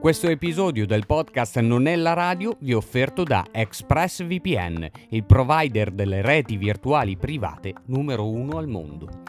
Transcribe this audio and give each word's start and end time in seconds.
Questo 0.00 0.28
episodio 0.28 0.86
del 0.86 1.06
podcast 1.06 1.58
Non 1.58 1.88
è 1.88 1.96
la 1.96 2.12
radio 2.12 2.56
vi 2.60 2.70
è 2.70 2.76
offerto 2.76 3.24
da 3.24 3.44
ExpressVPN, 3.50 4.88
il 5.08 5.24
provider 5.24 5.90
delle 5.90 6.22
reti 6.22 6.56
virtuali 6.56 7.16
private 7.16 7.74
numero 7.86 8.30
uno 8.30 8.58
al 8.58 8.68
mondo. 8.68 9.27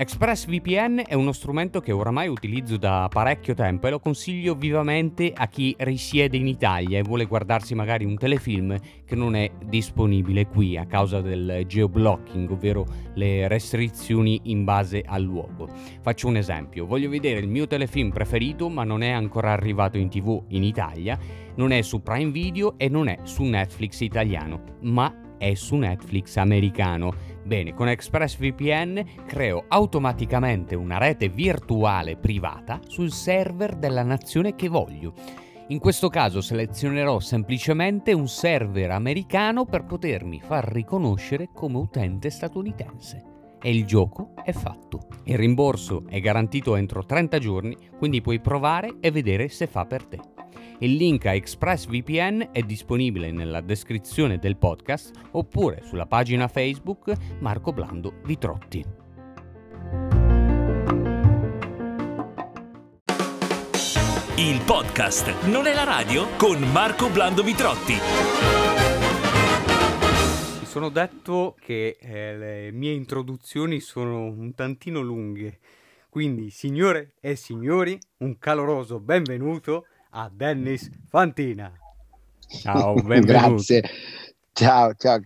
ExpressVPN 0.00 1.02
è 1.08 1.14
uno 1.14 1.32
strumento 1.32 1.80
che 1.80 1.90
oramai 1.90 2.28
utilizzo 2.28 2.76
da 2.76 3.08
parecchio 3.12 3.54
tempo 3.54 3.88
e 3.88 3.90
lo 3.90 3.98
consiglio 3.98 4.54
vivamente 4.54 5.32
a 5.34 5.48
chi 5.48 5.74
risiede 5.76 6.36
in 6.36 6.46
Italia 6.46 7.00
e 7.00 7.02
vuole 7.02 7.24
guardarsi 7.24 7.74
magari 7.74 8.04
un 8.04 8.16
telefilm 8.16 8.78
che 9.04 9.16
non 9.16 9.34
è 9.34 9.50
disponibile 9.64 10.46
qui 10.46 10.76
a 10.76 10.86
causa 10.86 11.20
del 11.20 11.64
geoblocking, 11.66 12.48
ovvero 12.48 12.86
le 13.14 13.48
restrizioni 13.48 14.42
in 14.44 14.62
base 14.62 15.02
al 15.04 15.24
luogo. 15.24 15.68
Faccio 16.00 16.28
un 16.28 16.36
esempio, 16.36 16.86
voglio 16.86 17.08
vedere 17.08 17.40
il 17.40 17.48
mio 17.48 17.66
telefilm 17.66 18.10
preferito 18.10 18.68
ma 18.68 18.84
non 18.84 19.02
è 19.02 19.10
ancora 19.10 19.50
arrivato 19.50 19.98
in 19.98 20.08
tv 20.08 20.44
in 20.50 20.62
Italia, 20.62 21.18
non 21.56 21.72
è 21.72 21.82
su 21.82 22.02
Prime 22.02 22.30
Video 22.30 22.78
e 22.78 22.88
non 22.88 23.08
è 23.08 23.18
su 23.24 23.42
Netflix 23.42 23.98
italiano, 23.98 24.62
ma 24.82 25.12
è 25.38 25.54
su 25.54 25.76
Netflix 25.76 26.36
americano 26.36 27.12
Bene, 27.48 27.72
con 27.72 27.88
ExpressVPN 27.88 29.24
creo 29.24 29.64
automaticamente 29.68 30.74
una 30.74 30.98
rete 30.98 31.30
virtuale 31.30 32.18
privata 32.18 32.78
sul 32.86 33.10
server 33.10 33.76
della 33.76 34.02
nazione 34.02 34.54
che 34.54 34.68
voglio. 34.68 35.14
In 35.68 35.78
questo 35.78 36.10
caso 36.10 36.42
selezionerò 36.42 37.20
semplicemente 37.20 38.12
un 38.12 38.28
server 38.28 38.90
americano 38.90 39.64
per 39.64 39.84
potermi 39.84 40.42
far 40.42 40.70
riconoscere 40.70 41.48
come 41.54 41.78
utente 41.78 42.28
statunitense. 42.28 43.24
E 43.62 43.74
il 43.74 43.86
gioco 43.86 44.34
è 44.44 44.52
fatto. 44.52 45.06
Il 45.24 45.38
rimborso 45.38 46.04
è 46.06 46.20
garantito 46.20 46.76
entro 46.76 47.06
30 47.06 47.38
giorni, 47.38 47.74
quindi 47.96 48.20
puoi 48.20 48.40
provare 48.40 48.96
e 49.00 49.10
vedere 49.10 49.48
se 49.48 49.66
fa 49.66 49.86
per 49.86 50.04
te. 50.04 50.37
Il 50.80 50.94
link 50.94 51.26
a 51.26 51.34
ExpressVPN 51.34 52.50
è 52.52 52.62
disponibile 52.62 53.32
nella 53.32 53.60
descrizione 53.60 54.38
del 54.38 54.56
podcast 54.56 55.10
oppure 55.32 55.82
sulla 55.82 56.06
pagina 56.06 56.46
Facebook 56.46 57.14
Marco 57.40 57.72
Blando 57.72 58.20
Vitrotti. 58.22 58.84
Il 64.36 64.60
podcast 64.64 65.46
non 65.46 65.66
è 65.66 65.74
la 65.74 65.82
radio 65.82 66.28
con 66.36 66.62
Marco 66.70 67.10
Blando 67.10 67.42
Vitrotti. 67.42 67.94
Mi 70.60 70.66
sono 70.66 70.90
detto 70.90 71.56
che 71.58 71.96
eh, 72.00 72.36
le 72.36 72.70
mie 72.70 72.92
introduzioni 72.92 73.80
sono 73.80 74.26
un 74.26 74.54
tantino 74.54 75.00
lunghe, 75.00 75.58
quindi 76.08 76.50
signore 76.50 77.14
e 77.18 77.34
signori, 77.34 77.98
un 78.18 78.38
caloroso 78.38 79.00
benvenuto 79.00 79.84
a 80.10 80.30
Dennis 80.32 80.90
Fantina. 81.08 81.72
Ciao, 82.48 82.94
benvenuto. 83.02 83.48
Grazie. 83.54 83.82
Ciao, 84.52 84.94
ciao. 84.94 85.20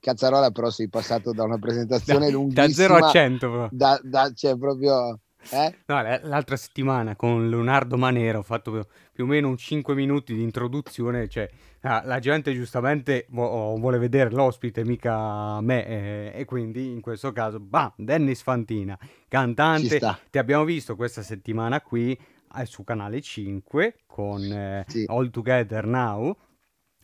Cazzarola 0.00 0.50
però 0.50 0.70
sei 0.70 0.88
passato 0.88 1.32
da 1.32 1.42
una 1.42 1.58
presentazione 1.58 2.26
da, 2.26 2.32
lunghissima. 2.32 2.66
Da 2.66 2.72
0 2.72 2.94
a 2.94 3.10
100. 3.10 3.68
Da, 3.72 4.00
da, 4.02 4.32
cioè 4.32 4.56
proprio... 4.56 5.18
Eh? 5.50 5.74
No, 5.86 6.02
l'altra 6.22 6.56
settimana 6.56 7.16
con 7.16 7.48
Leonardo 7.48 7.96
Manera 7.96 8.38
ho 8.38 8.42
fatto 8.42 8.86
più 9.12 9.24
o 9.24 9.26
meno 9.26 9.48
un 9.48 9.56
5 9.56 9.94
minuti 9.94 10.34
di 10.34 10.42
introduzione, 10.42 11.28
cioè 11.28 11.48
ah, 11.82 12.02
la 12.04 12.18
gente 12.18 12.52
giustamente 12.52 13.26
vuole 13.30 13.98
vedere 13.98 14.30
l'ospite, 14.30 14.84
mica 14.84 15.60
me, 15.60 15.86
eh, 15.86 16.32
e 16.34 16.44
quindi 16.44 16.90
in 16.90 17.00
questo 17.00 17.32
caso, 17.32 17.60
bam, 17.60 17.92
Dennis 17.96 18.42
Fantina, 18.42 18.98
cantante, 19.28 20.00
ti 20.30 20.38
abbiamo 20.38 20.64
visto 20.64 20.96
questa 20.96 21.22
settimana 21.22 21.80
qui, 21.80 22.18
su 22.64 22.84
canale 22.84 23.20
5 23.20 23.94
con 24.06 24.42
eh, 24.42 24.84
sì. 24.88 25.04
All 25.08 25.30
Together 25.30 25.86
Now 25.86 26.36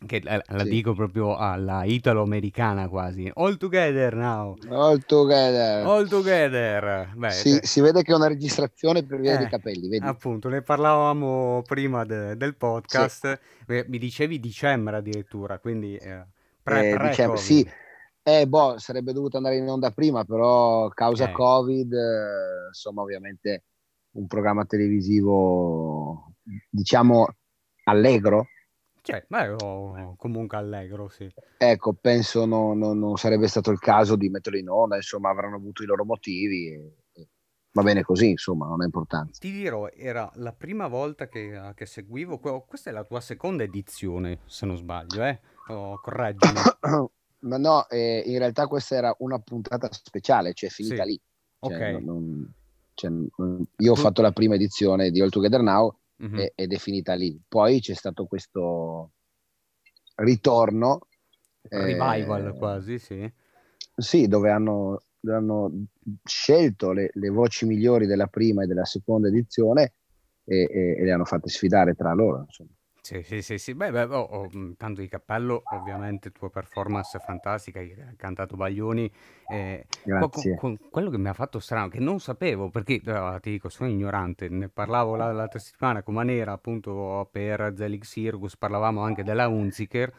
che 0.06 0.20
la, 0.22 0.40
la 0.46 0.62
sì. 0.64 0.68
dico 0.68 0.92
proprio 0.92 1.36
alla 1.36 1.84
italo-americana 1.84 2.88
quasi 2.88 3.30
all 3.34 3.56
together 3.56 4.14
now 4.14 4.56
all 4.68 5.02
together 5.04 5.86
all 5.86 6.08
together 6.08 7.12
Beh, 7.14 7.30
si, 7.30 7.50
cioè... 7.52 7.64
si, 7.64 7.80
vede 7.80 8.02
che 8.02 8.12
è 8.12 8.14
una 8.14 8.27
registrazione 8.27 9.04
per 9.04 9.20
via 9.20 9.34
eh, 9.34 9.38
dei 9.38 9.48
capelli 9.48 9.88
vedi? 9.88 10.04
appunto 10.04 10.48
ne 10.48 10.62
parlavamo 10.62 11.62
prima 11.66 12.04
de, 12.04 12.36
del 12.36 12.56
podcast 12.56 13.40
sì. 13.66 13.84
mi 13.86 13.98
dicevi 13.98 14.40
dicembre 14.40 14.96
addirittura 14.96 15.58
quindi 15.58 15.96
eh, 15.96 16.24
pre, 16.62 16.90
eh, 16.90 17.08
dicembre, 17.08 17.38
sì 17.38 17.68
eh, 18.27 18.46
boh, 18.46 18.78
sarebbe 18.78 19.12
dovuto 19.12 19.36
andare 19.36 19.56
in 19.56 19.68
onda 19.68 19.90
prima 19.90 20.24
però 20.24 20.88
causa 20.88 21.28
eh. 21.28 21.33
covid 21.33 21.92
eh, 21.92 22.66
insomma 22.68 23.02
ovviamente 23.02 23.62
un 24.14 24.27
programma 24.27 24.64
televisivo, 24.64 26.35
diciamo, 26.69 27.27
allegro. 27.85 28.48
Cioè, 29.02 29.25
beh, 29.29 29.57
comunque 30.17 30.57
allegro, 30.57 31.08
sì. 31.08 31.30
Ecco, 31.58 31.92
penso 31.92 32.47
non, 32.47 32.79
non, 32.79 32.98
non, 32.98 33.17
sarebbe 33.17 33.48
stato 33.48 33.70
il 33.70 33.79
caso 33.79 34.17
di 34.17 34.30
metterlo 34.30 34.58
in 34.58 34.69
onda, 34.69 34.97
insomma, 34.97 35.30
avranno 35.30 35.57
avuto 35.57 35.83
i 35.83 35.86
loro 35.86 36.05
motivi. 36.05 36.69
E, 36.69 36.97
e 37.13 37.29
va 37.73 37.83
bene 37.83 38.02
così, 38.02 38.30
insomma, 38.30 38.67
non 38.67 38.80
ha 38.80 38.85
importanza. 38.85 39.41
Ti 39.41 39.52
dirò, 39.52 39.89
era 39.89 40.31
la 40.36 40.52
prima 40.52 40.86
volta 40.86 41.29
che, 41.29 41.73
che 41.75 41.86
seguivo, 41.86 42.39
questa 42.39 42.91
è 42.91 42.92
la 42.92 43.05
tua 43.05 43.20
seconda 43.20 43.63
edizione, 43.63 44.39
se 44.46 44.64
non 44.64 44.77
sbaglio, 44.77 45.23
eh? 45.23 45.41
Oh, 45.69 46.01
correggimi. 46.01 46.61
Ma 47.45 47.58
no, 47.58 47.86
eh, 47.91 48.23
in 48.25 48.39
realtà 48.39 48.67
questa 48.67 48.96
era 48.96 49.14
una 49.19 49.39
puntata 49.39 49.86
speciale, 49.92 50.55
cioè 50.55 50.70
finita 50.70 51.02
sì. 51.02 51.11
lì. 51.11 51.20
Cioè, 51.61 51.95
ok. 51.96 52.02
Non, 52.02 52.55
cioè, 52.94 53.10
io 53.77 53.92
ho 53.92 53.96
fatto 53.96 54.22
la 54.22 54.32
prima 54.32 54.55
edizione 54.55 55.10
di 55.10 55.20
All 55.20 55.28
Together 55.28 55.60
Now 55.60 55.96
mm-hmm. 56.22 56.38
e, 56.38 56.52
ed 56.55 56.72
è 56.72 56.78
finita 56.78 57.14
lì. 57.14 57.40
Poi 57.46 57.80
c'è 57.80 57.94
stato 57.94 58.27
questo 58.27 59.12
ritorno. 60.16 61.00
Revival 61.62 62.48
eh, 62.48 62.58
quasi, 62.58 62.98
sì. 62.98 63.33
Sì, 63.96 64.27
dove 64.28 64.50
hanno, 64.50 65.02
dove 65.18 65.36
hanno 65.36 65.86
scelto 66.24 66.92
le, 66.92 67.10
le, 67.14 67.28
voci 67.30 67.66
migliori 67.66 68.06
della 68.06 68.27
prima 68.27 68.62
e 68.62 68.66
della 68.66 68.84
seconda 68.84 69.28
edizione 69.28 69.94
e, 70.44 70.68
e, 70.70 70.96
e 70.98 71.04
le 71.04 71.12
hanno 71.12 71.24
fatte 71.24 71.48
sfidare 71.48 71.94
tra 71.94 72.12
loro. 72.12 72.40
Insomma. 72.40 72.73
Sì, 73.06 73.22
sì, 73.22 73.42
sì, 73.42 73.58
sì. 73.58 73.74
Beh, 73.74 73.90
beh, 73.90 74.04
oh, 74.04 74.18
oh, 74.22 74.48
mhmm, 74.50 74.76
tanto 74.78 75.02
di 75.02 75.08
cappello, 75.08 75.66
ovviamente 75.68 76.30
tua 76.32 76.48
performance 76.48 77.18
è 77.18 77.20
fantastica, 77.20 77.78
hai 77.80 77.94
cantato 78.16 78.56
Baglioni. 78.56 79.12
Eh, 79.46 79.84
Grazie. 80.02 80.54
Con, 80.54 80.76
con 80.76 80.88
quello 80.88 81.10
che 81.10 81.18
mi 81.18 81.28
ha 81.28 81.34
fatto 81.34 81.58
strano, 81.58 81.88
che 81.88 82.00
non 82.00 82.18
sapevo, 82.18 82.70
perché 82.70 83.02
oh, 83.06 83.38
ti 83.40 83.50
dico, 83.50 83.68
sono 83.68 83.90
ignorante, 83.90 84.48
ne 84.48 84.70
parlavo 84.70 85.16
l'altra 85.16 85.58
settimana 85.58 86.02
con 86.02 86.14
Manera, 86.14 86.52
appunto 86.52 87.28
per 87.30 87.74
Zelig 87.76 88.04
Sirgus, 88.04 88.56
parlavamo 88.56 89.02
anche 89.02 89.22
della 89.22 89.48
Unziker, 89.48 90.10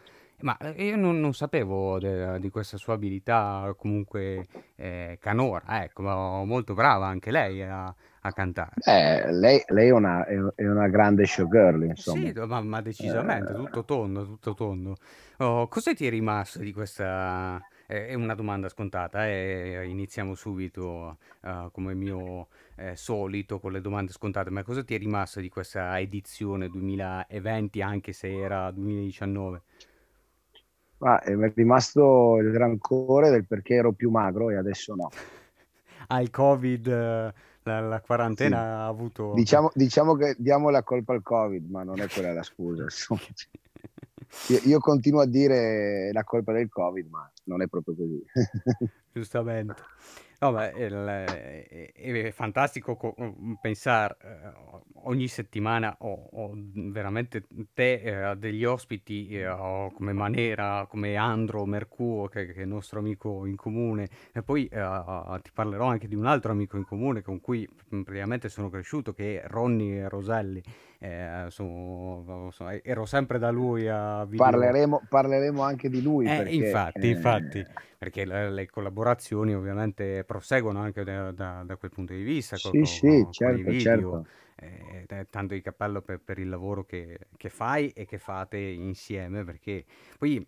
ma 0.42 0.56
io 0.76 0.96
non, 0.96 1.20
non 1.20 1.34
sapevo 1.34 1.98
de, 1.98 2.40
di 2.40 2.50
questa 2.52 2.78
sua 2.78 2.94
abilità 2.94 3.74
comunque 3.76 4.46
eh, 4.76 5.18
canora, 5.20 5.84
ecco, 5.84 6.04
molto 6.04 6.76
brava 6.76 7.08
anche 7.08 7.32
lei 7.32 7.64
a, 7.64 7.92
a 8.26 8.34
cantare. 8.34 8.72
Eh, 8.84 9.32
lei, 9.32 9.64
lei 9.68 9.90
è, 9.90 9.92
una, 9.92 10.26
è, 10.26 10.68
una, 10.68 10.88
grande 10.88 11.26
showgirl, 11.26 11.84
insomma. 11.84 12.26
Sì, 12.26 12.34
ma, 12.34 12.62
ma 12.62 12.82
decisamente, 12.82 13.52
eh... 13.52 13.56
tutto 13.56 13.86
tondo, 13.86 14.26
tutto 14.26 14.54
tondo. 14.56 14.98
Oh, 15.38 15.68
cosa 15.68 15.94
ti 15.94 16.08
è 16.08 16.10
rimasto 16.10 16.60
di 16.60 16.74
questa... 16.74 17.62
È 17.88 18.16
una 18.16 18.34
domanda 18.34 18.68
scontata, 18.68 19.28
eh? 19.28 19.86
iniziamo 19.88 20.34
subito 20.34 21.20
uh, 21.42 21.70
come 21.72 21.94
mio 21.94 22.48
eh, 22.78 22.96
solito 22.96 23.60
con 23.60 23.74
le 23.74 23.80
domande 23.80 24.12
scontate, 24.12 24.50
ma 24.50 24.64
cosa 24.64 24.84
ti 24.84 24.96
è 24.96 24.98
rimasto 24.98 25.40
di 25.40 25.50
questa 25.50 26.00
edizione 26.00 26.68
2020 26.68 27.82
anche 27.84 28.12
se 28.12 28.34
era 28.34 28.72
2019? 28.72 29.62
Ah, 30.98 31.22
è 31.22 31.36
rimasto 31.54 32.38
il 32.38 32.58
rancore 32.58 33.30
del 33.30 33.46
perché 33.46 33.76
ero 33.76 33.92
più 33.92 34.10
magro 34.10 34.50
e 34.50 34.56
adesso 34.56 34.96
no. 34.96 35.12
Hai 36.08 36.32
covid 36.32 37.34
la, 37.66 37.80
la 37.82 38.02
quarantena 38.02 38.58
sì. 38.58 38.64
ha 38.64 38.88
avuto... 38.88 39.34
Diciamo, 39.34 39.72
diciamo, 39.74 40.16
che 40.16 40.36
diamo 40.38 40.70
la 40.70 40.84
colpa 40.84 41.14
al 41.14 41.24
Covid, 41.24 41.70
ma 41.70 41.84
non 41.84 42.00
è 42.00 42.08
quella 42.08 42.34
la 42.34 42.44
scusa. 42.44 42.86
Io, 44.50 44.60
io, 44.66 44.80
continuo 44.80 45.22
a 45.22 45.26
dire 45.26 46.10
la 46.12 46.26
colpa 46.26 46.52
del 46.52 46.68
Covid, 46.68 47.08
ma 47.10 47.32
non 47.44 47.62
è 47.62 47.68
proprio 47.68 47.96
così. 47.96 48.22
Giustamente. 49.14 49.76
No, 50.46 50.52
beh, 50.52 50.74
il, 50.78 50.94
è, 50.94 51.92
è 51.92 52.32
fantastico 52.32 52.96
co- 52.96 53.16
mm, 53.20 53.54
pensare 53.60 54.16
eh, 54.22 54.52
ogni 55.06 55.28
settimana 55.28 55.96
ho, 56.02 56.30
ho 56.32 56.52
veramente 56.54 57.48
te 57.74 58.30
eh, 58.30 58.36
degli 58.36 58.64
ospiti 58.64 59.30
eh, 59.30 59.48
come 59.96 60.14
Manera, 60.14 60.86
come 60.88 61.16
Andro 61.16 61.66
Mercuo 61.66 62.28
che, 62.28 62.46
che, 62.54 62.60
è 62.60 62.62
il 62.62 62.68
nostro 62.68 63.00
amico 63.00 63.48
in 63.48 63.56
comune 63.56 64.08
e 64.32 64.44
poi 64.44 64.68
eh, 64.68 65.40
ti 65.42 65.50
parlerò 65.52 65.86
anche 65.86 66.08
di 66.08 66.16
un 66.16 66.28
altro 66.28 66.52
amico 66.52 66.78
in 66.78 66.86
comune 66.86 67.24
con 67.24 67.42
cui 67.42 67.68
mm, 67.96 68.02
praticamente 68.04 68.48
sono 68.48 68.70
cresciuto 68.70 69.14
che 69.14 69.42
è 69.42 69.48
Ronny 69.48 70.08
Roselli 70.08 70.62
eh, 71.00 71.46
sono, 71.50 72.50
sono, 72.52 72.72
ero 72.84 73.06
sempre 73.06 73.38
da 73.38 73.52
lui 73.52 73.88
a 73.88 74.26
video. 74.26 74.44
Parleremo, 74.44 75.02
parleremo 75.08 75.62
anche 75.62 75.90
di 75.90 76.02
lui. 76.02 76.26
Eh, 76.26 76.38
perché, 76.38 76.54
infatti, 76.54 77.08
infatti, 77.10 77.66
perché 77.98 78.26
le, 78.26 78.52
le, 78.52 78.66
collaborazioni 78.68 79.54
ovviamente 79.54 80.24
proseguono 80.36 80.80
anche 80.82 81.04
da, 81.04 81.32
da, 81.32 81.64
da 81.66 81.78
quel 81.78 81.92
punto 81.92 82.14
di 82.14 82.24
vista. 82.24 82.58
Sì, 82.58 82.70
con, 82.70 82.86
sì, 82.86 83.08
con, 83.08 83.32
certo, 83.32 83.64
con 83.64 83.80
certo. 83.80 84.28
Eh, 84.58 85.28
tanto 85.30 85.54
di 85.54 85.62
cappello 85.62 86.02
per, 86.02 86.20
per 86.20 86.40
il 86.40 86.48
lavoro 86.48 86.86
che, 86.86 87.28
che, 87.36 87.50
fai 87.50 87.90
e 87.90 88.06
che 88.06 88.18
fate 88.18 88.58
insieme, 88.58 89.44
perché 89.44 89.86
poi 90.18 90.46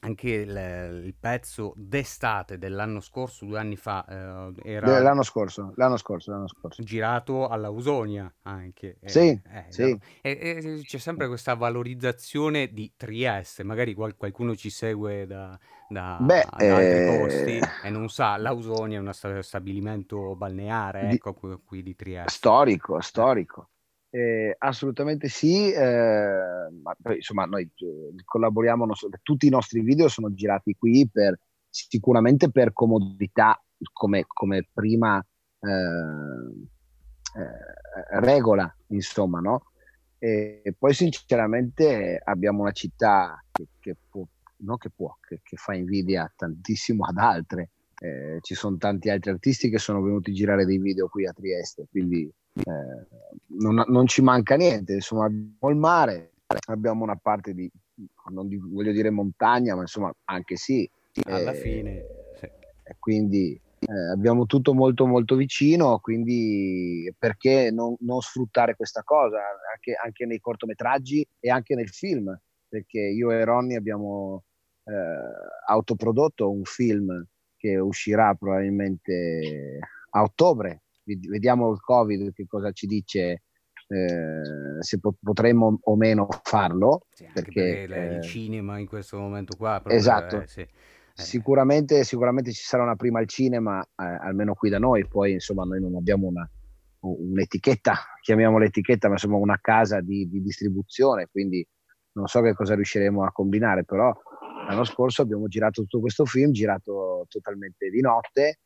anche 0.00 0.30
il, 0.30 1.02
il, 1.04 1.14
pezzo 1.18 1.72
d'estate 1.76 2.58
dell'anno 2.58 3.00
scorso, 3.00 3.44
due 3.44 3.58
anni 3.58 3.76
fa, 3.76 4.04
eh, 4.06 4.52
era 4.62 5.00
l'anno 5.00 5.22
scorso, 5.22 5.72
l'anno 5.76 5.96
scorso, 5.96 6.30
l'anno 6.30 6.48
scorso. 6.48 6.82
girato 6.82 7.48
alla 7.48 7.70
Usonia 7.70 8.32
anche. 8.42 8.98
Eh, 9.00 9.08
sì, 9.08 9.40
eh, 9.50 9.64
sì. 9.68 9.98
E, 10.20 10.80
c'è 10.84 10.98
sempre 10.98 11.28
questa 11.28 11.54
valorizzazione 11.54 12.72
di 12.72 12.92
Trieste, 12.96 13.62
magari 13.62 13.94
qual- 13.94 14.16
qualcuno 14.16 14.54
ci 14.54 14.70
segue 14.70 15.26
da, 15.26 15.58
da, 15.88 16.18
Beh, 16.20 16.46
da 16.56 16.76
altri 16.76 17.04
posti 17.04 17.60
e 17.82 17.90
non 17.90 18.08
sa, 18.08 18.36
l'Ausonia 18.36 18.98
è 18.98 19.00
uno 19.00 19.12
stabilimento 19.12 20.36
balneare, 20.36 21.10
ecco, 21.10 21.32
qui, 21.32 21.58
qui 21.64 21.82
di 21.82 21.94
Trieste. 21.94 22.32
Storico, 22.32 23.00
storico. 23.00 23.70
Eh, 24.16 24.54
assolutamente 24.56 25.28
sì, 25.28 25.70
eh, 25.70 26.70
ma, 26.82 26.96
insomma 27.14 27.44
noi 27.44 27.64
eh, 27.64 28.14
collaboriamo, 28.24 28.94
so, 28.94 29.10
tutti 29.22 29.46
i 29.46 29.50
nostri 29.50 29.82
video 29.82 30.08
sono 30.08 30.32
girati 30.32 30.74
qui 30.74 31.06
per, 31.06 31.38
sicuramente 31.68 32.50
per 32.50 32.72
comodità 32.72 33.62
come, 33.92 34.24
come 34.26 34.66
prima 34.72 35.18
eh, 35.18 35.68
eh, 37.38 38.20
regola, 38.20 38.74
insomma, 38.86 39.40
no? 39.40 39.72
E, 40.18 40.74
poi 40.78 40.94
sinceramente 40.94 42.18
abbiamo 42.24 42.62
una 42.62 42.72
città 42.72 43.38
che, 43.52 43.66
che 43.78 43.96
può, 44.08 44.26
no, 44.60 44.78
che, 44.78 44.88
può 44.88 45.14
che, 45.20 45.40
che, 45.42 45.56
fa 45.58 45.74
invidia 45.74 46.32
tantissimo 46.34 47.04
ad 47.04 47.18
altre. 47.18 47.68
Eh, 48.00 48.38
ci 48.40 48.54
sono 48.54 48.78
tanti 48.78 49.10
altri 49.10 49.32
artisti 49.32 49.68
che 49.68 49.78
sono 49.78 50.00
venuti 50.00 50.30
a 50.30 50.34
girare 50.34 50.64
dei 50.64 50.78
video 50.78 51.06
qui 51.08 51.26
a 51.26 51.34
Trieste, 51.34 51.86
quindi 51.90 52.32
eh, 52.64 53.06
non, 53.58 53.84
non, 53.86 54.06
ci 54.06 54.22
manca 54.22 54.56
niente, 54.56 54.94
insomma 54.94 55.26
abbiamo 55.26 55.68
il 55.68 55.76
mare, 55.76 56.32
abbiamo 56.68 57.04
una 57.04 57.16
parte 57.16 57.52
di, 57.52 57.70
non 58.30 58.48
di, 58.48 58.56
voglio 58.56 58.92
dire 58.92 59.10
montagna, 59.10 59.74
ma 59.74 59.82
insomma 59.82 60.12
anche 60.24 60.56
sì. 60.56 60.88
Alla 61.24 61.52
eh, 61.52 61.56
fine. 61.56 62.04
Sì. 62.38 62.48
Quindi 62.98 63.60
eh, 63.78 64.10
abbiamo 64.12 64.46
tutto 64.46 64.72
molto 64.72 65.06
molto 65.06 65.36
vicino, 65.36 65.98
quindi 65.98 67.12
perché 67.18 67.70
non, 67.70 67.94
non 68.00 68.20
sfruttare 68.20 68.74
questa 68.74 69.02
cosa 69.02 69.38
anche, 69.72 69.94
anche, 70.02 70.24
nei 70.24 70.40
cortometraggi 70.40 71.26
e 71.38 71.50
anche 71.50 71.74
nel 71.74 71.90
film? 71.90 72.34
Perché 72.68 73.00
io 73.00 73.30
e 73.30 73.44
Ronnie 73.44 73.76
abbiamo 73.76 74.44
eh, 74.84 74.92
autoprodotto 75.68 76.50
un 76.50 76.64
film 76.64 77.24
che 77.56 77.76
uscirà 77.76 78.34
probabilmente 78.34 79.78
a 80.10 80.22
ottobre 80.22 80.82
vediamo 81.28 81.70
il 81.70 81.80
Covid 81.80 82.32
che 82.32 82.46
cosa 82.46 82.72
ci 82.72 82.86
dice, 82.86 83.42
eh, 83.88 84.80
se 84.80 84.98
po- 84.98 85.16
potremmo 85.20 85.78
o 85.80 85.96
meno 85.96 86.28
farlo. 86.42 87.06
Sì, 87.12 87.28
perché, 87.32 87.86
perché 87.86 88.08
eh, 88.08 88.14
il 88.16 88.22
cinema 88.22 88.78
in 88.78 88.86
questo 88.86 89.18
momento 89.18 89.56
qua... 89.56 89.80
Proprio, 89.80 89.96
esatto. 89.96 90.40
Eh, 90.40 90.46
sì. 90.46 90.66
Sicuramente, 91.14 92.04
sicuramente, 92.04 92.52
ci 92.52 92.62
sarà 92.62 92.82
una 92.82 92.96
prima 92.96 93.20
al 93.20 93.26
cinema, 93.26 93.82
eh, 93.82 94.04
almeno 94.04 94.54
qui 94.54 94.68
da 94.68 94.78
noi, 94.78 95.06
poi 95.06 95.32
insomma 95.32 95.64
noi 95.64 95.80
non 95.80 95.94
abbiamo 95.96 96.26
una, 96.26 96.46
un'etichetta, 97.00 97.94
chiamiamola 98.20 98.64
etichetta, 98.64 99.08
ma 99.08 99.14
insomma 99.14 99.36
una 99.36 99.58
casa 99.60 100.00
di, 100.00 100.28
di, 100.28 100.42
distribuzione, 100.42 101.28
quindi 101.30 101.66
non 102.12 102.26
so 102.26 102.40
che 102.42 102.54
cosa 102.54 102.74
riusciremo 102.74 103.24
a 103.24 103.32
combinare, 103.32 103.84
però 103.84 104.14
l'anno 104.68 104.84
scorso 104.84 105.22
abbiamo 105.22 105.48
girato 105.48 105.82
tutto 105.82 106.00
questo 106.00 106.24
film, 106.24 106.50
girato 106.50 107.24
totalmente 107.28 107.88
di 107.88 108.00
notte, 108.00 108.60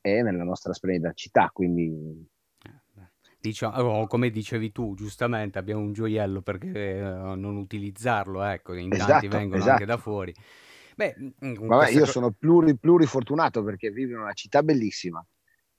e 0.00 0.22
nella 0.22 0.44
nostra 0.44 0.72
splendida 0.72 1.12
città, 1.12 1.50
quindi... 1.52 2.28
Diciamo, 3.40 4.06
come 4.06 4.28
dicevi 4.28 4.70
tu, 4.70 4.94
giustamente 4.94 5.58
abbiamo 5.58 5.80
un 5.80 5.94
gioiello 5.94 6.42
perché 6.42 7.00
uh, 7.00 7.34
non 7.38 7.56
utilizzarlo, 7.56 8.42
ecco, 8.42 8.74
in 8.74 8.92
esatto, 8.92 9.12
tanti 9.12 9.28
vengono 9.28 9.56
esatto. 9.56 9.70
anche 9.70 9.86
da 9.86 9.96
fuori. 9.96 10.34
Beh, 10.94 11.14
Vabbè, 11.38 11.88
io 11.90 12.00
co- 12.00 12.04
sono 12.04 12.32
pluri, 12.32 12.76
plurifortunato 12.76 13.64
perché 13.64 13.88
vivo 13.90 14.12
in 14.12 14.18
una 14.18 14.34
città 14.34 14.62
bellissima. 14.62 15.24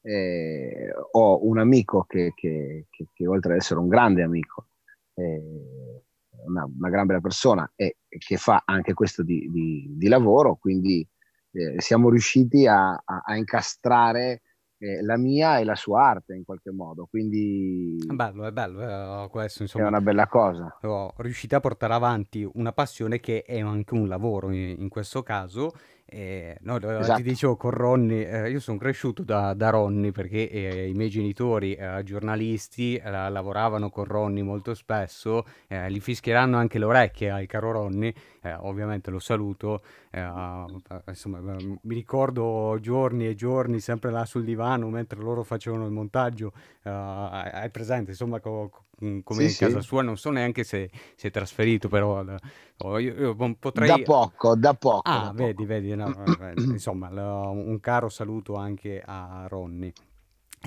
Eh, 0.02 0.92
ho 1.12 1.46
un 1.46 1.60
amico 1.60 2.06
che, 2.06 2.32
che, 2.34 2.88
che, 2.90 3.06
che, 3.14 3.28
oltre 3.28 3.52
ad 3.52 3.60
essere 3.60 3.80
un 3.80 3.88
grande 3.88 4.24
amico, 4.24 4.70
eh, 5.14 6.04
una, 6.48 6.66
una, 6.66 6.90
gran 6.90 7.06
bella 7.06 7.22
persona 7.22 7.72
e 7.76 7.98
che 8.08 8.38
fa 8.38 8.64
anche 8.66 8.96
questo 8.96 9.22
di, 9.22 9.48
di, 9.52 9.86
di 9.92 10.08
lavoro, 10.08 10.56
quindi 10.56 11.08
eh, 11.52 11.82
siamo 11.82 12.10
riusciti 12.10 12.68
a, 12.68 12.92
a, 12.92 13.22
a 13.26 13.36
incastrare 13.36 14.42
eh, 14.82 15.04
la 15.04 15.18
mia 15.18 15.60
e 15.60 15.64
la 15.64 15.76
sua 15.76 16.04
arte 16.04 16.34
in 16.34 16.44
qualche 16.44 16.72
modo. 16.72 17.06
Quindi 17.10 17.98
è 18.08 18.14
bello, 18.14 18.46
è 18.46 18.52
bello. 18.52 19.26
Eh, 19.26 19.30
questo, 19.30 19.62
insomma, 19.62 19.86
è 19.86 19.88
una 19.88 20.02
bella 20.02 20.28
cosa. 20.28 20.78
Oh, 20.82 21.14
riuscite 21.18 21.56
a 21.56 21.60
portare 21.60 21.94
avanti 21.94 22.48
una 22.54 22.74
passione 22.74 23.20
che 23.20 23.44
è 23.44 23.60
anche 23.60 23.94
un 23.94 24.08
lavoro 24.08 24.52
in, 24.52 24.76
in 24.80 24.90
questo 24.90 25.22
caso 25.22 25.72
eh, 26.14 26.58
no, 26.64 26.76
esatto. 26.76 27.22
ti 27.22 27.24
dicevo 27.24 27.56
con 27.56 27.72
Ronny, 27.72 28.24
eh, 28.24 28.50
io 28.50 28.60
sono 28.60 28.78
cresciuto 28.78 29.24
da, 29.24 29.54
da 29.54 29.70
Ronny 29.70 30.12
perché 30.12 30.50
eh, 30.50 30.90
i 30.90 30.94
miei 30.94 31.10
genitori 31.10 31.74
eh, 31.74 32.02
giornalisti 32.04 32.98
eh, 32.98 33.10
lavoravano 33.10 33.90
con 33.90 34.04
Ronny 34.04 34.42
molto 34.42 34.74
spesso, 34.74 35.46
eh, 35.68 35.90
gli 35.90 36.02
fischieranno 36.02 36.58
anche 36.58 36.80
le 36.80 36.86
orecchie 36.86 37.30
al 37.30 37.46
caro 37.46 37.72
Ronny, 37.72 38.14
ovviamente 38.58 39.10
lo 39.10 39.20
saluto, 39.20 39.84
insomma 41.08 41.40
mi 41.40 41.96
ricordo 41.96 42.78
giorni 42.82 43.28
e 43.28 43.36
giorni 43.36 43.80
sempre 43.80 44.12
là 44.12 44.26
sul 44.26 44.44
divano 44.44 44.90
mentre 44.90 45.20
loro 45.20 45.44
facevano 45.44 45.86
il 45.86 45.92
montaggio, 45.92 46.52
hai 46.84 47.70
presente 47.70 48.12
insomma 48.12 48.40
co- 48.42 48.72
come 49.24 49.40
sì, 49.40 49.44
in 49.44 49.50
sì. 49.50 49.66
casa 49.66 49.82
sua, 49.82 50.02
non 50.02 50.18
so 50.18 50.30
neanche 50.30 50.64
se 50.64 50.90
si 51.16 51.28
è 51.28 51.32
trasferito, 51.32 51.90
però 51.90 52.24
oh, 52.78 53.00
io, 53.00 53.14
io, 53.14 53.56
potrei... 53.58 53.88
Da 53.88 54.00
poco, 54.00 54.56
da 54.56 54.74
poco. 54.74 55.10
Ah, 55.10 55.26
da 55.26 55.32
vedi, 55.34 55.54
poco. 55.54 55.68
vedi, 55.68 55.96
no, 55.96 56.24
insomma, 56.56 57.10
un 57.10 57.80
caro 57.80 58.10
saluto 58.10 58.56
anche 58.56 59.02
a 59.04 59.46
Ronny. 59.48 59.92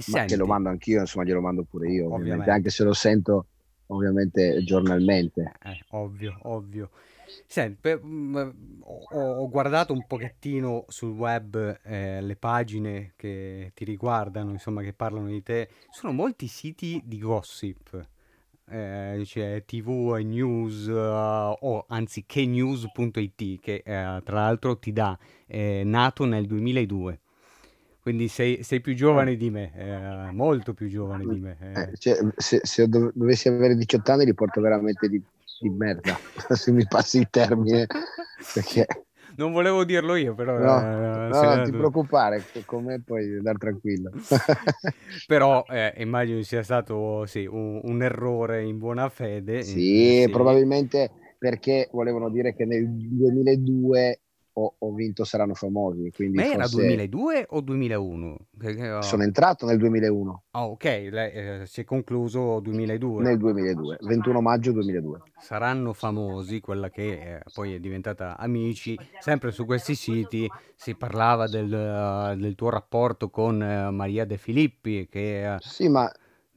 Ma 0.09 0.25
che 0.25 0.37
lo 0.37 0.47
mando 0.47 0.71
anch'io, 0.71 1.01
insomma, 1.01 1.25
glielo 1.25 1.41
mando 1.41 1.63
pure 1.63 1.87
io, 1.89 2.07
ovviamente, 2.07 2.15
ovviamente 2.15 2.51
anche 2.51 2.71
se 2.71 2.83
lo 2.83 2.93
sento 2.93 3.47
ovviamente 3.87 4.63
giornalmente. 4.65 5.53
Eh, 5.63 5.85
ovvio, 5.91 6.37
ovvio. 6.43 6.91
Senti, 7.47 7.89
ho, 7.89 8.53
ho, 9.11 9.49
guardato 9.49 9.93
un 9.93 10.07
pochettino 10.07 10.85
sul 10.89 11.11
web 11.11 11.81
eh, 11.83 12.21
le 12.21 12.37
pagine 12.37 13.13
che 13.17 13.73
ti 13.75 13.85
riguardano, 13.85 14.51
insomma, 14.51 14.83
che 14.83 14.93
parlano 14.93 15.29
di 15.29 15.43
te. 15.43 15.69
Sono 15.91 16.13
molti 16.13 16.47
siti 16.47 17.01
di 17.05 17.19
gossip 17.19 18.13
eh, 18.67 19.23
c'è 19.25 19.65
TV 19.65 20.17
e 20.19 20.23
News, 20.23 20.87
uh, 20.87 21.55
o 21.59 21.85
anzi 21.89 22.25
knews.it, 22.27 23.61
che 23.61 23.83
eh, 23.85 24.21
tra 24.25 24.35
l'altro 24.35 24.79
ti 24.79 24.93
dà, 24.93 25.19
è 25.47 25.83
nato 25.85 26.25
nel 26.25 26.47
2002. 26.47 27.21
Quindi 28.01 28.29
sei, 28.29 28.63
sei 28.63 28.81
più 28.81 28.95
giovane 28.95 29.35
di 29.37 29.49
me, 29.49 29.73
eh, 29.75 30.31
molto 30.33 30.75
più 30.75 30.89
giovane 30.89 31.25
di 31.27 31.41
me. 31.41 31.57
Eh. 31.59 31.81
eh 31.81 31.97
cioè, 31.97 32.19
se, 32.37 32.61
se 32.63 32.87
dovessi 32.87 33.49
avere 33.49 33.75
18 33.75 34.13
anni 34.13 34.25
li 34.27 34.35
porto 34.35 34.61
veramente 34.61 35.09
di, 35.09 35.23
di 35.61 35.71
merda, 35.71 36.19
se 36.55 36.71
mi 36.71 36.87
passi 36.87 37.19
il 37.19 37.29
termine. 37.31 37.87
Perché 38.53 38.87
non 39.37 39.53
volevo 39.53 39.85
dirlo 39.85 40.17
io, 40.17 40.35
però... 40.35 40.59
No, 40.59 40.79
eh, 40.81 41.29
no 41.29 41.43
non 41.43 41.65
ti 41.65 41.71
preoccupare, 41.71 42.43
con 42.65 42.85
me 42.85 43.01
puoi 43.03 43.37
andare 43.37 43.59
tranquillo. 43.59 44.11
però 45.27 45.65
eh, 45.69 45.95
immagino 45.99 46.43
sia 46.43 46.63
stato 46.63 47.27
sì, 47.27 47.47
un, 47.47 47.81
un, 47.83 48.03
errore 48.03 48.65
in 48.65 48.79
buona 48.79 49.09
fede. 49.09 49.63
Sì, 49.63 50.23
sì, 50.23 50.31
probabilmente 50.31 51.11
perché 51.39 51.89
volevano 51.93 52.31
dire 52.31 52.55
che 52.55 52.65
nel 52.65 52.87
2002 52.89 54.21
ho, 54.55 54.75
ho, 54.79 54.93
vinto 54.93 55.25
Saranno 55.25 55.55
Famosi. 55.55 56.11
Quindi 56.15 56.37
Ma 56.37 56.53
era 56.53 56.69
2002 56.69 57.47
o 57.51 57.61
2001? 57.61 58.37
Sono 59.01 59.23
entrato 59.23 59.67
nel 59.67 59.79
2001. 59.79 60.43
Ah, 60.53 60.67
ok, 60.67 60.85
Lei, 60.85 61.33
eh, 61.33 61.63
si 61.67 61.81
è 61.81 61.85
concluso 61.85 62.61
2002. 62.61 63.23
Nel 63.23 63.37
2002, 63.37 63.99
21 64.01 64.41
maggio 64.41 64.73
2002. 64.73 65.23
Saranno 65.39 65.93
Famosi, 65.93 66.61
quella 66.61 66.89
che 66.91 67.37
eh, 67.37 67.43
poi 67.53 67.75
è 67.75 67.79
diventata 67.81 68.37
Amici. 68.37 68.99
Sempre 69.19 69.51
su 69.51 69.65
questi 69.65 69.95
siti 69.95 70.49
si 70.75 70.95
parlava 70.95 71.49
del, 71.49 71.73
uh, 71.73 72.39
del 72.39 72.55
tuo 72.55 72.71
rapporto 72.71 73.31
con 73.31 73.61
uh, 73.61 73.93
Maria 73.93 74.25
De 74.25 74.37
Filippi. 74.37 75.09
Che, 75.09 75.57
uh... 75.57 75.59
Sì, 75.61 75.89
ma 75.89 76.11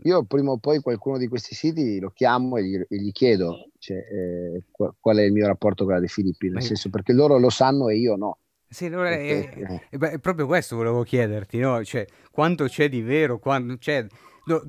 io 0.04 0.24
prima 0.24 0.52
o 0.52 0.58
poi 0.58 0.80
qualcuno 0.80 1.18
di 1.18 1.28
questi 1.28 1.56
siti 1.56 2.00
lo 2.00 2.12
chiamo 2.12 2.58
e 2.58 2.64
gli, 2.64 2.76
e 2.76 2.98
gli 2.98 3.12
chiedo 3.12 3.70
cioè, 3.80 3.98
eh, 3.98 4.64
qual 4.72 5.18
è 5.18 5.24
il 5.24 5.32
mio 5.32 5.48
rapporto 5.48 5.86
con 5.86 5.94
la 5.94 6.00
De 6.00 6.08
Filippi, 6.08 6.50
nel 6.50 6.62
senso 6.62 6.90
perché 6.90 7.14
loro 7.14 7.38
lo 7.40 7.50
sanno 7.50 7.90
e 7.90 7.98
io 7.98 8.16
no. 8.16 8.38
Sì, 8.70 8.90
no, 8.90 8.98
perché, 8.98 9.50
è, 9.50 9.88
è, 9.90 9.98
è, 9.98 10.20
proprio 10.20 10.46
questo 10.46 10.76
volevo 10.76 11.04
chiederti, 11.04 11.58
no? 11.58 11.84
cioè, 11.84 12.06
quanto 12.32 12.66
c'è 12.66 12.90
di 12.90 13.02
vero, 13.02 13.40
quando, 13.40 13.78
cioè, 13.78 14.06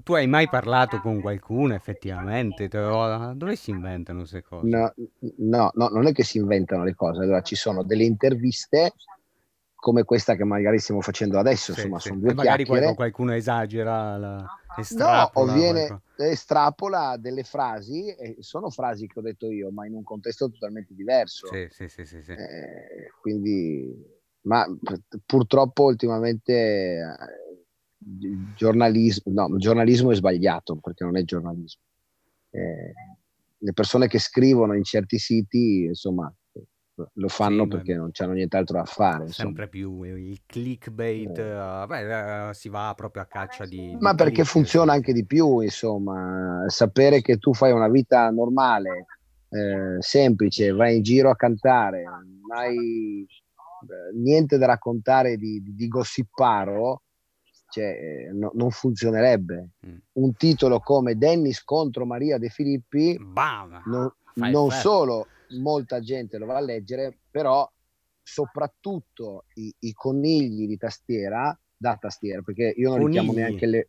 tu 0.03 0.15
hai 0.15 0.27
mai 0.27 0.49
parlato 0.49 1.01
con 1.01 1.21
qualcuno 1.21 1.75
effettivamente? 1.75 2.69
Dove 2.69 3.57
si 3.57 3.71
inventano 3.71 4.21
queste 4.21 4.43
cose? 4.43 4.67
No, 4.69 4.95
no, 5.39 5.71
no, 5.75 5.89
non 5.89 6.07
è 6.07 6.13
che 6.13 6.23
si 6.23 6.39
inventano 6.39 6.85
le 6.85 6.95
cose, 6.95 7.23
allora 7.23 7.43
ci 7.43 7.57
sono 7.57 7.83
delle 7.83 8.05
interviste 8.05 8.93
come 9.81 10.03
questa 10.03 10.35
che 10.35 10.43
magari 10.43 10.81
stiamo 10.81 11.01
facendo 11.01 11.39
adesso, 11.39 11.73
sì, 11.73 11.81
insomma, 11.81 12.01
sì. 12.01 12.09
sono 12.09 12.21
due 12.21 12.31
e 12.31 12.35
magari 12.35 12.65
chiacchiere. 12.65 12.95
qualcuno 12.97 13.33
esagera, 13.33 14.17
la... 14.17 14.45
estrapola. 14.77 15.47
No, 15.47 15.53
o 15.53 15.55
viene, 15.55 16.01
estrapola 16.17 17.17
delle 17.17 17.45
frasi, 17.45 18.09
e 18.09 18.37
sono 18.41 18.71
frasi 18.71 19.07
che 19.07 19.21
ho 19.21 19.23
detto 19.23 19.47
io, 19.51 19.71
ma 19.71 19.87
in 19.87 19.95
un 19.95 20.03
contesto 20.03 20.51
totalmente 20.51 20.95
diverso. 20.95 21.47
Sì, 21.47 21.69
sì, 21.71 21.89
sì, 21.89 22.05
sì, 22.05 22.23
sì. 22.23 22.33
Eh, 22.33 23.13
quindi, 23.21 24.05
ma 24.43 24.67
purtroppo 25.25 25.85
ultimamente 25.85 26.53
eh, 26.53 27.65
giornalismo, 28.57 29.33
no, 29.33 29.57
giornalismo 29.59 30.11
è 30.11 30.17
sbagliato 30.17 30.75
perché 30.77 31.05
non 31.05 31.17
è 31.17 31.23
giornalismo. 31.23 31.83
Eh, 32.51 32.93
le 33.59 33.73
persone 33.73 34.09
che 34.09 34.19
scrivono 34.19 34.75
in 34.75 34.83
certi 34.83 35.19
siti, 35.19 35.85
insomma, 35.85 36.33
lo 37.13 37.29
fanno 37.29 37.63
sì, 37.65 37.69
perché 37.69 37.95
non 37.95 38.11
c'hanno 38.13 38.33
nient'altro 38.33 38.79
da 38.79 38.85
fare. 38.85 39.29
Sempre 39.29 39.65
insomma. 39.65 39.67
più 39.67 40.03
il 40.03 40.41
clickbait, 40.47 41.39
eh. 41.39 41.83
uh, 41.83 41.87
beh, 41.87 42.49
uh, 42.49 42.53
si 42.53 42.69
va 42.69 42.93
proprio 42.97 43.23
a 43.23 43.27
caccia 43.27 43.65
di... 43.65 43.97
Ma 44.01 44.11
di 44.11 44.17
perché 44.17 44.33
click, 44.35 44.49
funziona 44.49 44.93
anche 44.93 45.13
di 45.13 45.25
più, 45.25 45.61
insomma, 45.61 46.65
sapere 46.69 47.21
che 47.21 47.39
tu 47.39 47.55
fai 47.55 47.73
una 47.73 47.89
vita 47.89 48.31
normale, 48.31 49.07
eh, 49.51 49.97
semplice, 50.01 50.73
vai 50.73 50.97
in 50.97 51.03
giro 51.03 51.31
a 51.31 51.37
cantare, 51.37 52.03
non 52.03 52.59
hai 52.59 53.27
niente 54.15 54.59
da 54.59 54.67
raccontare 54.67 55.37
di, 55.37 55.63
di, 55.63 55.75
di 55.75 55.89
gossiparo, 55.89 57.03
cioè, 57.71 57.85
eh, 57.85 58.31
no, 58.33 58.51
non 58.55 58.71
funzionerebbe. 58.71 59.71
Mm. 59.87 59.97
Un 60.13 60.35
titolo 60.35 60.81
come 60.81 61.17
Dennis 61.17 61.63
contro 61.63 62.07
Maria 62.07 62.39
De 62.39 62.49
Filippi 62.49 63.19
Bam, 63.21 63.83
non, 63.87 64.13
non 64.51 64.71
solo 64.71 65.27
molta 65.61 66.01
gente 66.01 66.39
lo 66.39 66.47
va 66.47 66.57
a 66.57 66.61
leggere, 66.61 67.19
però 67.31 67.71
soprattutto 68.23 69.45
i, 69.55 69.75
i 69.81 69.93
conigli 69.93 70.67
di 70.67 70.77
tastiera, 70.77 71.59
da 71.77 71.97
tastiera, 71.97 72.43
perché 72.43 72.75
io 72.77 72.91
non 72.91 73.01
conigli. 73.01 73.15
li 73.15 73.21
chiamo 73.21 73.33
neanche 73.33 73.67
le... 73.67 73.89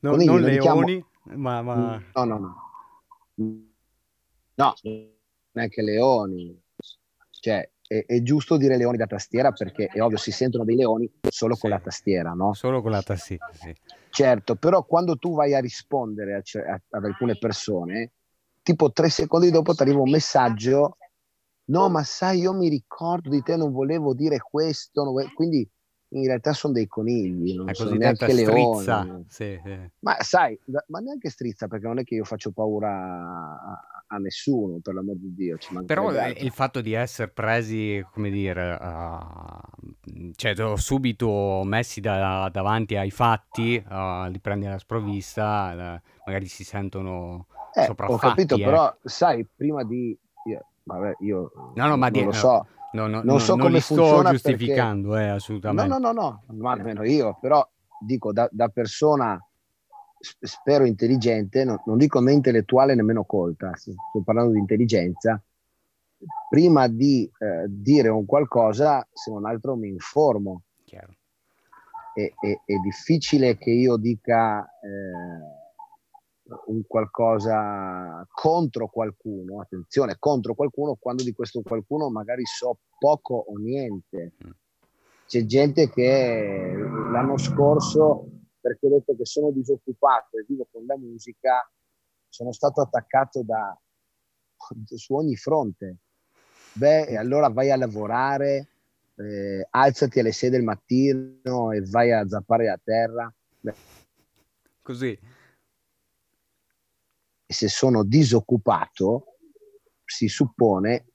No, 0.00 0.10
conigli, 0.10 0.26
non, 0.26 0.40
non 0.40 0.50
leoni, 0.50 1.06
chiamo... 1.24 1.40
ma, 1.40 1.62
ma... 1.62 2.02
No, 2.14 2.24
no, 2.24 2.38
no. 2.38 2.56
No, 4.54 4.74
neanche 5.52 5.82
leoni. 5.82 6.60
Cioè, 7.30 7.70
è, 7.86 8.04
è, 8.06 8.22
giusto 8.22 8.56
dire 8.56 8.76
leoni 8.76 8.96
da 8.96 9.06
tastiera 9.06 9.52
perché 9.52 9.86
è 9.86 10.02
ovvio 10.02 10.18
si 10.18 10.30
sentono 10.30 10.64
dei 10.64 10.76
leoni 10.76 11.10
solo 11.30 11.54
sì. 11.54 11.60
con 11.62 11.70
la 11.70 11.80
tastiera, 11.80 12.32
no? 12.32 12.52
Solo 12.52 12.82
con 12.82 12.90
la 12.90 13.02
tastiera, 13.02 13.48
sì. 13.52 13.74
Certo, 14.10 14.56
però 14.56 14.84
quando 14.84 15.16
tu 15.16 15.34
vai 15.34 15.54
a 15.54 15.60
rispondere 15.60 16.34
a, 16.34 16.72
a, 16.72 16.80
ad 16.90 17.04
alcune 17.04 17.36
persone, 17.38 18.12
tipo 18.68 18.92
tre 18.92 19.08
secondi 19.08 19.50
dopo 19.50 19.72
ti 19.72 19.80
arriva 19.80 20.02
un 20.02 20.10
messaggio, 20.10 20.98
no 21.70 21.88
ma 21.88 22.02
sai 22.02 22.40
io 22.40 22.52
mi 22.52 22.68
ricordo 22.68 23.30
di 23.30 23.40
te, 23.40 23.56
non 23.56 23.72
volevo 23.72 24.12
dire 24.12 24.36
questo, 24.38 25.04
volevo... 25.04 25.30
quindi 25.32 25.66
in 26.10 26.26
realtà 26.26 26.52
sono 26.52 26.74
dei 26.74 26.86
conigli, 26.86 27.54
non 27.54 27.72
sono 27.72 27.94
neanche 27.94 28.30
leoni. 28.30 29.24
Sì, 29.26 29.58
sì. 29.62 29.90
Ma 30.00 30.16
sai, 30.20 30.58
ma 30.88 30.98
neanche 30.98 31.30
strizza 31.30 31.66
perché 31.66 31.86
non 31.86 31.98
è 31.98 32.04
che 32.04 32.14
io 32.14 32.24
faccio 32.24 32.50
paura 32.50 32.90
a, 32.90 34.04
a 34.06 34.16
nessuno, 34.18 34.80
per 34.82 34.92
l'amor 34.94 35.16
di 35.16 35.34
Dio. 35.34 35.56
Però 35.86 36.10
il 36.10 36.50
fatto 36.50 36.82
di 36.82 36.92
essere 36.92 37.28
presi, 37.30 38.04
come 38.12 38.28
dire, 38.30 38.78
uh, 38.80 40.32
cioè 40.34 40.54
subito 40.76 41.62
messi 41.64 42.00
da, 42.00 42.50
davanti 42.52 42.96
ai 42.96 43.10
fatti, 43.10 43.82
uh, 43.88 44.28
li 44.30 44.40
prendi 44.40 44.66
alla 44.66 44.78
sprovvista, 44.78 45.72
uh, 45.72 46.08
magari 46.26 46.46
si 46.46 46.64
sentono 46.64 47.46
eh. 47.74 47.94
Ho 47.96 48.16
capito, 48.16 48.56
eh. 48.56 48.64
però 48.64 48.94
sai, 49.02 49.46
prima 49.54 49.84
di... 49.84 50.16
Io, 50.46 50.66
vabbè, 50.84 51.16
io 51.20 51.52
no, 51.74 51.86
no, 51.86 51.96
ma 51.96 52.08
non 52.08 52.12
di, 52.12 52.24
lo 52.24 52.32
so. 52.32 52.66
No, 52.92 53.06
no, 53.06 53.16
non 53.16 53.24
no, 53.24 53.38
so 53.38 53.54
non 53.54 53.66
come 53.66 53.80
sto 53.80 54.22
giustificando, 54.22 55.10
perché... 55.10 55.24
eh, 55.24 55.28
assolutamente. 55.28 55.88
No, 55.88 55.98
no, 55.98 56.12
no, 56.12 56.42
no, 56.46 56.56
ma 56.56 56.72
almeno 56.72 57.04
io, 57.04 57.36
però 57.38 57.66
dico 58.00 58.32
da, 58.32 58.48
da 58.50 58.68
persona 58.68 59.38
spero 60.20 60.84
intelligente, 60.84 61.64
no, 61.64 61.82
non 61.86 61.98
dico 61.98 62.20
né 62.20 62.32
intellettuale 62.32 62.94
nemmeno 62.94 63.24
colta, 63.24 63.72
sto 63.74 63.94
parlando 64.24 64.52
di 64.52 64.58
intelligenza, 64.58 65.40
prima 66.48 66.88
di 66.88 67.30
eh, 67.38 67.66
dire 67.68 68.08
un 68.08 68.24
qualcosa, 68.24 69.06
se 69.12 69.30
non 69.30 69.44
altro 69.46 69.76
mi 69.76 69.88
informo. 69.88 70.62
È, 72.14 72.32
è, 72.40 72.60
è, 72.64 72.74
difficile 72.82 73.56
che 73.58 73.70
io 73.70 73.96
dica 73.96 74.64
eh, 74.64 75.57
un 76.66 76.82
qualcosa 76.86 78.26
contro 78.30 78.88
qualcuno, 78.88 79.60
attenzione, 79.60 80.16
contro 80.18 80.54
qualcuno, 80.54 80.96
quando 80.98 81.22
di 81.22 81.32
questo 81.32 81.62
qualcuno 81.62 82.08
magari 82.10 82.44
so 82.44 82.78
poco 82.98 83.34
o 83.34 83.56
niente. 83.58 84.32
Mm. 84.44 84.50
C'è 85.26 85.44
gente 85.44 85.90
che 85.90 86.72
l'anno 87.10 87.36
scorso 87.36 88.26
perché 88.60 88.86
ho 88.86 88.90
detto 88.90 89.14
che 89.14 89.26
sono 89.26 89.50
disoccupato 89.50 90.38
e 90.38 90.44
vivo 90.48 90.66
con 90.70 90.84
la 90.86 90.96
musica, 90.96 91.70
sono 92.28 92.52
stato 92.52 92.80
attaccato 92.80 93.42
da, 93.42 93.78
su 94.94 95.14
ogni 95.14 95.36
fronte. 95.36 95.96
Beh, 96.72 97.16
allora 97.16 97.48
vai 97.48 97.70
a 97.70 97.76
lavorare, 97.76 98.68
eh, 99.16 99.66
alzati 99.70 100.20
alle 100.20 100.32
6 100.32 100.50
del 100.50 100.62
mattino 100.62 101.72
e 101.72 101.82
vai 101.82 102.12
a 102.12 102.26
zappare 102.26 102.68
a 102.70 102.80
terra. 102.82 103.32
Beh. 103.60 103.74
Così. 104.82 105.18
E 107.50 107.54
se 107.54 107.68
sono 107.68 108.04
disoccupato, 108.04 109.38
si 110.04 110.28
suppone 110.28 111.12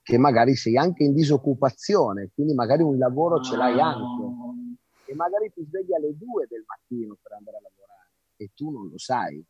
che 0.00 0.16
magari 0.16 0.54
sei 0.54 0.76
anche 0.76 1.02
in 1.02 1.12
disoccupazione, 1.12 2.30
quindi 2.32 2.54
magari 2.54 2.82
un 2.82 2.98
lavoro 2.98 3.40
ce 3.40 3.56
l'hai 3.56 3.80
anche 3.80 4.22
e 5.06 5.14
magari 5.16 5.50
ti 5.52 5.64
svegli 5.64 5.92
alle 5.92 6.16
2 6.16 6.46
del 6.48 6.64
mattino 6.64 7.18
per 7.20 7.32
andare 7.32 7.56
a 7.56 7.60
lavorare 7.62 8.10
e 8.36 8.50
tu 8.54 8.70
non 8.70 8.88
lo 8.88 8.98
sai. 8.98 9.44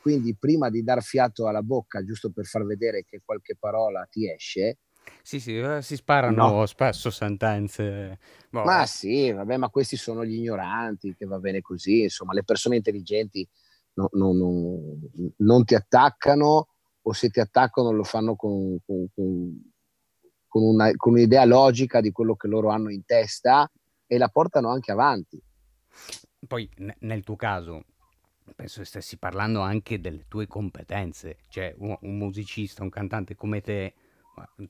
Quindi 0.00 0.34
prima 0.36 0.68
di 0.68 0.82
dar 0.82 1.00
fiato 1.00 1.46
alla 1.46 1.62
bocca, 1.62 2.02
giusto 2.02 2.32
per 2.32 2.44
far 2.44 2.64
vedere 2.64 3.04
che 3.04 3.22
qualche 3.24 3.56
parola 3.56 4.04
ti 4.10 4.28
esce, 4.28 4.78
sì, 5.22 5.40
sì, 5.40 5.56
eh, 5.58 5.82
si 5.82 5.96
sparano 5.96 6.50
no. 6.50 6.66
spesso 6.66 7.10
sentenze. 7.10 8.18
Boh. 8.50 8.64
Ma 8.64 8.86
sì, 8.86 9.30
vabbè, 9.30 9.56
ma 9.56 9.68
questi 9.68 9.96
sono 9.96 10.24
gli 10.24 10.34
ignoranti, 10.34 11.14
che 11.16 11.26
va 11.26 11.38
bene 11.38 11.60
così, 11.60 12.02
insomma, 12.02 12.32
le 12.32 12.44
persone 12.44 12.76
intelligenti 12.76 13.48
no, 13.94 14.08
no, 14.12 14.32
non 15.38 15.64
ti 15.64 15.74
attaccano 15.74 16.68
o 17.02 17.12
se 17.12 17.30
ti 17.30 17.40
attaccano 17.40 17.90
lo 17.90 18.04
fanno 18.04 18.36
con, 18.36 18.78
con, 18.84 19.06
con, 20.46 20.62
una, 20.62 20.90
con 20.96 21.12
un'idea 21.12 21.44
logica 21.44 22.00
di 22.00 22.12
quello 22.12 22.36
che 22.36 22.48
loro 22.48 22.70
hanno 22.70 22.90
in 22.90 23.04
testa 23.04 23.70
e 24.06 24.18
la 24.18 24.28
portano 24.28 24.70
anche 24.70 24.92
avanti. 24.92 25.42
Poi 26.46 26.68
nel 27.00 27.22
tuo 27.22 27.36
caso 27.36 27.84
penso 28.54 28.84
stessi 28.84 29.18
parlando 29.18 29.60
anche 29.60 30.00
delle 30.00 30.26
tue 30.28 30.46
competenze, 30.46 31.38
cioè 31.48 31.74
un, 31.78 31.96
un 32.00 32.18
musicista, 32.18 32.82
un 32.82 32.90
cantante 32.90 33.34
come 33.34 33.60
te 33.60 33.94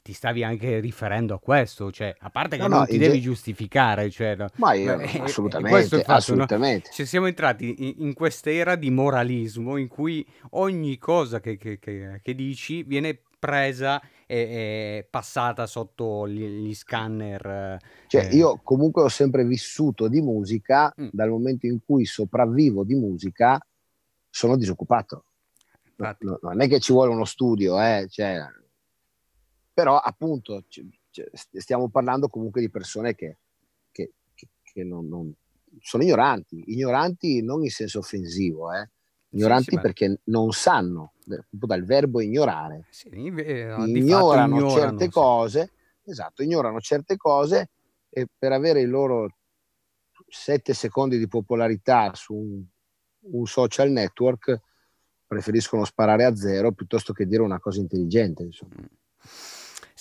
ti 0.03 0.13
stavi 0.13 0.43
anche 0.43 0.81
riferendo 0.81 1.35
a 1.35 1.39
questo, 1.39 1.91
cioè, 1.91 2.15
a 2.19 2.31
parte 2.31 2.57
che 2.57 2.63
no, 2.63 2.69
non 2.69 2.79
no, 2.81 2.87
ti 2.87 2.99
devi 2.99 3.21
ge- 3.21 3.21
giustificare, 3.21 4.11
cioè, 4.11 4.37
no, 4.37 4.49
ma 4.57 4.73
io, 4.75 4.99
eh, 5.01 5.21
assolutamente, 5.21 5.99
fatto, 5.99 6.13
assolutamente. 6.13 6.91
Cioè, 6.93 7.07
siamo 7.07 7.27
entrati 7.27 7.75
in, 7.79 8.07
in 8.07 8.15
quest'era 8.15 8.75
di 8.77 8.91
moralismo 8.91 9.77
in 9.77 9.89
cui 9.89 10.27
ogni 10.51 10.99
cosa 10.99 11.41
che, 11.41 11.57
che, 11.57 11.79
che, 11.79 12.21
che 12.23 12.35
dici 12.35 12.83
viene 12.83 13.21
presa 13.39 14.01
e, 14.27 15.07
passata 15.11 15.67
sotto 15.67 16.29
gli, 16.29 16.45
gli 16.45 16.75
scanner. 16.75 17.77
Cioè, 18.07 18.27
eh. 18.27 18.37
io 18.37 18.61
comunque 18.63 19.03
ho 19.03 19.09
sempre 19.09 19.45
vissuto 19.45 20.09
di 20.09 20.21
musica, 20.21 20.95
mm. 21.01 21.09
dal 21.11 21.29
momento 21.29 21.67
in 21.67 21.81
cui 21.85 22.05
sopravvivo 22.05 22.85
di 22.85 22.95
musica, 22.95 23.61
sono 24.31 24.57
disoccupato. 24.57 25.25
No, 25.97 26.39
non 26.41 26.61
è 26.61 26.69
che 26.69 26.81
ci 26.81 26.93
vuole 26.93 27.13
uno 27.13 27.25
studio, 27.25 27.81
eh, 27.81 28.07
cioè, 28.09 28.41
però 29.73 29.99
appunto 29.99 30.65
stiamo 31.33 31.89
parlando 31.89 32.29
comunque 32.29 32.61
di 32.61 32.71
persone 32.71 33.15
che, 33.15 33.39
che, 33.91 34.13
che, 34.35 34.49
che 34.63 34.85
non, 34.85 35.09
non, 35.09 35.33
sono 35.81 36.03
ignoranti, 36.03 36.65
ignoranti 36.67 37.43
non 37.43 37.63
in 37.63 37.71
senso 37.71 38.01
offensivo, 38.01 38.73
eh, 38.73 38.89
ignoranti 39.31 39.71
sì, 39.71 39.77
sì, 39.77 39.81
perché 39.81 40.09
ma... 40.09 40.17
non 40.25 40.53
sanno, 40.53 41.13
dal 41.49 41.85
verbo 41.85 42.21
ignorare, 42.21 42.87
sì, 42.91 43.09
eh, 43.09 43.19
ignorano, 43.19 43.87
ignorano, 43.87 44.71
certe 44.71 45.09
cose, 45.09 45.73
esatto, 46.05 46.43
ignorano 46.43 46.81
certe 46.81 47.17
cose 47.17 47.71
e 48.09 48.27
per 48.37 48.53
avere 48.53 48.81
i 48.81 48.87
loro 48.87 49.29
sette 50.29 50.75
secondi 50.75 51.19
di 51.19 51.29
popolarità 51.29 52.13
su 52.15 52.35
un, 52.35 52.63
un, 53.33 53.47
social 53.47 53.91
network 53.91 54.61
preferiscono 55.27 55.85
sparare 55.85 56.25
a 56.25 56.35
zero 56.35 56.73
piuttosto 56.73 57.13
che 57.13 57.27
dire 57.27 57.43
una 57.43 57.59
cosa 57.59 57.81
intelligente. 57.81 58.43
Insomma. 58.43 58.75
Mm. 58.81 59.01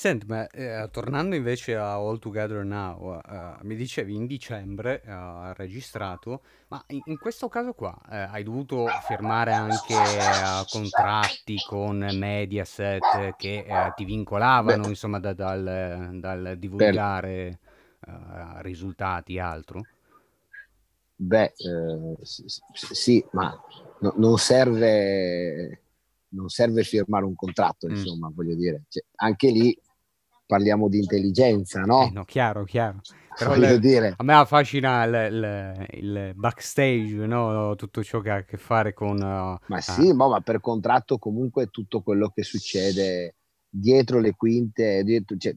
Senti, 0.01 0.25
ma 0.25 0.47
eh, 0.47 0.89
tornando 0.91 1.35
invece 1.35 1.75
a 1.75 1.93
All 1.93 2.17
Together 2.17 2.63
Now, 2.63 3.19
eh, 3.19 3.57
mi 3.61 3.75
dicevi 3.75 4.15
in 4.15 4.25
dicembre 4.25 5.03
eh, 5.03 5.11
ha 5.11 5.53
registrato, 5.55 6.41
ma 6.69 6.83
in, 6.87 7.01
in 7.05 7.19
questo 7.19 7.47
caso 7.49 7.73
qua 7.73 7.95
eh, 8.09 8.17
hai 8.17 8.41
dovuto 8.41 8.87
firmare 9.05 9.53
anche 9.53 9.93
eh, 9.93 10.65
contratti 10.71 11.57
con 11.67 11.99
Mediaset 12.13 13.35
che 13.37 13.63
eh, 13.67 13.93
ti 13.95 14.03
vincolavano, 14.03 14.81
Beh, 14.81 14.87
insomma, 14.87 15.19
da- 15.19 15.33
dal, 15.33 16.17
dal 16.19 16.55
divulgare 16.57 17.59
risultati, 18.61 19.37
altro? 19.37 19.85
Beh, 21.15 21.53
eh, 21.55 22.17
sì, 22.23 22.45
sì, 22.73 23.23
ma 23.33 23.55
no, 23.99 24.13
non, 24.17 24.39
serve, 24.39 25.79
non 26.29 26.49
serve 26.49 26.81
firmare 26.81 27.23
un 27.23 27.35
contratto, 27.35 27.85
mm. 27.85 27.91
insomma, 27.91 28.29
mm. 28.29 28.33
voglio 28.33 28.55
dire. 28.55 28.85
Cioè, 28.89 29.03
anche 29.17 29.51
lì 29.51 29.79
parliamo 30.51 30.89
di 30.89 30.97
intelligenza, 30.97 31.79
no? 31.83 32.07
Eh, 32.07 32.11
no 32.11 32.25
chiaro, 32.25 32.65
chiaro. 32.65 32.99
Però 33.37 33.55
le, 33.55 33.79
dire. 33.79 34.15
A 34.17 34.23
me 34.23 34.33
affascina 34.33 35.05
il, 35.05 35.33
il, 35.33 35.87
il, 35.91 36.33
backstage, 36.35 37.25
no? 37.25 37.73
tutto 37.75 38.03
ciò 38.03 38.19
che 38.19 38.29
ha 38.29 38.35
a 38.35 38.43
che 38.43 38.57
fare 38.57 38.93
con... 38.93 39.15
Uh, 39.15 39.57
ma 39.67 39.79
sì, 39.79 40.09
uh, 40.09 40.13
ma 40.13 40.41
per 40.41 40.59
contratto 40.59 41.17
comunque 41.17 41.67
tutto 41.67 42.01
quello 42.01 42.27
che 42.35 42.43
succede 42.43 43.35
dietro 43.69 44.19
le 44.19 44.35
quinte, 44.35 45.05
dietro, 45.05 45.37
cioè, 45.37 45.55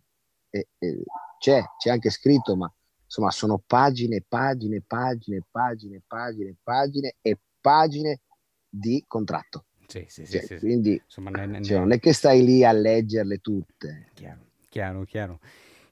eh, 0.51 0.69
eh, 0.79 1.03
c'è, 1.41 1.61
c'è 1.77 1.91
anche 1.91 2.11
scritto, 2.11 2.55
ma 2.55 2.73
insomma 3.05 3.33
sono 3.33 3.61
pagine, 3.67 4.23
pagine, 4.27 4.81
pagine, 4.87 5.43
pagine, 5.51 6.01
pagine, 6.07 6.55
pagine 6.63 7.17
e 7.21 7.37
pagine 7.61 8.21
di 8.69 9.03
contratto. 9.09 9.65
Sì, 9.89 10.05
sì, 10.07 10.25
cioè, 10.25 10.43
sì, 10.43 10.59
quindi 10.59 10.93
Insomma, 11.05 11.31
ne, 11.31 11.47
ne, 11.47 11.63
cioè, 11.63 11.79
non 11.79 11.91
è 11.91 11.99
che 11.99 12.13
stai 12.13 12.45
lì 12.45 12.65
a 12.65 12.73
leggerle 12.73 13.39
tutte. 13.39 14.11
Chiaro, 14.15 14.45
chiaro, 14.75 15.05
chiaro. 15.05 15.39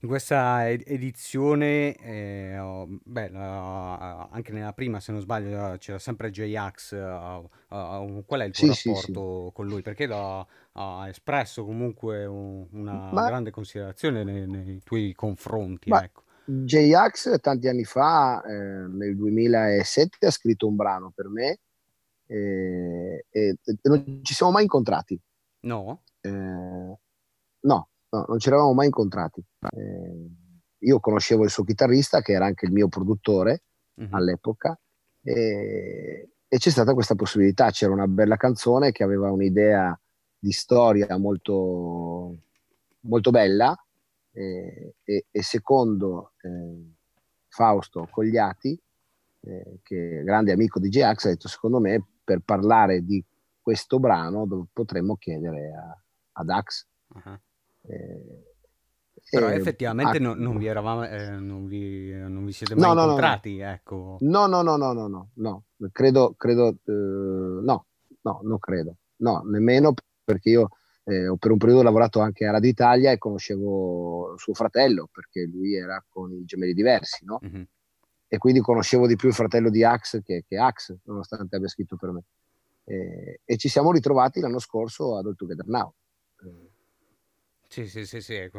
In 0.00 0.08
questa 0.08 0.68
edizione, 0.68 1.94
eh, 1.94 2.58
beh, 3.04 3.28
la, 3.28 4.28
anche 4.32 4.50
nella 4.50 4.72
prima, 4.72 4.98
se 4.98 5.12
non 5.12 5.20
sbaglio, 5.20 5.76
c'era 5.78 6.00
sempre 6.00 6.32
J-Ax. 6.32 6.90
Uh, 6.90 7.76
uh, 7.76 8.24
qual 8.26 8.40
è 8.40 8.44
il 8.46 8.52
tuo 8.52 8.72
sì, 8.72 8.88
rapporto 8.88 9.44
sì, 9.46 9.52
con 9.52 9.66
lui? 9.68 9.82
Perché 9.82 10.06
l'ha, 10.06 10.44
ha 10.72 11.08
espresso 11.08 11.64
comunque 11.64 12.24
un, 12.26 12.66
una 12.72 13.12
Ma... 13.12 13.26
grande 13.26 13.52
considerazione 13.52 14.24
nei, 14.24 14.48
nei 14.48 14.80
tuoi 14.82 15.12
confronti. 15.12 15.88
Ma... 15.90 16.02
Ecco. 16.02 16.24
J-Ax 16.44 17.38
tanti 17.40 17.68
anni 17.68 17.84
fa, 17.84 18.42
eh, 18.42 18.88
nel 18.88 19.14
2007, 19.14 20.26
ha 20.26 20.30
scritto 20.32 20.66
un 20.66 20.74
brano 20.74 21.12
per 21.14 21.28
me 21.28 21.60
eh, 22.26 23.26
e, 23.30 23.56
e 23.62 23.78
non 23.84 24.18
ci 24.24 24.34
siamo 24.34 24.50
mai 24.50 24.62
incontrati. 24.64 25.16
No? 25.60 26.02
Eh, 26.20 26.96
no, 27.60 27.88
no, 28.12 28.24
non 28.28 28.38
ci 28.38 28.48
eravamo 28.48 28.72
mai 28.72 28.86
incontrati. 28.86 29.44
Eh, 29.70 30.30
io 30.78 31.00
conoscevo 31.00 31.44
il 31.44 31.50
suo 31.50 31.64
chitarrista, 31.64 32.20
che 32.20 32.32
era 32.32 32.46
anche 32.46 32.66
il 32.66 32.72
mio 32.72 32.88
produttore 32.88 33.62
uh-huh. 33.94 34.08
all'epoca, 34.10 34.78
e, 35.22 36.30
e, 36.46 36.58
c'è 36.58 36.70
stata 36.70 36.94
questa 36.94 37.14
possibilità. 37.14 37.70
C'era 37.70 37.92
una 37.92 38.06
bella 38.06 38.36
canzone 38.36 38.92
che 38.92 39.02
aveva 39.02 39.30
un'idea 39.30 39.98
di 40.38 40.52
storia 40.52 41.16
molto, 41.18 42.36
molto 43.00 43.30
bella 43.30 43.76
eh, 44.32 44.96
e, 45.04 45.26
e, 45.30 45.42
secondo 45.42 46.32
eh, 46.42 46.94
Fausto 47.48 48.08
Cogliati, 48.10 48.78
eh, 49.44 49.78
che 49.82 50.20
è 50.20 50.24
grande 50.24 50.52
amico 50.52 50.78
di 50.80 50.88
J-Ax, 50.88 51.26
ha 51.26 51.28
detto 51.28 51.48
secondo 51.48 51.78
me 51.78 52.04
per 52.24 52.40
parlare 52.40 53.04
di 53.04 53.24
questo 53.60 54.00
brano 54.00 54.68
potremmo 54.72 55.16
chiedere 55.16 55.72
a, 55.72 56.02
ad 56.32 56.48
Ax. 56.48 56.86
Uh-huh. 57.14 57.38
Però 59.30 59.48
effettivamente 59.48 60.18
non, 60.18 60.38
non, 60.38 60.58
vi 60.58 60.66
eravamo, 60.66 61.06
eh, 61.06 61.30
non, 61.30 61.66
vi, 61.66 62.12
non, 62.12 62.44
vi, 62.44 62.52
siete 62.52 62.74
mai 62.74 62.94
no, 62.94 63.00
incontrati, 63.02 63.56
no, 63.58 63.64
no. 63.64 63.70
ecco. 63.70 64.16
No, 64.20 64.46
no, 64.46 64.62
no, 64.62 64.76
no, 64.76 64.92
no, 64.92 65.08
no, 65.08 65.30
no, 65.34 65.64
credo, 65.90 66.34
credo, 66.36 66.68
eh, 66.68 66.92
no, 66.92 67.86
no, 68.20 68.40
non 68.42 68.58
credo, 68.58 68.96
no, 69.16 69.42
nemmeno 69.44 69.94
perché 70.24 70.50
io 70.50 70.68
eh, 71.04 71.34
per 71.38 71.50
un 71.50 71.58
periodo 71.58 71.80
ho 71.80 71.84
lavorato 71.84 72.20
anche 72.20 72.46
a 72.46 72.52
Radio 72.52 72.70
Italia 72.70 73.10
e 73.10 73.18
conoscevo 73.18 74.34
suo 74.36 74.54
fratello 74.54 75.08
perché 75.10 75.46
lui 75.46 75.74
era 75.74 76.04
con 76.08 76.32
i 76.32 76.44
gemelli 76.44 76.74
diversi, 76.74 77.24
no? 77.24 77.40
Mm-hmm. 77.44 77.62
E 78.28 78.38
quindi 78.38 78.60
conoscevo 78.60 79.06
di 79.06 79.16
più 79.16 79.28
il 79.28 79.34
fratello 79.34 79.68
di 79.68 79.84
Ax 79.84 80.22
che, 80.22 80.44
che 80.46 80.56
Ax, 80.56 80.96
nonostante 81.04 81.56
abbia 81.56 81.68
scritto 81.68 81.96
per 81.96 82.10
me. 82.12 82.24
E, 82.84 83.56
ci 83.56 83.68
siamo 83.68 83.92
ritrovati 83.92 84.40
l'anno 84.40 84.58
scorso 84.58 85.16
ad 85.16 85.26
All 85.26 85.34
Together 85.34 85.66
Sì, 87.72 87.88
sì, 87.88 88.04
sì, 88.04 88.20
sì. 88.20 88.50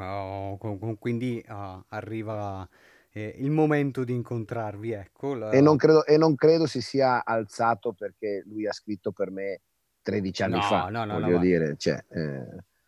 quindi 0.97 1.45
uh, 1.47 1.83
arriva 1.89 2.67
eh, 3.11 3.35
il 3.37 3.51
momento 3.51 4.03
di 4.03 4.11
incontrarvi. 4.11 4.91
Ecco, 4.91 5.35
la... 5.35 5.51
e, 5.51 5.61
non 5.61 5.77
credo, 5.77 6.03
e 6.03 6.17
non 6.17 6.33
credo 6.33 6.65
si 6.65 6.81
sia 6.81 7.23
alzato 7.23 7.93
perché 7.93 8.41
lui 8.47 8.65
ha 8.65 8.73
scritto 8.73 9.11
per 9.11 9.29
me 9.29 9.61
13 10.01 10.41
anni 10.41 10.55
no, 10.55 10.61
fa, 10.61 10.89
no, 10.89 11.05
no, 11.05 11.19
voglio 11.19 11.37
dire. 11.37 11.75
Cioè, 11.77 12.03
eh, 12.09 12.39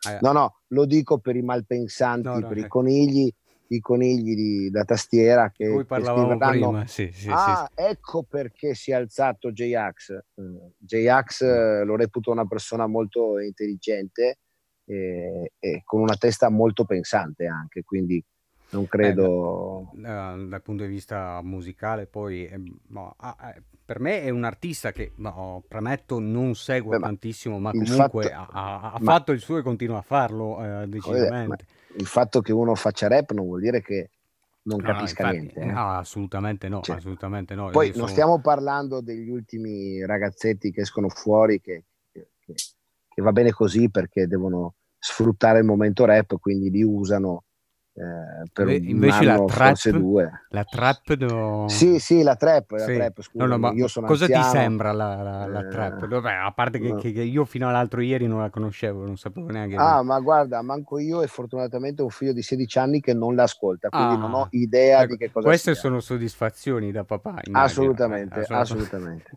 eh. 0.10 0.18
No, 0.22 0.32
no, 0.32 0.62
lo 0.70 0.86
dico 0.86 1.20
per 1.20 1.36
i 1.36 1.44
malpensanti, 1.44 2.28
no, 2.28 2.48
per 2.48 2.58
i 2.58 2.62
eh. 2.62 2.68
conigli, 2.70 3.32
i 3.68 3.80
conigli 3.80 4.34
di, 4.34 4.70
da 4.72 4.84
tastiera 4.84 5.52
che, 5.52 5.70
Cui 5.70 5.86
parlavamo 5.86 6.38
che 6.40 6.50
prima, 6.50 6.88
sì, 6.88 7.12
sì, 7.14 7.30
ah, 7.30 7.70
sì, 7.72 7.84
ecco 7.84 8.24
perché 8.24 8.74
si 8.74 8.90
è 8.90 8.96
alzato 8.96 9.52
J-Ax. 9.52 10.24
Uh, 10.34 10.74
J-Ax 10.76 11.42
uh, 11.42 11.86
lo 11.86 11.96
reputo 11.96 12.32
una 12.32 12.48
persona 12.48 12.88
molto 12.88 13.38
intelligente 13.40 14.40
e, 14.86 15.54
e 15.60 15.82
con 15.84 16.02
una 16.02 16.16
testa 16.16 16.50
molto 16.50 16.86
pensante 16.86 17.48
anche, 17.48 17.84
quindi 17.84 18.24
non 18.70 18.84
eh, 18.84 18.88
credo... 18.88 19.92
Eh, 19.96 20.02
dal, 20.02 20.48
dal 20.48 20.62
punto 20.62 20.84
di 20.84 20.90
vista 20.90 21.42
musicale 21.44 22.06
poi... 22.06 22.48
Eh, 22.48 22.62
no, 22.88 23.14
ah, 23.18 23.54
eh, 23.56 23.62
per 23.86 24.00
me 24.00 24.24
è 24.24 24.30
un 24.30 24.44
artista 24.44 24.92
che, 24.92 25.12
no, 25.18 25.64
premetto, 25.68 26.20
non 26.20 26.56
seguo 26.56 26.92
Beh, 26.92 27.00
tantissimo, 27.00 27.60
ma 27.60 27.70
comunque 27.70 28.30
fatto, 28.30 28.50
ha, 28.52 28.94
ha 28.94 28.98
ma, 29.00 29.14
fatto 29.14 29.32
il 29.32 29.40
suo 29.40 29.60
e 29.60 29.62
continua 29.62 30.00
a 30.00 30.02
farlo 30.02 30.82
eh, 30.82 30.88
decisamente. 30.88 31.68
Il 31.98 32.08
fatto 32.08 32.42
che 32.42 32.52
uno 32.52 32.74
faccia 32.74 33.08
rap 33.08 33.32
non 33.32 33.46
vuol 33.46 33.62
dire 33.62 33.84
che 33.84 34.10
non 34.64 34.80
no, 34.80 34.88
capisca 34.92 35.32
infatti, 35.32 35.40
niente. 35.40 35.60
Eh. 35.60 35.66
No, 35.66 35.90
assolutamente 35.92 36.68
no, 36.68 36.82
cioè, 36.82 36.96
assolutamente 36.96 37.54
no. 37.54 37.70
Poi 37.70 37.90
Io 37.90 37.98
non 37.98 38.08
stiamo 38.08 38.42
parlando 38.42 39.02
degli 39.02 39.30
ultimi 39.30 40.04
ragazzetti 40.04 40.72
che 40.72 40.82
escono 40.82 41.08
fuori, 41.10 41.62
che, 41.62 41.84
che, 43.16 43.22
va 43.22 43.32
bene 43.32 43.52
così 43.52 43.90
perché 43.90 44.28
devono 44.28 44.76
sfruttare 45.00 45.60
il 45.60 45.66
momento 45.66 46.04
rap, 46.04 46.38
quindi 46.38 46.70
li 46.70 46.84
usano 46.84 47.46
eh, 47.98 48.50
per 48.52 48.70
invece 48.70 49.24
la 49.24 49.42
trap, 49.46 49.90
due. 49.92 50.30
la 50.50 50.66
trap 50.66 51.16
no... 51.16 51.70
sì 51.70 51.98
sì 52.00 52.24
la 52.24 52.36
trap, 52.36 52.72
la 52.72 52.80
sì. 52.80 52.94
trap 52.94 53.22
scusa, 53.22 53.46
no, 53.46 53.56
no, 53.56 53.72
io 53.72 53.88
sono 53.88 54.06
cosa 54.06 54.26
anziano. 54.26 54.44
ti 54.44 54.50
sembra 54.50 54.92
la, 54.92 55.24
la, 55.24 55.46
la 55.48 55.66
eh... 55.66 55.70
trap 55.70 56.06
Vabbè, 56.06 56.34
a 56.34 56.52
parte 56.52 56.80
che, 56.80 56.90
no. 56.90 56.96
che, 56.98 57.08
io 57.08 57.46
fino 57.46 57.70
all'altro 57.70 58.02
ieri 58.02 58.28
non 58.28 58.42
la 58.42 58.50
conoscevo 58.50 59.06
non 59.06 59.16
sapevo 59.16 59.50
neanche 59.50 59.78
ah 59.78 60.04
ma 60.04 60.20
guarda 60.20 60.62
manco 60.62 61.00
io 61.00 61.22
e 61.22 61.28
fortunatamente 61.28 62.02
ho 62.02 62.06
un 62.06 62.12
figlio 62.12 62.34
di 62.34 62.42
16 62.42 62.80
anni 62.80 63.00
che 63.00 63.14
non 63.14 63.34
l'ascolta 63.34 63.88
quindi 63.88 64.16
ah. 64.16 64.18
non 64.18 64.34
ho 64.34 64.48
idea 64.52 65.04
ecco, 65.04 65.14
di 65.14 65.18
che 65.18 65.32
cosa 65.32 65.48
queste 65.48 65.72
sia. 65.72 65.82
sono 65.82 66.02
soddisfazioni 66.02 66.92
da 66.92 67.06
papà 67.06 67.44
assolutamente, 67.54 68.42
eh, 68.42 68.46
assolutamente 68.54 69.30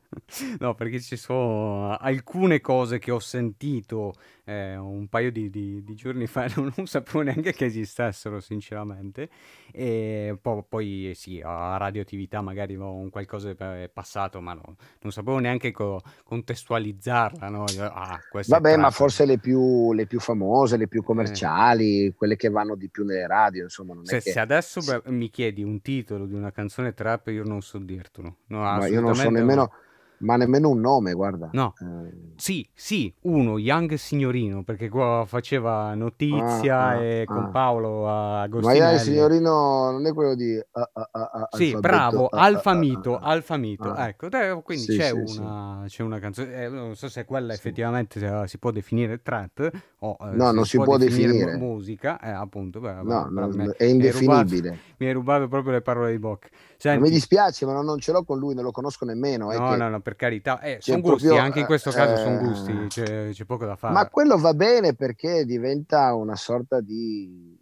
no 0.58 0.74
perché 0.74 0.98
ci 0.98 1.16
sono 1.16 1.96
alcune 1.96 2.60
cose 2.60 2.98
che 2.98 3.12
ho 3.12 3.20
sentito 3.20 4.14
eh, 4.48 4.76
un 4.76 5.08
paio 5.08 5.30
di, 5.30 5.50
di, 5.50 5.84
di, 5.84 5.94
giorni 5.94 6.26
fa 6.26 6.46
non, 6.56 6.72
non, 6.74 6.86
sapevo 6.86 7.20
neanche 7.20 7.52
che 7.52 7.66
esistessero 7.66 8.40
sinceramente 8.40 9.28
e 9.70 10.38
poi, 10.40 10.64
poi 10.66 11.12
sì 11.14 11.42
a 11.44 11.76
radioattività 11.76 12.40
magari 12.40 12.74
un 12.74 13.10
qualcosa 13.10 13.50
è 13.50 13.90
passato 13.92 14.40
ma 14.40 14.54
no, 14.54 14.76
non 15.00 15.12
sapevo 15.12 15.38
neanche 15.38 15.70
co- 15.70 16.00
contestualizzarla 16.24 17.48
no? 17.48 17.64
ah, 17.78 18.18
vabbè 18.30 18.76
ma 18.78 18.90
forse 18.90 19.26
le 19.26 19.38
più, 19.38 19.92
le 19.92 20.06
più, 20.06 20.18
famose 20.18 20.78
le 20.78 20.88
più 20.88 21.02
commerciali 21.02 22.06
eh. 22.06 22.14
quelle 22.14 22.36
che 22.36 22.48
vanno 22.48 22.74
di 22.74 22.88
più 22.88 23.04
nelle 23.04 23.26
radio 23.26 23.64
insomma 23.64 23.94
se, 24.02 24.22
che... 24.22 24.30
se 24.30 24.40
adesso 24.40 24.80
beh, 24.80 25.10
mi 25.10 25.28
chiedi 25.28 25.62
un 25.62 25.82
titolo 25.82 26.24
di 26.24 26.32
una 26.32 26.52
canzone 26.52 26.94
trap 26.94 27.26
io 27.26 27.44
non 27.44 27.60
so 27.60 27.76
dirtelo 27.76 28.36
no, 28.46 28.60
ma 28.60 28.86
io 28.86 29.02
non 29.02 29.14
so 29.14 29.28
nemmeno 29.28 29.70
ma 30.18 30.36
nemmeno 30.36 30.70
un 30.70 30.80
nome, 30.80 31.12
guarda. 31.12 31.50
No, 31.52 31.74
eh. 31.80 32.12
sì, 32.36 32.68
sì, 32.72 33.12
uno, 33.22 33.58
Young 33.58 33.94
Signorino, 33.94 34.62
perché 34.62 34.88
qua 34.88 35.24
faceva 35.26 35.94
notizia 35.94 36.88
ah, 36.88 36.94
e 36.96 37.22
ah, 37.22 37.24
con 37.24 37.44
ah. 37.44 37.48
Paolo 37.48 38.08
Agostinelli. 38.08 38.80
Ma 38.80 38.86
Young 38.86 39.00
Signorino 39.00 39.90
non 39.90 40.06
è 40.06 40.12
quello 40.12 40.34
di... 40.34 40.54
Uh, 40.54 41.56
sì, 41.56 41.76
bravo, 41.78 42.28
Alfamito, 42.28 43.18
Alfamito, 43.18 43.94
ecco, 43.94 44.28
quindi 44.62 44.84
sì, 44.84 44.96
c'è, 44.96 45.12
sì, 45.24 45.38
una, 45.38 45.84
sì. 45.86 45.96
c'è, 45.96 46.02
una, 46.02 46.18
canzone, 46.18 46.64
eh, 46.64 46.68
non 46.68 46.96
so 46.96 47.08
se 47.08 47.24
quella 47.24 47.52
effettivamente 47.52 48.46
si 48.46 48.58
può 48.58 48.70
definire 48.70 49.22
trap 49.22 49.70
o 50.00 50.16
eh, 50.20 50.30
no, 50.34 50.52
non 50.52 50.64
si 50.64 50.76
può, 50.76 50.84
può 50.84 50.96
definire, 50.96 51.32
definire, 51.32 51.56
musica, 51.56 52.20
eh, 52.20 52.30
appunto, 52.30 52.80
beh, 52.80 53.02
no, 53.02 53.28
beh, 53.30 53.46
no, 53.46 53.72
è 53.76 53.84
indefinibile. 53.84 54.78
Mi 54.98 55.06
hai 55.06 55.12
rubato 55.12 55.48
proprio 55.48 55.72
le 55.72 55.80
parole 55.80 56.10
di 56.10 56.18
bocca. 56.18 56.48
Senti, 56.80 57.02
mi 57.02 57.10
dispiace, 57.10 57.66
ma 57.66 57.72
non, 57.72 57.84
non, 57.84 57.98
ce 57.98 58.12
l'ho 58.12 58.22
con 58.22 58.38
lui, 58.38 58.54
non 58.54 58.62
lo 58.62 58.70
conosco 58.70 59.04
nemmeno. 59.04 59.50
no, 59.50 59.74
no, 59.74 59.88
no, 59.88 60.00
per 60.00 60.14
carità. 60.14 60.60
Eh, 60.60 60.78
sono 60.80 61.00
gusti, 61.00 61.26
proprio, 61.26 61.42
anche 61.42 61.58
in 61.58 61.66
questo 61.66 61.90
caso 61.90 62.12
eh, 62.12 62.16
sono 62.18 62.38
gusti, 62.38 62.86
c'è, 62.86 63.30
c'è, 63.30 63.44
poco 63.44 63.66
da 63.66 63.74
fare. 63.74 63.92
Ma 63.92 64.08
quello 64.08 64.38
va 64.38 64.54
bene 64.54 64.94
perché 64.94 65.44
diventa 65.44 66.14
una 66.14 66.36
sorta 66.36 66.80
di... 66.80 67.58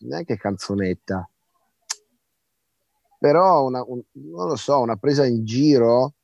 neanche 0.00 0.36
canzonetta, 0.36 1.30
però 3.20 3.66
una, 3.66 3.84
un, 3.86 4.02
non 4.14 4.48
lo 4.48 4.56
so, 4.56 4.80
una 4.80 4.96
presa 4.96 5.24
in 5.24 5.44
giro 5.44 6.14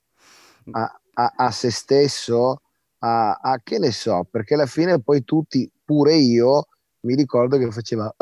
a, 0.72 1.00
a, 1.12 1.32
a 1.36 1.50
se 1.52 1.70
stesso, 1.70 2.62
a, 2.98 3.34
a, 3.34 3.60
che 3.62 3.78
ne 3.78 3.92
so, 3.92 4.26
perché 4.28 4.54
alla 4.54 4.66
fine 4.66 5.00
poi 5.00 5.22
tutti, 5.22 5.70
pure 5.84 6.16
io, 6.16 6.66
mi 7.00 7.14
ricordo 7.14 7.58
che 7.58 7.70
faceva 7.70 8.12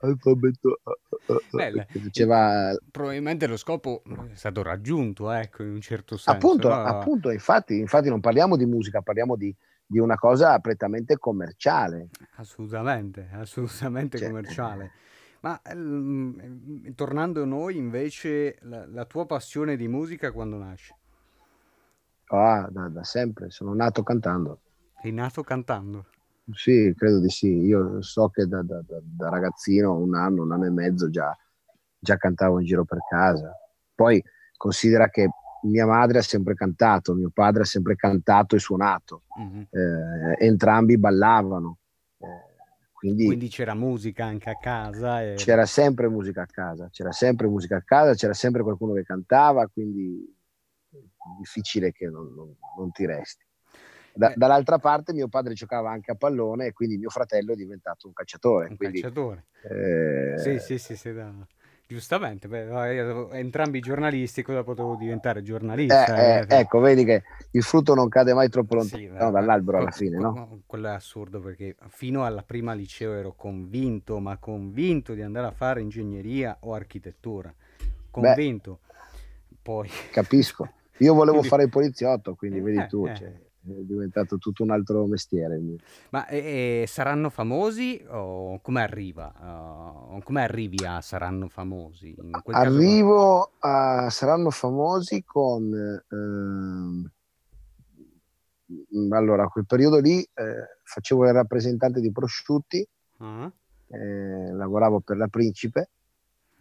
alfabeto 0.00 0.80
faceva... 1.88 2.76
probabilmente 2.90 3.46
lo 3.46 3.56
scopo 3.56 4.02
è 4.30 4.34
stato 4.34 4.62
raggiunto 4.62 5.30
ecco 5.30 5.62
in 5.62 5.70
un 5.70 5.80
certo 5.80 6.16
senso 6.16 6.30
appunto, 6.30 6.68
no? 6.68 6.74
appunto 6.74 7.30
infatti, 7.30 7.78
infatti 7.78 8.08
non 8.08 8.20
parliamo 8.20 8.56
di 8.56 8.66
musica 8.66 9.02
parliamo 9.02 9.36
di, 9.36 9.54
di 9.84 9.98
una 9.98 10.16
cosa 10.16 10.58
prettamente 10.60 11.18
commerciale 11.18 12.08
assolutamente 12.36 13.28
assolutamente 13.32 14.18
cioè, 14.18 14.28
commerciale 14.28 14.92
ma 15.40 15.60
ehm, 15.62 16.94
tornando 16.94 17.42
a 17.42 17.46
noi 17.46 17.76
invece 17.76 18.58
la, 18.62 18.86
la, 18.86 19.04
tua 19.04 19.24
passione 19.24 19.76
di 19.76 19.86
musica 19.86 20.32
quando 20.32 20.56
nasce? 20.56 20.96
Ah, 22.26 22.66
da, 22.70 22.88
da 22.88 23.04
sempre, 23.04 23.50
sono 23.50 23.72
nato 23.72 24.02
cantando. 24.02 24.60
Sei 25.00 25.12
nato 25.12 25.42
cantando? 25.42 26.06
Sì, 26.52 26.92
credo 26.96 27.20
di 27.20 27.28
sì. 27.28 27.48
Io 27.48 28.00
so 28.02 28.28
che 28.28 28.46
da, 28.46 28.62
da, 28.62 28.80
da 28.82 29.28
ragazzino, 29.28 29.94
un 29.94 30.14
anno, 30.14 30.42
un 30.42 30.52
anno 30.52 30.66
e 30.66 30.70
mezzo, 30.70 31.10
già, 31.10 31.36
già, 31.98 32.16
cantavo 32.16 32.58
in 32.60 32.66
giro 32.66 32.84
per 32.84 32.98
casa. 33.08 33.52
Poi 33.94 34.22
considera 34.56 35.08
che 35.08 35.28
mia 35.62 35.86
madre 35.86 36.18
ha 36.18 36.22
sempre 36.22 36.54
cantato, 36.54 37.14
mio 37.14 37.30
padre 37.32 37.62
ha 37.62 37.66
sempre 37.66 37.96
cantato 37.96 38.54
e 38.54 38.58
suonato, 38.58 39.24
mm-hmm. 39.40 39.62
eh, 39.70 40.44
entrambi 40.44 40.98
ballavano. 40.98 41.78
Eh, 42.18 42.46
quindi, 42.92 43.26
quindi, 43.26 43.48
c'era 43.48 43.74
musica 43.74 44.24
anche 44.24 44.50
a 44.50 44.56
casa? 44.56 45.22
E... 45.22 45.34
C'era 45.34 45.66
sempre 45.66 46.08
musica 46.08 46.42
a 46.42 46.46
casa, 46.46 46.88
c'era 46.90 47.12
sempre 47.12 47.46
musica 47.48 47.76
a 47.76 47.82
casa, 47.82 48.14
c'era 48.14 48.34
sempre 48.34 48.62
qualcuno 48.62 48.92
che 48.94 49.02
cantava, 49.02 49.66
quindi 49.68 50.36
è 50.90 50.96
difficile 51.38 51.92
che 51.92 52.06
non, 52.06 52.32
non, 52.34 52.54
non 52.76 52.90
ti 52.90 53.06
resti. 53.06 53.46
Da, 54.18 54.32
dall'altra 54.34 54.78
parte 54.78 55.12
mio 55.12 55.28
padre 55.28 55.54
giocava 55.54 55.92
anche 55.92 56.10
a 56.10 56.16
pallone 56.16 56.66
e 56.66 56.72
quindi 56.72 56.98
mio 56.98 57.08
fratello 57.08 57.52
è 57.52 57.54
diventato 57.54 58.08
un 58.08 58.12
calciatore. 58.12 58.66
Un 58.70 58.76
quindi, 58.76 59.00
calciatore. 59.00 59.44
Eh... 59.62 60.38
Sì, 60.38 60.58
sì, 60.58 60.76
sì, 60.78 60.96
sì 60.96 61.12
da... 61.12 61.32
Giustamente, 61.86 62.48
beh, 62.48 63.28
entrambi 63.38 63.78
giornalisti, 63.78 64.42
cosa 64.42 64.64
potevo 64.64 64.96
diventare 64.96 65.40
giornalista? 65.42 66.16
Eh, 66.16 66.46
eh, 66.48 66.58
ecco, 66.58 66.80
vedi 66.80 67.04
che 67.04 67.22
il 67.52 67.62
frutto 67.62 67.94
non 67.94 68.08
cade 68.08 68.34
mai 68.34 68.50
troppo 68.50 68.74
lontano 68.74 69.02
sì, 69.02 69.08
no, 69.08 69.30
dall'albero 69.30 69.78
alla 69.78 69.90
fine, 69.92 70.18
no? 70.18 70.62
Quello 70.66 70.88
è 70.88 70.90
assurdo 70.90 71.40
perché 71.40 71.76
fino 71.86 72.26
alla 72.26 72.42
prima 72.42 72.74
liceo 72.74 73.14
ero 73.14 73.32
convinto, 73.34 74.18
ma 74.18 74.36
convinto 74.36 75.14
di 75.14 75.22
andare 75.22 75.46
a 75.46 75.52
fare 75.52 75.80
ingegneria 75.80 76.58
o 76.60 76.74
architettura. 76.74 77.54
Convinto. 78.10 78.80
Beh, 79.48 79.56
Poi... 79.62 79.88
Capisco. 80.10 80.70
Io 80.98 81.14
volevo 81.14 81.40
fare 81.44 81.62
il 81.62 81.70
poliziotto, 81.70 82.34
quindi 82.34 82.60
vedi 82.60 82.86
tu. 82.86 83.06
Eh, 83.06 83.14
cioè 83.14 83.46
è 83.66 83.82
diventato 83.82 84.38
tutto 84.38 84.62
un 84.62 84.70
altro 84.70 85.06
mestiere. 85.06 85.60
Ma 86.10 86.26
eh, 86.26 86.84
saranno 86.86 87.30
famosi 87.30 88.04
o 88.08 88.60
come 88.60 88.82
arriva? 88.82 89.32
Uh, 90.10 90.22
come 90.22 90.42
arrivi 90.42 90.84
a 90.84 91.00
saranno 91.00 91.48
famosi? 91.48 92.14
Arrivo 92.46 93.52
caso... 93.58 93.74
a 93.74 94.10
saranno 94.10 94.50
famosi 94.50 95.24
con... 95.24 95.72
Eh, 95.72 97.16
allora, 99.10 99.44
a 99.44 99.48
quel 99.48 99.66
periodo 99.66 99.98
lì 99.98 100.20
eh, 100.20 100.78
facevo 100.82 101.26
il 101.26 101.32
rappresentante 101.32 102.00
di 102.00 102.12
prosciutti, 102.12 102.86
uh-huh. 103.18 103.50
lavoravo 104.54 105.00
per 105.00 105.16
la 105.16 105.28
Principe. 105.28 105.88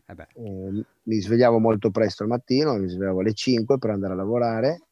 Eh 0.06 0.16
eh, 0.36 0.86
mi 1.04 1.20
svegliavo 1.20 1.60
molto 1.60 1.92
presto 1.92 2.24
al 2.24 2.30
mattino, 2.30 2.78
mi 2.78 2.88
svegliavo 2.88 3.20
alle 3.20 3.34
5 3.34 3.78
per 3.78 3.90
andare 3.90 4.14
a 4.14 4.16
lavorare 4.16 4.88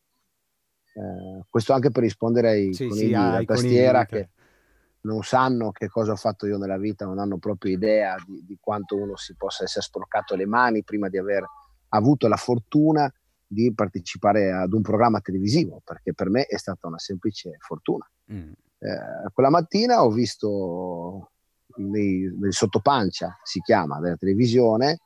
eh, 0.95 1.43
questo 1.49 1.73
anche 1.73 1.91
per 1.91 2.03
rispondere 2.03 2.49
ai 2.49 2.73
sì, 2.73 2.87
conigli 2.87 3.05
sì, 3.07 3.11
della 3.11 3.43
tastiera 3.45 4.05
che 4.05 4.29
non 5.01 5.21
sanno 5.23 5.71
che 5.71 5.89
cosa 5.89 6.13
ho 6.13 6.15
fatto 6.15 6.47
io 6.47 6.57
nella 6.57 6.77
vita, 6.77 7.05
non 7.05 7.19
hanno 7.19 7.37
proprio 7.37 7.73
idea 7.73 8.15
di, 8.25 8.43
di 8.45 8.57
quanto 8.59 8.95
uno 8.95 9.17
si 9.17 9.35
possa 9.35 9.63
essere 9.63 9.83
sporcato 9.83 10.35
le 10.35 10.45
mani 10.45 10.83
prima 10.83 11.09
di 11.09 11.17
aver 11.17 11.45
avuto 11.89 12.27
la 12.27 12.37
fortuna 12.37 13.11
di 13.45 13.73
partecipare 13.73 14.51
ad 14.51 14.73
un 14.73 14.81
programma 14.81 15.19
televisivo, 15.19 15.81
perché 15.83 16.13
per 16.13 16.29
me 16.29 16.45
è 16.45 16.57
stata 16.57 16.87
una 16.87 16.97
semplice 16.97 17.57
fortuna. 17.59 18.09
Mm. 18.31 18.51
Eh, 18.79 19.31
quella 19.33 19.49
mattina 19.49 20.03
ho 20.03 20.09
visto 20.09 21.31
nel 21.75 22.53
sottopancia, 22.53 23.37
si 23.43 23.59
chiama, 23.59 23.99
della 23.99 24.15
televisione, 24.15 25.01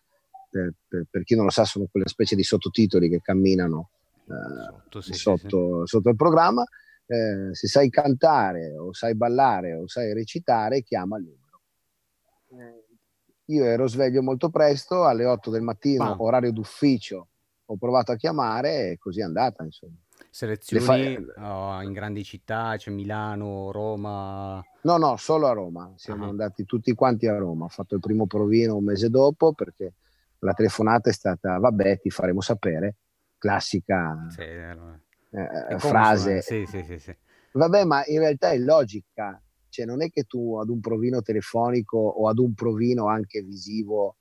per, 0.50 0.74
per, 0.88 1.06
per, 1.10 1.24
chi 1.24 1.36
non 1.36 1.46
lo 1.46 1.52
sa 1.52 1.66
sono 1.66 1.88
quelle 1.92 2.08
specie 2.08 2.36
di 2.36 2.44
sottotitoli 2.44 3.10
che 3.10 3.22
camminano 3.22 3.90
sotto, 4.30 5.02
sì, 5.02 5.14
sotto, 5.14 5.86
sì. 5.86 5.88
sotto, 5.88 6.10
il 6.10 6.16
programma. 6.16 6.64
Eh, 7.06 7.56
se 7.56 7.68
sai 7.68 7.90
cantare 7.90 8.78
o 8.78 8.94
sai 8.94 9.16
ballare 9.16 9.74
o 9.74 9.88
sai 9.88 10.14
recitare, 10.14 10.84
chiama 10.84 11.18
il 11.18 11.24
numero. 11.24 11.62
Eh, 12.52 12.86
io 13.46 13.64
ero 13.66 13.88
sveglio 13.88 14.22
molto 14.22 14.50
presto, 14.50 15.06
alle 15.06 15.26
8 15.26 15.50
del 15.50 15.64
mattino, 15.64 16.04
ah. 16.04 16.16
orario 16.20 16.52
d'ufficio, 16.52 17.28
ho 17.66 17.78
provato 17.78 18.12
a 18.12 18.16
chiamare 18.16 18.92
e 18.92 18.98
così 19.00 19.22
è 19.22 19.24
andata, 19.24 19.64
insomma. 19.64 19.96
Selezioni 20.30 20.84
fa... 21.36 21.78
oh, 21.78 21.82
in 21.82 21.94
grandi 21.94 22.24
città, 22.24 22.72
c'è 22.74 22.78
cioè 22.78 22.94
Milano, 22.94 23.72
Roma? 23.72 24.64
No, 24.82 24.98
no, 24.98 25.16
solo 25.18 25.48
a 25.48 25.54
Roma. 25.54 25.92
Siamo 25.96 26.26
uh-huh. 26.26 26.30
andati 26.30 26.66
tutti 26.66 26.94
quanti 26.94 27.26
a 27.26 27.38
Roma. 27.38 27.66
Ho 27.66 27.70
fatto 27.70 27.96
il 27.96 28.02
primo 28.02 28.28
provino 28.28 28.76
un 28.76 28.84
mese 28.84 29.10
dopo 29.10 29.54
perché 29.54 29.94
la 30.40 30.54
telefonata 30.54 31.10
è 31.10 31.14
stata, 31.14 31.58
vabbè, 31.58 32.00
ti 32.00 32.10
faremo 32.10 32.42
sapere 32.42 32.96
classica 33.40 34.28
sì, 34.30 34.42
eh, 34.42 35.80
frase. 35.80 36.42
Sì, 36.42 36.66
sì, 36.68 37.00
sì, 37.00 37.16
Vabbè, 37.54 37.84
ma 37.86 38.04
in 38.06 38.20
realtà 38.20 38.52
è 38.52 38.58
logica, 38.60 39.42
cioè 39.70 39.86
non 39.86 40.04
è 40.04 40.10
che 40.10 40.24
tu 40.24 40.58
ad 40.58 40.70
un 40.70 40.80
provino 40.80 41.24
telefonico 41.24 41.98
o 41.98 42.28
ad 42.28 42.38
un 42.38 42.54
provino 42.54 43.08
anche 43.08 43.42
visivo 43.42 44.18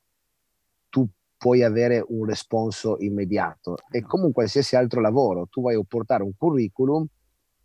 tu 0.88 1.07
puoi 1.37 1.62
avere 1.62 2.04
un 2.09 2.24
responso 2.24 2.96
immediato. 3.00 3.76
E 3.90 4.00
no. 4.00 4.07
come 4.07 4.33
qualsiasi 4.33 4.76
altro 4.76 5.00
lavoro, 5.00 5.46
tu 5.46 5.62
vai 5.62 5.74
a 5.74 5.83
portare 5.87 6.22
un 6.22 6.33
curriculum 6.37 7.07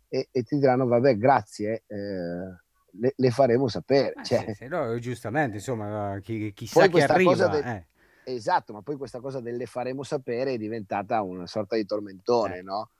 e, 0.08 0.28
e 0.30 0.42
ti 0.42 0.58
diranno, 0.58 0.86
vabbè, 0.86 1.16
grazie. 1.16 1.84
Eh, 1.86 2.62
le, 2.96 3.12
le, 3.16 3.30
faremo 3.30 3.66
sapere. 3.68 4.12
Ah, 4.14 4.22
cioè, 4.22 4.44
sì, 4.48 4.54
sì, 4.54 4.66
no, 4.68 4.96
giustamente, 4.98 5.56
insomma, 5.56 6.18
chi, 6.20 6.52
chissà 6.52 6.86
chi 6.86 7.00
arriva. 7.00 7.48
De- 7.48 7.58
eh. 7.58 7.86
Esatto, 8.24 8.72
ma 8.72 8.82
poi 8.82 8.96
questa 8.96 9.20
cosa 9.20 9.40
del 9.40 9.56
le 9.56 9.66
faremo 9.66 10.02
sapere 10.02 10.54
è 10.54 10.58
diventata 10.58 11.20
una 11.22 11.46
sorta 11.46 11.76
di 11.76 11.84
tormentone, 11.84 12.58
eh. 12.58 12.62
no? 12.62 12.90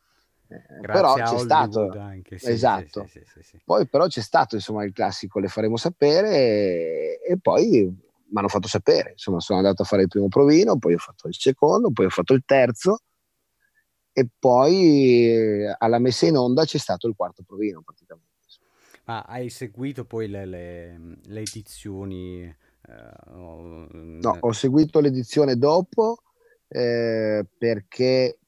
Eh, 0.48 0.80
però 0.80 1.14
c'è 1.14 1.38
stato 1.38 1.90
anche, 1.98 2.38
sì, 2.38 2.50
esatto. 2.50 3.06
Sì, 3.06 3.24
sì, 3.40 3.60
poi 3.64 3.88
però 3.88 4.06
c'è 4.06 4.20
stato 4.20 4.54
insomma 4.54 4.84
il 4.84 4.92
classico 4.92 5.38
le 5.38 5.48
faremo 5.48 5.76
sapere 5.76 6.30
e, 6.30 7.20
e 7.26 7.38
poi 7.40 7.84
mi 7.86 8.38
hanno 8.38 8.48
fatto 8.48 8.68
sapere, 8.68 9.12
insomma 9.12 9.40
sono 9.40 9.58
andato 9.58 9.82
a 9.82 9.84
fare 9.86 10.02
il 10.02 10.08
primo 10.08 10.28
provino, 10.28 10.76
poi 10.78 10.94
ho 10.94 10.98
fatto 10.98 11.28
il 11.28 11.34
secondo, 11.34 11.90
poi 11.90 12.06
ho 12.06 12.10
fatto 12.10 12.34
il 12.34 12.42
terzo 12.44 13.00
e 14.12 14.28
poi 14.38 15.66
alla 15.78 15.98
messa 15.98 16.26
in 16.26 16.36
onda 16.36 16.64
c'è 16.64 16.78
stato 16.78 17.08
il 17.08 17.14
quarto 17.16 17.42
provino 17.42 17.80
praticamente. 17.82 18.32
Ma 19.06 19.22
hai 19.22 19.50
seguito 19.50 20.04
poi 20.04 20.28
le, 20.28 20.46
le, 20.46 20.98
le 21.22 21.40
edizioni 21.40 22.54
Uh, 22.86 23.86
no, 23.90 24.36
ho 24.40 24.52
seguito 24.52 25.00
l'edizione 25.00 25.56
dopo 25.56 26.18
eh, 26.68 27.46
perché 27.56 28.38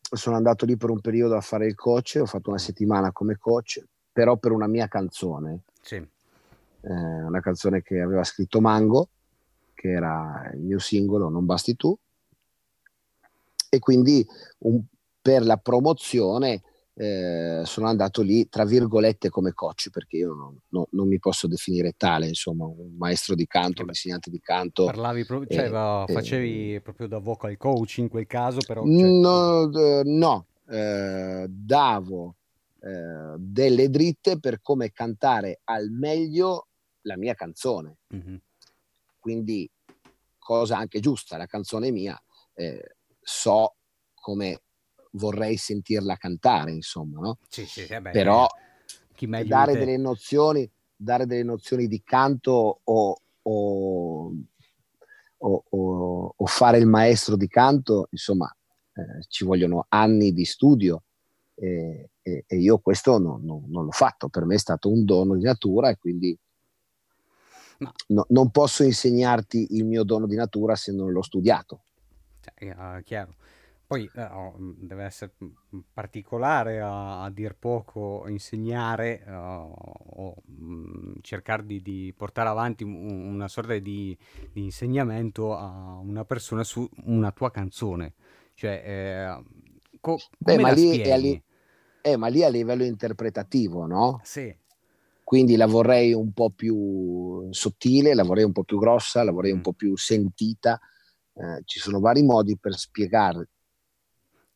sono 0.00 0.36
andato 0.36 0.64
lì 0.64 0.76
per 0.76 0.90
un 0.90 1.00
periodo 1.00 1.36
a 1.36 1.40
fare 1.40 1.66
il 1.66 1.74
coach, 1.74 2.18
ho 2.20 2.26
fatto 2.26 2.48
una 2.48 2.58
settimana 2.58 3.12
come 3.12 3.36
coach, 3.36 3.84
però 4.10 4.36
per 4.38 4.52
una 4.52 4.66
mia 4.66 4.88
canzone. 4.88 5.64
Sì. 5.82 5.96
Eh, 5.96 6.08
una 6.80 7.40
canzone 7.40 7.82
che 7.82 8.00
aveva 8.00 8.24
scritto 8.24 8.60
Mango, 8.60 9.08
che 9.74 9.90
era 9.90 10.50
il 10.54 10.60
mio 10.60 10.78
singolo 10.78 11.28
Non 11.28 11.44
basti 11.44 11.76
tu. 11.76 11.96
E 13.70 13.78
quindi 13.78 14.26
un, 14.60 14.82
per 15.20 15.44
la 15.44 15.58
promozione 15.58 16.62
eh, 17.00 17.62
sono 17.64 17.86
andato 17.86 18.22
lì, 18.22 18.48
tra 18.48 18.64
virgolette, 18.64 19.28
come 19.28 19.52
coach, 19.52 19.88
perché 19.90 20.16
io 20.16 20.34
non, 20.34 20.60
non, 20.70 20.84
non, 20.90 21.06
mi 21.06 21.20
posso 21.20 21.46
definire 21.46 21.92
tale, 21.96 22.26
insomma, 22.26 22.64
un 22.64 22.96
maestro 22.98 23.36
di 23.36 23.46
canto, 23.46 23.82
un 23.82 23.88
insegnante 23.88 24.30
di 24.30 24.40
canto. 24.40 24.86
Parlavi, 24.86 25.24
pro- 25.24 25.46
cioè, 25.46 25.66
eh, 25.66 26.12
facevi 26.12 26.74
eh, 26.74 26.80
proprio 26.80 27.06
da 27.06 27.18
vocal 27.18 27.56
coach 27.56 27.98
in 27.98 28.08
quel 28.08 28.26
caso, 28.26 28.58
però... 28.66 28.82
Cioè... 28.82 28.90
No, 28.90 29.70
no 30.02 30.46
eh, 30.68 31.46
davo 31.48 32.34
eh, 32.80 33.34
delle 33.38 33.90
dritte 33.90 34.40
per 34.40 34.60
come 34.60 34.90
cantare 34.90 35.60
al 35.64 35.90
meglio 35.90 36.66
la 37.02 37.16
mia 37.16 37.34
canzone. 37.34 37.98
Mm-hmm. 38.12 38.36
Quindi, 39.20 39.70
cosa 40.36 40.78
anche 40.78 40.98
giusta, 40.98 41.36
la 41.36 41.46
canzone 41.46 41.92
mia, 41.92 42.20
eh, 42.54 42.96
so 43.20 43.76
come 44.14 44.62
vorrei 45.12 45.56
sentirla 45.56 46.16
cantare, 46.16 46.72
insomma, 46.72 47.20
no? 47.20 47.38
Sì, 47.48 47.66
sì, 47.66 47.86
vabbè, 47.86 48.10
Però 48.10 48.46
dare 49.44 49.72
delle, 49.72 49.96
nozioni, 49.96 50.70
dare 50.94 51.26
delle 51.26 51.42
nozioni 51.42 51.86
di 51.86 52.02
canto 52.02 52.80
o, 52.82 53.20
o, 53.42 54.32
o, 55.38 56.34
o 56.36 56.46
fare 56.46 56.78
il 56.78 56.86
maestro 56.86 57.36
di 57.36 57.48
canto, 57.48 58.08
insomma, 58.10 58.52
eh, 58.92 59.24
ci 59.28 59.44
vogliono 59.44 59.86
anni 59.88 60.32
di 60.32 60.44
studio 60.44 61.02
e, 61.54 62.10
e, 62.22 62.44
e 62.46 62.56
io 62.56 62.78
questo 62.78 63.18
no, 63.18 63.40
no, 63.42 63.64
non 63.66 63.84
l'ho 63.84 63.90
fatto. 63.90 64.28
Per 64.28 64.44
me 64.44 64.54
è 64.54 64.58
stato 64.58 64.90
un 64.90 65.04
dono 65.04 65.36
di 65.36 65.44
natura 65.44 65.90
e 65.90 65.96
quindi. 65.96 66.38
No, 68.08 68.24
non 68.30 68.50
posso 68.50 68.82
insegnarti 68.82 69.76
il 69.76 69.84
mio 69.84 70.02
dono 70.02 70.26
di 70.26 70.34
natura 70.34 70.74
se 70.74 70.90
non 70.90 71.12
l'ho 71.12 71.22
studiato. 71.22 71.82
Cioè, 72.40 72.70
uh, 72.72 73.02
chiaro. 73.04 73.36
Poi 73.88 74.06
eh, 74.16 74.22
oh, 74.22 74.54
deve 74.58 75.04
essere 75.04 75.32
particolare 75.90 76.78
a, 76.78 77.22
a 77.22 77.30
dir 77.30 77.56
poco 77.58 78.28
insegnare 78.28 79.24
uh, 79.26 79.32
o 79.32 80.34
mh, 80.44 81.20
cercare 81.22 81.64
di, 81.64 81.80
di, 81.80 82.12
portare 82.14 82.50
avanti 82.50 82.84
un, 82.84 82.92
una 83.32 83.48
sorta 83.48 83.78
di, 83.78 84.14
di, 84.52 84.62
insegnamento 84.62 85.56
a 85.56 85.98
una 86.02 86.26
persona 86.26 86.64
su 86.64 86.86
una 87.06 87.32
tua 87.32 87.50
canzone. 87.50 88.12
Cioè, 88.52 88.82
eh, 88.84 89.44
co- 90.02 90.18
Beh, 90.36 90.58
ma 90.58 90.70
lì, 90.70 91.02
li- 91.02 91.42
eh, 92.02 92.16
ma 92.18 92.26
lì 92.26 92.44
a 92.44 92.50
livello 92.50 92.84
interpretativo, 92.84 93.86
no? 93.86 94.20
Sì. 94.22 94.54
Quindi 95.24 95.56
la 95.56 95.66
vorrei 95.66 96.12
un 96.12 96.32
po' 96.32 96.50
più 96.50 97.48
sottile, 97.52 98.12
la 98.12 98.24
vorrei 98.24 98.44
un 98.44 98.52
po' 98.52 98.64
più 98.64 98.78
grossa, 98.78 99.24
la 99.24 99.32
vorrei 99.32 99.52
mm. 99.52 99.56
un 99.56 99.60
po' 99.62 99.72
più 99.72 99.96
sentita. 99.96 100.78
Eh, 101.32 101.62
ci 101.64 101.78
sono 101.78 102.00
vari 102.00 102.22
modi 102.22 102.58
per 102.58 102.76
spiegare 102.76 103.48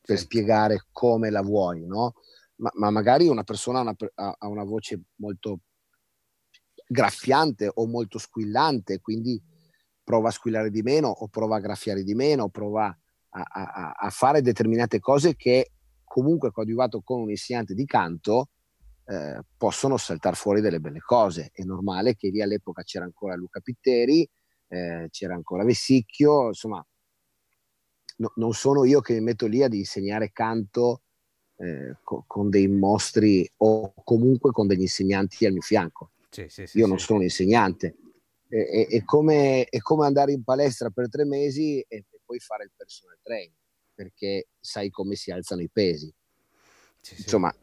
per 0.04 0.18
sì. 0.18 0.24
spiegare 0.24 0.86
come 0.90 1.30
la 1.30 1.42
vuoi, 1.42 1.86
no? 1.86 2.14
Ma, 2.56 2.70
ma 2.74 2.90
magari 2.90 3.28
una 3.28 3.44
persona 3.44 3.78
ha 3.78 3.82
una, 3.82 3.96
ha 4.14 4.48
una, 4.48 4.64
voce 4.64 5.00
molto 5.16 5.60
graffiante 6.86 7.70
o 7.72 7.86
molto 7.86 8.18
squillante, 8.18 9.00
quindi 9.00 9.40
prova 10.02 10.28
a 10.28 10.32
squillare 10.32 10.70
di 10.70 10.82
meno 10.82 11.08
o 11.08 11.28
prova 11.28 11.56
a 11.56 11.60
graffiare 11.60 12.02
di 12.02 12.14
meno, 12.14 12.48
prova 12.48 12.86
a, 13.30 13.42
a, 13.42 13.90
a 13.92 14.10
fare 14.10 14.42
determinate 14.42 14.98
cose 15.00 15.34
che 15.34 15.72
comunque 16.04 16.50
coadiuvato 16.50 17.00
con 17.02 17.22
un 17.22 17.30
insegnante 17.30 17.74
di 17.74 17.86
canto 17.86 18.50
eh, 19.06 19.40
possono 19.56 19.96
saltare 19.96 20.36
fuori 20.36 20.60
delle 20.60 20.80
belle 20.80 21.00
cose. 21.00 21.50
È 21.52 21.62
normale 21.62 22.14
che 22.14 22.28
lì 22.28 22.42
all'epoca 22.42 22.82
c'era 22.82 23.04
ancora 23.04 23.34
Luca 23.34 23.60
Pitteri, 23.60 24.28
eh, 24.68 25.08
c'era 25.10 25.34
ancora 25.34 25.64
Vessicchio, 25.64 26.48
insomma 26.48 26.84
no, 28.16 28.32
non 28.36 28.52
sono 28.52 28.84
io 28.84 29.00
che 29.00 29.14
mi 29.14 29.20
metto 29.20 29.46
lì 29.46 29.62
ad 29.62 29.74
insegnare 29.74 30.32
canto 30.32 31.02
eh, 31.56 31.96
co- 32.02 32.24
con 32.26 32.50
dei 32.50 32.68
mostri 32.68 33.48
o 33.58 33.92
comunque 34.04 34.50
con 34.50 34.66
degli 34.66 34.82
insegnanti 34.82 35.46
al 35.46 35.52
mio 35.52 35.62
fianco. 35.62 36.10
Sì, 36.30 36.46
sì, 36.48 36.66
sì, 36.66 36.78
io 36.78 36.86
non 36.86 36.98
sono 36.98 37.18
un 37.18 37.24
insegnante. 37.24 37.96
È, 38.48 38.56
è, 38.56 38.86
è, 38.88 39.04
come, 39.04 39.64
è, 39.64 39.78
come, 39.78 40.06
andare 40.06 40.32
in 40.32 40.42
palestra 40.42 40.90
per 40.90 41.08
tre 41.08 41.24
mesi 41.24 41.80
e, 41.80 42.04
e, 42.08 42.20
poi 42.24 42.38
fare 42.38 42.64
il 42.64 42.72
personal 42.76 43.18
training, 43.22 43.56
perché 43.94 44.48
sai 44.58 44.90
come 44.90 45.14
si 45.14 45.30
alzano 45.30 45.62
i 45.62 45.70
pesi. 45.70 46.12
Insomma, 47.16 47.54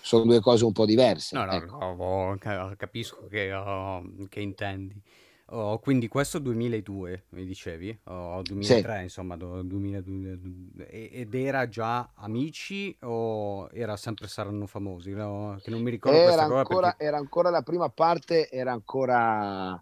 sono 0.00 0.24
due 0.24 0.40
cose 0.40 0.64
un 0.64 0.72
po' 0.72 0.86
diverse. 0.86 1.36
No, 1.36 1.44
no, 1.44 1.52
ecco. 1.52 1.76
no 1.78 2.74
capisco 2.76 3.26
che, 3.26 3.50
uh, 3.50 4.26
che 4.28 4.40
intendi. 4.40 5.00
Oh, 5.50 5.78
quindi 5.78 6.08
questo 6.08 6.40
2002, 6.40 7.26
mi 7.30 7.44
dicevi? 7.44 7.96
O 8.04 8.42
2003, 8.42 8.96
sì. 8.96 9.02
insomma, 9.04 9.36
2002, 9.36 10.88
ed 10.88 11.34
era 11.34 11.68
già 11.68 12.10
Amici 12.14 12.96
o 13.02 13.68
era 13.72 13.96
sempre 13.96 14.26
Saranno 14.26 14.66
Famosi? 14.66 15.12
No? 15.12 15.56
Che 15.62 15.70
non 15.70 15.82
mi 15.82 15.90
ricordo 15.90 16.18
era 16.18 16.42
ancora, 16.42 16.88
perché... 16.88 17.04
era 17.04 17.16
ancora 17.18 17.50
la 17.50 17.62
prima 17.62 17.88
parte, 17.90 18.50
era 18.50 18.72
ancora, 18.72 19.80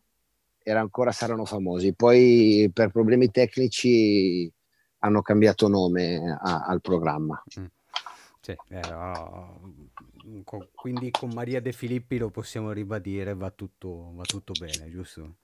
era 0.62 0.80
ancora 0.80 1.12
Saranno 1.12 1.46
Famosi. 1.46 1.94
Poi 1.94 2.70
per 2.70 2.90
problemi 2.90 3.30
tecnici 3.30 4.52
hanno 4.98 5.22
cambiato 5.22 5.66
nome 5.68 6.38
a, 6.42 6.64
al 6.66 6.82
programma. 6.82 7.42
Mm. 7.58 7.64
Sì, 8.42 8.54
era... 8.68 9.50
quindi 10.74 11.10
con 11.10 11.30
Maria 11.30 11.62
De 11.62 11.72
Filippi 11.72 12.18
lo 12.18 12.28
possiamo 12.28 12.70
ribadire, 12.70 13.34
va 13.34 13.50
tutto, 13.50 14.12
va 14.12 14.24
tutto 14.24 14.52
bene, 14.60 14.90
giusto? 14.90 15.36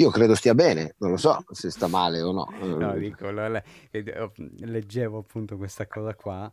Io 0.00 0.08
credo 0.08 0.34
stia 0.34 0.54
bene, 0.54 0.94
non 0.98 1.10
lo 1.10 1.16
so 1.18 1.44
se 1.50 1.70
sta 1.70 1.86
male 1.86 2.22
o 2.22 2.32
no. 2.32 2.48
No, 2.80 2.96
dico, 2.96 3.30
leggevo 3.30 5.18
appunto 5.18 5.58
questa 5.58 5.86
cosa 5.86 6.14
qua. 6.14 6.50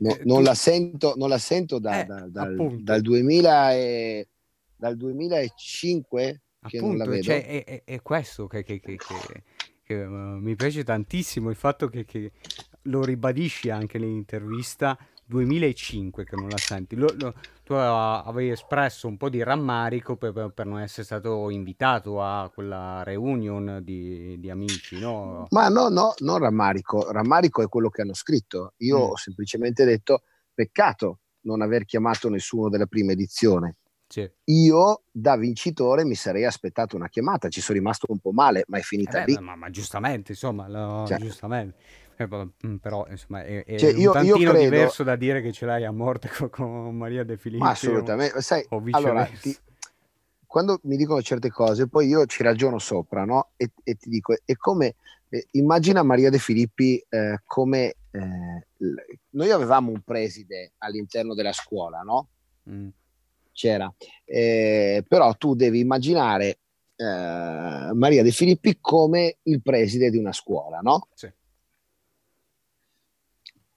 No, 0.00 0.16
non, 0.24 0.42
la 0.42 0.54
sento, 0.54 1.14
non 1.16 1.28
la 1.28 1.38
sento 1.38 1.78
da, 1.78 2.02
eh, 2.02 2.04
da, 2.04 2.26
dal, 2.26 2.80
dal, 2.80 3.00
2000 3.00 3.72
e, 3.74 4.28
dal 4.74 4.96
2005 4.96 6.40
che 6.66 6.76
appunto, 6.78 6.86
non 6.86 6.96
la 6.96 7.04
vedo. 7.04 7.22
Cioè, 7.22 7.46
è, 7.46 7.64
è, 7.64 7.82
è 7.84 8.02
questo 8.02 8.46
che, 8.48 8.64
che, 8.64 8.80
che, 8.80 8.96
che 9.82 9.94
uh, 9.94 10.10
mi 10.10 10.56
piace 10.56 10.82
tantissimo, 10.82 11.50
il 11.50 11.56
fatto 11.56 11.88
che, 11.88 12.32
lo 12.82 13.04
ribadisci 13.04 13.70
anche 13.70 13.98
nell'intervista 13.98 14.98
2005 15.26 16.24
che 16.24 16.36
non 16.36 16.48
la 16.48 16.56
senti. 16.56 16.96
Lo, 16.96 17.12
lo, 17.18 17.34
tu 17.62 17.72
avevi 17.72 18.50
espresso 18.50 19.08
un 19.08 19.16
po' 19.16 19.28
di 19.28 19.42
rammarico 19.42 20.16
per, 20.16 20.52
per, 20.54 20.66
non 20.66 20.80
essere 20.80 21.04
stato 21.04 21.50
invitato 21.50 22.22
a 22.22 22.50
quella 22.52 23.02
reunion 23.02 23.80
di, 23.82 24.38
di 24.38 24.50
amici, 24.50 24.98
no? 24.98 25.46
Ma 25.50 25.68
no, 25.68 25.88
no, 25.88 26.14
non 26.18 26.38
rammarico. 26.38 27.10
Rammarico 27.10 27.62
è 27.62 27.68
quello 27.68 27.88
che 27.88 28.02
hanno 28.02 28.14
scritto. 28.14 28.74
Io 28.78 28.98
mm. 28.98 29.10
ho 29.10 29.16
semplicemente 29.16 29.84
detto 29.84 30.22
peccato 30.52 31.20
non 31.42 31.62
aver 31.62 31.84
chiamato 31.84 32.28
nessuno 32.28 32.68
della 32.68 32.86
prima 32.86 33.12
edizione. 33.12 33.76
Sì. 34.06 34.30
Io 34.44 35.02
da 35.10 35.36
vincitore 35.36 36.04
mi 36.04 36.14
sarei 36.14 36.44
aspettato 36.44 36.94
una 36.94 37.08
chiamata, 37.08 37.48
ci 37.48 37.60
sono 37.60 37.78
rimasto 37.78 38.06
un 38.10 38.18
po' 38.18 38.32
male, 38.32 38.64
ma 38.68 38.78
è 38.78 38.82
finita 38.82 39.22
eh 39.22 39.24
beh, 39.24 39.32
lì. 39.32 39.38
Ma, 39.40 39.56
ma, 39.56 39.70
giustamente, 39.70 40.32
insomma, 40.32 40.68
lo, 40.68 41.04
cioè. 41.06 41.18
giustamente. 41.18 41.76
Eh, 42.16 42.28
mm, 42.66 42.76
però 42.76 43.06
insomma 43.10 43.42
è, 43.42 43.64
è 43.64 43.78
cioè, 43.78 43.92
io, 43.92 44.10
un 44.10 44.14
tantino 44.14 44.50
credo... 44.50 44.58
diverso 44.58 45.02
da 45.02 45.16
dire 45.16 45.42
che 45.42 45.52
ce 45.52 45.66
l'hai 45.66 45.84
a 45.84 45.90
morte 45.90 46.28
con, 46.28 46.48
con 46.48 46.96
Maria 46.96 47.24
De 47.24 47.36
Filippi. 47.36 47.64
assolutamente, 47.64 48.40
sai, 48.40 48.64
allora, 48.90 49.24
ti, 49.24 49.56
quando 50.46 50.78
mi 50.84 50.96
dicono 50.96 51.20
certe 51.22 51.50
cose, 51.50 51.88
poi 51.88 52.06
io 52.06 52.26
ci 52.26 52.44
ragiono 52.44 52.78
sopra, 52.78 53.24
no? 53.24 53.50
E, 53.56 53.70
e 53.82 53.96
ti 53.96 54.08
dico, 54.08 54.36
è 54.44 54.54
come, 54.54 54.94
eh, 55.28 55.48
immagina 55.52 56.04
Maria 56.04 56.30
De 56.30 56.38
Filippi 56.38 57.04
eh, 57.08 57.40
come, 57.44 57.94
eh, 58.12 58.64
noi 59.30 59.50
avevamo 59.50 59.90
un 59.90 60.00
preside 60.02 60.74
all'interno 60.78 61.34
della 61.34 61.52
scuola, 61.52 62.02
no? 62.02 62.28
Mm. 62.70 62.88
C'era, 63.50 63.92
eh, 64.24 65.04
però 65.06 65.34
tu 65.34 65.54
devi 65.54 65.80
immaginare 65.80 66.58
eh, 66.94 67.90
Maria 67.92 68.22
De 68.22 68.30
Filippi 68.30 68.78
come 68.80 69.38
il 69.42 69.60
preside 69.60 70.10
di 70.10 70.18
una 70.18 70.32
scuola, 70.32 70.78
no? 70.78 71.08
Sì 71.14 71.28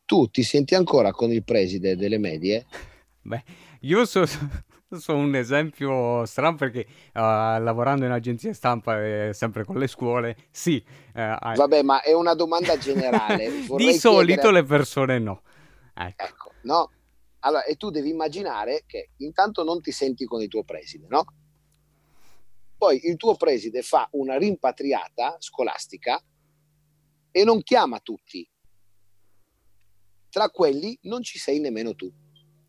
tu 0.07 0.29
ti 0.29 0.41
senti 0.41 0.73
ancora 0.73 1.11
con 1.11 1.31
il 1.31 1.43
preside 1.43 1.97
delle 1.97 2.17
medie? 2.17 2.65
Beh, 3.21 3.43
io 3.81 4.05
sono 4.05 4.25
so 4.97 5.15
un 5.15 5.35
esempio 5.35 6.25
strano 6.25 6.55
perché 6.55 6.87
uh, 7.13 7.19
lavorando 7.19 8.05
in 8.05 8.11
agenzia 8.11 8.53
stampa 8.53 9.03
e 9.03 9.33
sempre 9.33 9.65
con 9.65 9.77
le 9.77 9.87
scuole, 9.87 10.35
sì. 10.49 10.83
Uh, 11.13 11.55
Vabbè, 11.55 11.83
ma 11.83 12.01
è 12.01 12.13
una 12.13 12.33
domanda 12.33 12.77
generale. 12.77 13.51
Di 13.75 13.93
solito 13.93 14.41
chiedere... 14.41 14.53
le 14.53 14.63
persone 14.63 15.19
no. 15.19 15.41
Ecco. 15.93 16.23
ecco, 16.23 16.51
no? 16.63 16.91
Allora, 17.39 17.65
e 17.65 17.75
tu 17.75 17.89
devi 17.89 18.09
immaginare 18.09 18.83
che 18.87 19.09
intanto 19.17 19.63
non 19.63 19.81
ti 19.81 19.91
senti 19.91 20.25
con 20.25 20.41
il 20.41 20.47
tuo 20.47 20.63
preside, 20.63 21.05
no? 21.09 21.25
Poi 22.77 23.07
il 23.07 23.17
tuo 23.17 23.35
preside 23.35 23.81
fa 23.81 24.07
una 24.11 24.37
rimpatriata 24.37 25.35
scolastica 25.39 26.21
e 27.29 27.43
non 27.43 27.61
chiama 27.61 27.99
tutti, 27.99 28.47
tra 30.37 30.51
quelli 30.51 30.95
non 31.03 31.23
ci 31.23 31.39
sei 31.39 31.59
nemmeno 31.59 31.95
tu. 31.95 32.11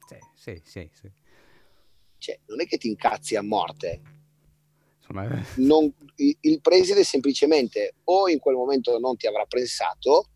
Sì, 0.07 0.17
sì, 0.35 0.63
sì. 0.65 0.91
sì. 0.91 1.13
Cioè, 2.17 2.41
non 2.47 2.63
è 2.63 2.67
che 2.67 2.79
ti 2.79 2.89
incazzi 2.89 3.37
a 3.37 3.43
morte. 3.43 4.01
Insomma... 4.97 5.45
Non, 5.57 5.93
il, 6.17 6.61
preside 6.63 7.05
semplicemente 7.05 7.97
o 8.05 8.27
in 8.31 8.39
quel 8.39 8.55
momento 8.55 8.99
non 8.99 9.19
ti 9.19 9.27
avrà 9.27 9.45
pensato 9.45 10.31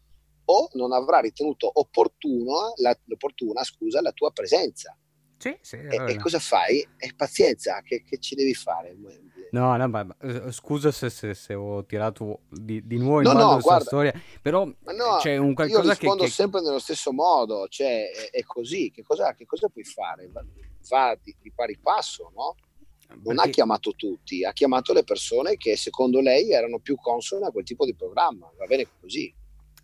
o 0.45 0.69
non 0.75 0.93
avrà 0.93 1.21
ritenuto 1.21 1.71
opportuno 1.73 2.75
la, 2.77 2.95
opportuna 3.09 3.65
scusa, 3.65 4.03
la 4.03 4.13
tua 4.13 4.31
presenza. 4.31 4.95
Sì, 5.39 5.57
sì, 5.63 5.77
e, 5.77 6.13
e, 6.13 6.19
cosa 6.19 6.39
fai? 6.39 6.87
È 6.99 7.15
pazienza, 7.15 7.81
che, 7.81 8.03
che, 8.03 8.19
ci 8.19 8.35
devi 8.35 8.53
fare? 8.53 8.95
No, 9.53 9.77
no, 9.77 9.89
ma 9.89 10.07
eh, 10.23 10.51
scusa 10.51 10.91
se, 10.91 11.11
se, 11.11 11.35
se 11.35 11.53
ho 11.53 11.85
tirato 11.85 12.41
di, 12.49 12.87
di 12.87 12.97
nuovo 12.97 13.19
in 13.19 13.25
no, 13.25 13.33
no, 13.35 13.53
questa 13.53 13.81
storia, 13.81 14.13
però 14.41 14.65
no, 14.65 15.19
c'è 15.21 15.37
un 15.37 15.53
qualcosa 15.53 15.83
io 15.83 15.89
rispondo 15.91 16.25
che, 16.25 16.31
sempre 16.31 16.63
nello 16.63 16.79
stesso 16.79 17.13
modo, 17.13 17.69
cioè 17.69 18.11
è, 18.11 18.31
è 18.31 18.43
così, 18.45 18.91
che 18.91 19.03
cosa, 19.03 19.35
che 19.35 19.45
cosa, 19.45 19.69
puoi 19.69 19.85
fare? 19.85 20.31
Va 20.89 21.19
di, 21.23 21.37
di 21.39 21.53
pari 21.55 21.79
passo, 21.79 22.33
no? 22.35 22.57
Non 23.09 23.23
Perché... 23.37 23.43
ha 23.43 23.53
chiamato 23.53 23.93
tutti, 23.95 24.43
ha 24.43 24.55
chiamato 24.55 24.95
le 24.95 25.05
persone 25.05 25.59
che 25.59 25.77
secondo 25.77 26.23
lei 26.23 26.51
erano 26.51 26.79
più 26.79 26.97
consone 26.97 27.45
a 27.45 27.51
quel 27.51 27.65
tipo 27.65 27.85
di 27.85 27.95
programma, 27.95 28.51
va 28.57 28.65
bene 28.65 28.87
così. 29.01 29.35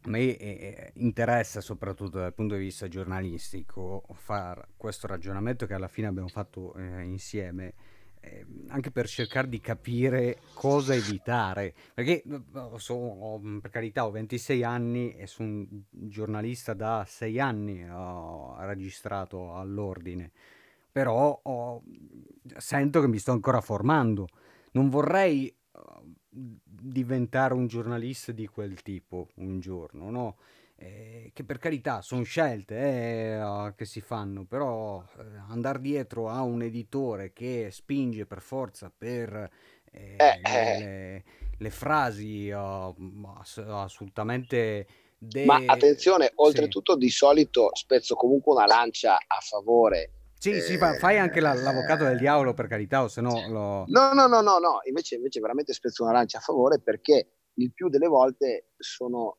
A 0.04 0.09
me 0.09 0.35
eh, 0.35 0.37
eh, 0.38 0.92
interessa 0.94 1.61
soprattutto 1.61 2.16
dal 2.16 2.33
punto 2.33 2.54
di 2.54 2.62
vista 2.62 2.88
giornalistico 2.88 4.02
fare 4.14 4.68
questo 4.78 5.07
ragionamento 5.07 5.66
che 5.66 5.74
alla 5.74 5.88
fine 5.88 6.07
abbiamo 6.07 6.28
fatto 6.28 6.72
eh, 6.74 7.02
insieme, 7.02 7.74
eh, 8.20 8.44
anche 8.68 8.90
per 8.90 9.07
cercare 9.07 9.48
di 9.48 9.61
capire 9.61 10.38
cosa 10.54 10.94
evitare. 10.94 11.74
Perché 11.94 12.22
so, 12.76 13.40
per 13.61 13.70
carità 13.70 14.04
ho 14.07 14.11
26 14.11 14.62
anni 14.64 15.14
e 15.14 15.26
sono 15.26 15.48
un 15.48 15.66
giornalista 15.90 16.74
da 16.74 17.04
6 17.07 17.40
anni, 17.40 17.88
ho 17.88 18.57
registrato 18.61 19.54
all'ordine. 19.54 20.33
però 20.90 21.38
ho, 21.42 21.83
sento 22.57 23.00
che 23.00 23.09
mi 23.09 23.18
sto 23.18 23.33
ancora 23.33 23.61
formando. 23.61 24.28
Non 24.72 24.88
vorrei 24.88 25.54
uh, 25.72 26.14
diventare 26.31 27.54
un 27.54 27.66
giornalista 27.66 28.33
di 28.33 28.46
quel 28.46 28.83
tipo 28.83 29.28
un 29.37 29.61
giorno, 29.61 30.11
no? 30.11 30.37
Eh, 30.80 31.32
che 31.34 31.42
per 31.42 31.58
carità 31.58 32.02
sono 32.02 32.22
scelte 32.22 32.76
eh, 32.76 33.72
che 33.76 33.84
si 33.84 34.00
fanno, 34.00 34.44
però 34.44 35.02
eh, 35.18 35.22
andare 35.48 35.80
dietro 35.80 36.28
a 36.28 36.42
un 36.42 36.62
editore 36.62 37.32
che 37.32 37.70
spinge 37.72 38.26
per 38.26 38.40
forza 38.40 38.92
per 38.96 39.50
eh, 39.90 40.14
eh, 40.16 40.40
eh. 40.40 40.78
le, 40.78 41.24
le, 41.58 41.70
frasi 41.70 42.48
uh, 42.50 42.94
assolutamente 43.66 44.86
De... 45.20 45.44
Ma 45.44 45.60
attenzione, 45.66 46.30
oltretutto 46.36 46.92
sì. 46.92 46.98
di 47.00 47.10
solito 47.10 47.70
spezzo 47.74 48.14
comunque 48.14 48.54
una 48.54 48.66
lancia 48.66 49.16
a 49.16 49.40
favore. 49.40 50.12
Sì, 50.38 50.52
eh, 50.52 50.60
sì, 50.60 50.78
fai 50.78 51.18
anche 51.18 51.40
la, 51.40 51.54
l'avvocato 51.54 52.04
del 52.04 52.18
diavolo 52.18 52.54
per 52.54 52.68
carità, 52.68 53.02
o 53.02 53.08
se 53.08 53.20
no 53.20 53.32
lo... 53.48 53.84
No, 53.88 54.12
no, 54.12 54.28
no, 54.28 54.40
no, 54.40 54.58
no. 54.58 54.78
Invece, 54.86 55.16
invece 55.16 55.40
veramente 55.40 55.72
spezzo 55.72 56.04
una 56.04 56.12
lancia 56.12 56.38
a 56.38 56.40
favore 56.40 56.78
perché 56.80 57.32
il 57.54 57.72
più 57.72 57.88
delle 57.88 58.06
volte 58.06 58.68
sono 58.78 59.38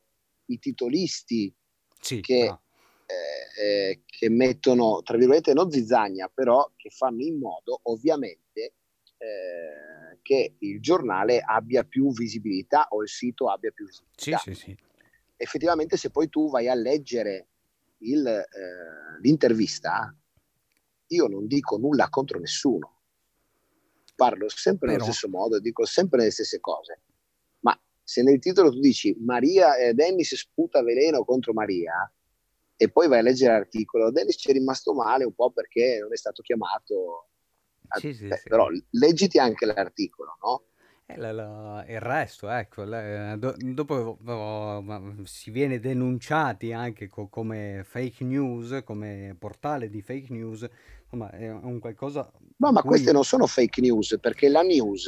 i 0.50 0.60
titolisti 0.60 1.54
sì, 2.00 2.22
che, 2.22 2.46
no. 2.46 2.62
eh, 3.06 3.64
eh, 3.64 4.02
che 4.06 4.30
mettono, 4.30 5.02
tra 5.02 5.18
virgolette, 5.18 5.54
non 5.54 5.72
zizzagna, 5.72 6.30
però 6.34 6.72
che 6.76 6.90
fanno 6.90 7.24
in 7.24 7.40
modo, 7.40 7.80
ovviamente, 7.84 8.74
eh, 9.18 10.20
che 10.22 10.56
il 10.60 10.80
giornale 10.80 11.42
abbia 11.46 11.84
più 11.84 12.12
visibilità 12.14 12.88
o 12.90 13.02
il 13.02 13.10
sito 13.10 13.50
abbia 13.50 13.72
più 13.72 13.86
visibilità. 13.86 14.38
Sì, 14.38 14.54
sì, 14.54 14.78
effettivamente 15.42 15.96
se 15.96 16.10
poi 16.10 16.28
tu 16.28 16.50
vai 16.50 16.68
a 16.68 16.74
leggere 16.74 17.48
il, 18.00 18.26
eh, 18.28 19.20
l'intervista, 19.22 20.14
io 21.08 21.28
non 21.28 21.48
dico 21.48 21.78
nulla 21.78 22.10
contro 22.10 22.40
nessuno, 22.40 23.02
parlo 24.16 24.50
sempre 24.50 24.88
Però... 24.88 24.92
nello 24.92 25.04
stesso 25.06 25.30
modo, 25.30 25.60
dico 25.60 25.86
sempre 25.86 26.24
le 26.24 26.32
stesse 26.32 26.60
cose, 26.60 27.02
se 28.10 28.24
nel 28.24 28.40
titolo 28.40 28.72
tu 28.72 28.80
dici 28.80 29.16
Maria, 29.20 29.78
eh, 29.78 29.94
Dennis 29.94 30.34
sputa 30.34 30.82
veleno 30.82 31.24
contro 31.24 31.54
Maria 31.54 32.12
e 32.76 32.90
poi 32.90 33.08
vai 33.08 33.20
a 33.20 33.22
leggere 33.22 33.54
l'articolo, 33.54 34.10
Dennis 34.10 34.36
ci 34.36 34.50
è 34.50 34.54
rimasto 34.54 34.96
male 34.96 35.26
un 35.26 35.34
po' 35.36 35.52
perché 35.52 36.00
non 36.02 36.12
è 36.12 36.18
stato 36.18 36.42
chiamato, 36.42 37.28
sì, 38.00 38.12
sì, 38.16 38.26
Beh, 38.26 38.38
sì. 38.38 38.50
però 38.50 38.68
leggiti 38.92 39.38
anche 39.38 39.68
l'articolo, 39.68 40.38
no? 40.42 40.64
Eh, 41.06 41.18
la, 41.18 41.32
la, 41.32 41.86
il 41.88 42.00
resto, 42.00 42.50
ecco, 42.50 42.84
la, 42.84 43.36
do, 43.36 43.54
dopo 43.58 44.18
oh, 44.26 45.16
si 45.26 45.52
viene 45.52 45.80
denunciati 45.80 46.74
anche 46.74 47.08
co, 47.08 47.28
come 47.28 47.84
fake 47.86 48.24
news, 48.24 48.82
come 48.84 49.36
portale 49.38 49.88
di 49.88 50.02
fake 50.02 50.34
news, 50.34 50.68
insomma 51.04 51.30
è 51.30 51.48
un 51.48 51.78
qualcosa... 51.78 52.32
No, 52.58 52.72
ma 52.72 52.82
queste 52.82 53.12
non 53.12 53.24
sono 53.24 53.46
fake 53.46 53.82
news, 53.82 54.18
perché 54.20 54.50
la 54.50 54.64
news 54.64 55.08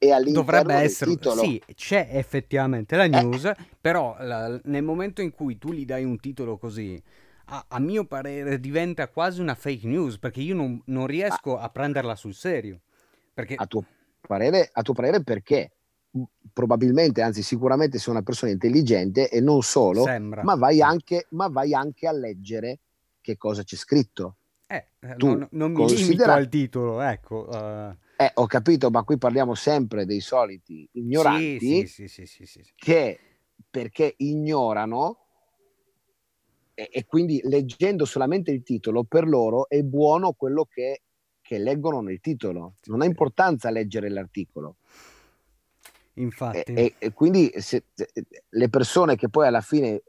è 0.00 0.10
all'interno 0.12 0.40
Dovrebbe 0.40 0.74
essere, 0.76 1.10
titolo. 1.10 1.42
Sì, 1.42 1.62
c'è 1.74 2.08
effettivamente 2.12 2.96
la 2.96 3.06
news, 3.06 3.44
eh. 3.44 3.56
però 3.78 4.16
la, 4.18 4.58
nel 4.64 4.82
momento 4.82 5.20
in 5.20 5.30
cui 5.30 5.58
tu 5.58 5.72
gli 5.72 5.84
dai 5.84 6.04
un 6.04 6.18
titolo 6.18 6.56
così, 6.56 7.00
a, 7.46 7.66
a 7.68 7.78
mio 7.78 8.06
parere 8.06 8.58
diventa 8.58 9.08
quasi 9.08 9.42
una 9.42 9.54
fake 9.54 9.86
news, 9.86 10.18
perché 10.18 10.40
io 10.40 10.54
non, 10.54 10.80
non 10.86 11.06
riesco 11.06 11.58
ah. 11.58 11.64
a 11.64 11.68
prenderla 11.68 12.16
sul 12.16 12.32
serio. 12.32 12.80
Perché... 13.34 13.56
A 13.56 13.66
tuo 13.66 13.84
parere, 14.26 14.70
a 14.72 14.80
tuo 14.80 14.94
parere 14.94 15.22
perché? 15.22 15.72
Probabilmente, 16.50 17.20
anzi 17.20 17.42
sicuramente 17.42 17.98
sei 17.98 18.14
una 18.14 18.22
persona 18.22 18.52
intelligente 18.52 19.28
e 19.28 19.40
non 19.42 19.60
solo, 19.60 20.06
ma 20.06 20.54
vai, 20.54 20.80
anche, 20.80 21.26
ma 21.30 21.48
vai, 21.48 21.74
anche, 21.74 22.08
a 22.08 22.12
leggere 22.12 22.78
che 23.20 23.36
cosa 23.36 23.62
c'è 23.62 23.76
scritto. 23.76 24.36
Eh, 24.66 24.86
tu 25.18 25.26
non, 25.26 25.48
non 25.50 25.72
mi 25.72 25.76
considera... 25.76 26.06
limito 26.08 26.30
al 26.32 26.48
titolo, 26.48 27.00
ecco. 27.02 27.48
Uh... 27.50 27.99
Eh, 28.20 28.32
ho 28.34 28.46
capito, 28.46 28.90
ma 28.90 29.02
qui 29.02 29.16
parliamo 29.16 29.54
sempre 29.54 30.04
dei 30.04 30.20
soliti 30.20 30.86
ignoranti 30.92 31.86
sì, 31.86 32.06
sì, 32.06 32.26
sì, 32.26 32.62
che 32.74 33.18
perché 33.70 34.12
ignorano 34.18 35.24
e, 36.74 36.90
e, 36.92 37.06
quindi 37.06 37.40
leggendo 37.44 38.04
solamente 38.04 38.50
il 38.50 38.62
titolo 38.62 39.04
per 39.04 39.26
loro 39.26 39.70
è 39.70 39.80
buono 39.82 40.32
quello 40.32 40.66
che 40.66 41.00
che 41.50 41.58
leggono 41.58 42.00
nel 42.00 42.20
titolo. 42.20 42.74
Non 42.84 43.00
ha 43.00 43.06
importanza 43.06 43.70
leggere 43.70 44.08
l'articolo. 44.08 44.76
Infatti. 46.14 46.72
E, 46.74 46.94
e 46.96 47.12
quindi 47.12 47.50
se, 47.56 47.86
le 48.50 48.68
persone 48.68 49.16
che 49.16 49.28
poi 49.28 49.48
alla 49.48 49.60
fine 49.60 50.02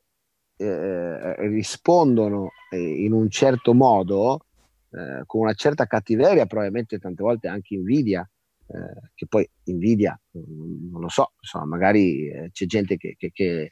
eh, 0.55 1.35
rispondono 1.47 2.51
eh, 2.69 2.77
in 2.77 3.13
un 3.13 3.27
certo 3.31 3.73
modo, 3.73 4.45
eh, 4.91 5.23
con 5.25 5.41
una 5.41 5.53
certa 5.53 5.85
cattiveria, 5.85 6.45
probabilmente 6.45 6.99
tante 6.99 7.23
volte 7.23 7.47
anche 7.47 7.75
invidia, 7.75 8.27
eh, 8.67 9.09
che 9.15 9.25
poi 9.27 9.49
invidia, 9.65 10.19
non 10.31 11.01
lo 11.01 11.09
so, 11.09 11.33
insomma, 11.39 11.65
magari 11.65 12.27
eh, 12.27 12.49
c'è 12.51 12.65
gente 12.65 12.97
che, 12.97 13.15
che, 13.17 13.31
che 13.31 13.71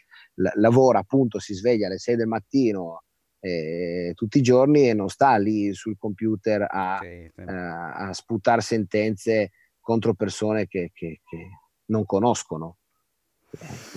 lavora 0.56 1.00
appunto, 1.00 1.40
si 1.40 1.54
sveglia 1.54 1.88
alle 1.88 1.98
6 1.98 2.16
del 2.16 2.28
mattino 2.28 3.04
eh, 3.40 4.12
tutti 4.16 4.40
i 4.40 4.42
giorni 4.42 4.90
e 4.90 4.94
non 4.94 5.10
sta 5.10 5.38
lì 5.38 5.74
sul 5.74 5.98
computer 5.98 6.66
a, 6.70 7.00
sì, 7.02 7.32
sì. 7.34 7.42
a, 7.46 8.12
sputare 8.14 8.62
sentenze 8.62 9.52
contro 9.80 10.14
persone 10.14 10.68
che, 10.68 10.92
che, 10.94 11.22
che 11.24 11.48
non 11.86 12.06
conoscono. 12.06 12.78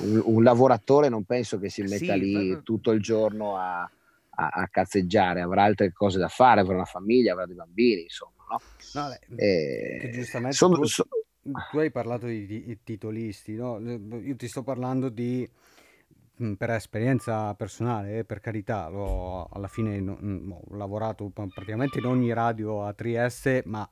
Un, 0.03 0.23
un, 0.25 0.43
lavoratore 0.43 1.09
non 1.09 1.25
penso 1.25 1.59
che 1.59 1.69
si 1.69 1.83
metta 1.83 2.15
sì, 2.15 2.19
lì 2.19 2.63
tutto 2.63 2.93
il 2.93 3.03
giorno 3.03 3.57
a, 3.57 3.91
a, 4.35 4.49
a, 4.49 4.69
cazzeggiare, 4.69 5.41
avrà 5.41 5.65
altre 5.65 5.93
cose 5.93 6.19
da 6.19 6.29
fare, 6.29 6.61
avrà 6.61 6.75
una 6.75 6.85
famiglia, 6.85 7.33
avrà 7.33 7.47
dei 7.47 7.57
bambini, 7.57 8.03
insomma. 8.03 8.45
No? 8.51 8.61
No, 8.95 9.09
beh, 9.29 9.43
eh, 9.43 10.11
giustamente 10.11 10.57
sono, 10.57 10.77
tu, 10.77 10.85
so... 10.85 11.07
tu, 11.71 11.79
hai 11.79 11.91
parlato 11.91 12.27
di, 12.27 12.47
di 12.47 12.79
titolisti, 12.83 13.55
no? 13.55 13.79
io 13.79 14.37
ti 14.37 14.49
sto 14.49 14.63
parlando 14.63 15.09
di 15.09 15.49
per 16.57 16.71
esperienza 16.71 17.55
personale, 17.55 18.19
eh, 18.19 18.25
per 18.25 18.41
carità, 18.41 18.89
l'ho, 18.89 19.47
alla 19.53 19.69
fine 19.69 19.99
ho 20.01 20.77
lavorato 20.77 21.31
praticamente 21.31 21.99
in 21.99 22.07
ogni 22.07 22.33
radio 22.33 22.85
a 22.85 22.93
Trieste, 22.95 23.63
ma 23.67 23.89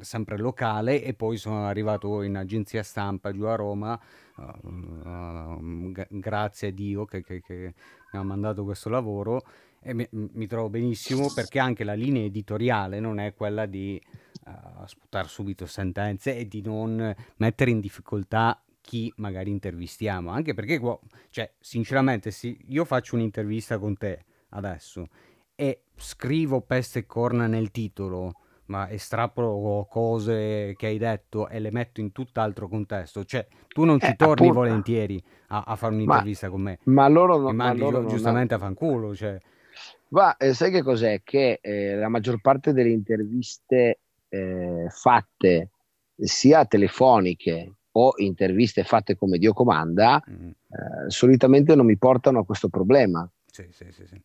sempre 0.00 0.38
locale 0.38 1.02
e 1.02 1.14
poi 1.14 1.36
sono 1.36 1.66
arrivato 1.66 2.22
in 2.22 2.36
agenzia 2.36 2.82
stampa 2.82 3.32
giù 3.32 3.44
a 3.44 3.56
Roma, 3.56 3.98
uh, 4.36 4.68
uh, 4.68 5.92
grazie 6.08 6.68
a 6.68 6.70
Dio 6.70 7.04
che, 7.04 7.22
che, 7.22 7.40
che, 7.40 7.74
mi 8.12 8.18
ha 8.18 8.22
mandato 8.22 8.64
questo 8.64 8.88
lavoro 8.88 9.42
mi, 9.92 10.08
mi, 10.10 10.46
trovo 10.46 10.70
benissimo 10.70 11.30
perché 11.34 11.58
anche 11.58 11.84
la 11.84 11.94
linea 11.94 12.24
editoriale 12.24 13.00
non 13.00 13.18
è 13.18 13.34
quella 13.34 13.66
di 13.66 14.00
uh, 14.46 14.86
sputare 14.86 15.28
subito 15.28 15.66
sentenze 15.66 16.36
e 16.36 16.48
di 16.48 16.62
non 16.62 17.14
mettere 17.36 17.70
in 17.70 17.80
difficoltà 17.80 18.58
chi 18.80 19.10
magari 19.16 19.50
intervistiamo, 19.50 20.30
anche 20.30 20.52
perché, 20.52 20.78
cioè, 21.30 21.50
sinceramente, 21.58 22.30
se 22.30 22.54
io 22.68 22.84
faccio 22.84 23.14
un'intervista 23.14 23.78
con 23.78 23.96
te 23.96 24.24
adesso 24.50 25.08
e 25.54 25.84
scrivo 25.96 26.60
peste 26.60 27.00
e 27.00 27.06
corna 27.06 27.46
nel 27.46 27.70
titolo, 27.70 28.34
ma 28.66 28.90
estrapolo 28.90 29.86
cose 29.88 30.74
che 30.76 30.86
hai 30.86 30.98
detto 30.98 31.48
e 31.48 31.60
le 31.60 31.70
metto 31.70 32.00
in 32.00 32.12
tutt'altro 32.12 32.68
contesto, 32.68 33.24
cioè 33.24 33.46
tu 33.68 33.84
non 33.84 33.98
ci 33.98 34.10
eh, 34.10 34.16
torni 34.16 34.48
appunto. 34.48 34.66
volentieri 34.66 35.22
a, 35.48 35.64
a, 35.66 35.76
fare 35.76 35.94
un'intervista 35.94 36.46
ma, 36.46 36.52
con 36.52 36.62
me. 36.62 36.78
Ma 36.84 37.08
loro 37.08 37.38
non... 37.38 37.56
Mandi 37.56 37.80
loro 37.80 38.04
giustamente 38.04 38.54
non... 38.54 38.62
a 38.62 38.66
fanculo, 38.66 39.14
cioè... 39.14 39.38
Ma 40.08 40.36
eh, 40.36 40.54
sai 40.54 40.70
che 40.70 40.82
cos'è? 40.82 41.22
Che 41.22 41.58
eh, 41.60 41.96
la 41.96 42.08
maggior 42.08 42.40
parte 42.40 42.72
delle 42.72 42.90
interviste 42.90 44.00
eh, 44.28 44.86
fatte 44.88 45.70
sia 46.16 46.64
telefoniche 46.64 47.72
o 47.96 48.14
interviste 48.16 48.84
fatte 48.84 49.16
come 49.16 49.38
Dio 49.38 49.52
comanda, 49.52 50.22
mm. 50.28 50.48
eh, 50.48 51.10
solitamente 51.10 51.74
non 51.74 51.86
mi 51.86 51.96
portano 51.96 52.40
a 52.40 52.44
questo 52.44 52.68
problema. 52.68 53.28
Sì, 53.46 53.66
sì, 53.70 53.86
sì, 53.90 54.06
sì. 54.06 54.20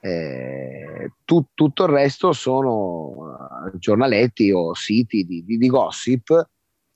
Eh, 0.00 1.12
tu, 1.24 1.46
tutto 1.54 1.84
il 1.84 1.90
resto 1.90 2.32
sono 2.32 3.06
uh, 3.06 3.78
giornaletti 3.78 4.50
o 4.50 4.74
siti 4.74 5.24
di, 5.24 5.42
di, 5.44 5.56
di 5.56 5.66
gossip 5.68 6.48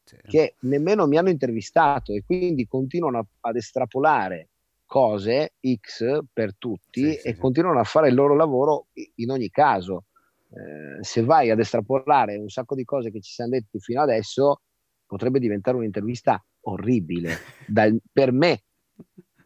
sì. 0.04 0.16
che 0.26 0.56
nemmeno 0.60 1.06
mi 1.06 1.16
hanno 1.16 1.30
intervistato 1.30 2.12
e 2.12 2.22
quindi 2.26 2.66
continuano 2.66 3.18
a, 3.18 3.26
ad 3.48 3.56
estrapolare 3.56 4.48
cose 4.88 5.52
X 5.62 6.20
per 6.32 6.56
tutti 6.56 7.12
sì, 7.12 7.28
e 7.28 7.36
continuano 7.36 7.78
a 7.78 7.84
fare 7.84 8.08
il 8.08 8.14
loro 8.14 8.34
lavoro 8.34 8.86
in 9.16 9.30
ogni 9.30 9.50
caso. 9.50 10.06
Eh, 10.50 11.04
se 11.04 11.22
vai 11.22 11.50
ad 11.50 11.60
estrapolare 11.60 12.36
un 12.36 12.48
sacco 12.48 12.74
di 12.74 12.84
cose 12.84 13.10
che 13.10 13.20
ci 13.20 13.32
siamo 13.32 13.50
detti 13.50 13.78
fino 13.78 14.00
adesso, 14.00 14.62
potrebbe 15.06 15.38
diventare 15.38 15.76
un'intervista 15.76 16.42
orribile 16.62 17.36
da, 17.68 17.88
per 18.10 18.32
me. 18.32 18.62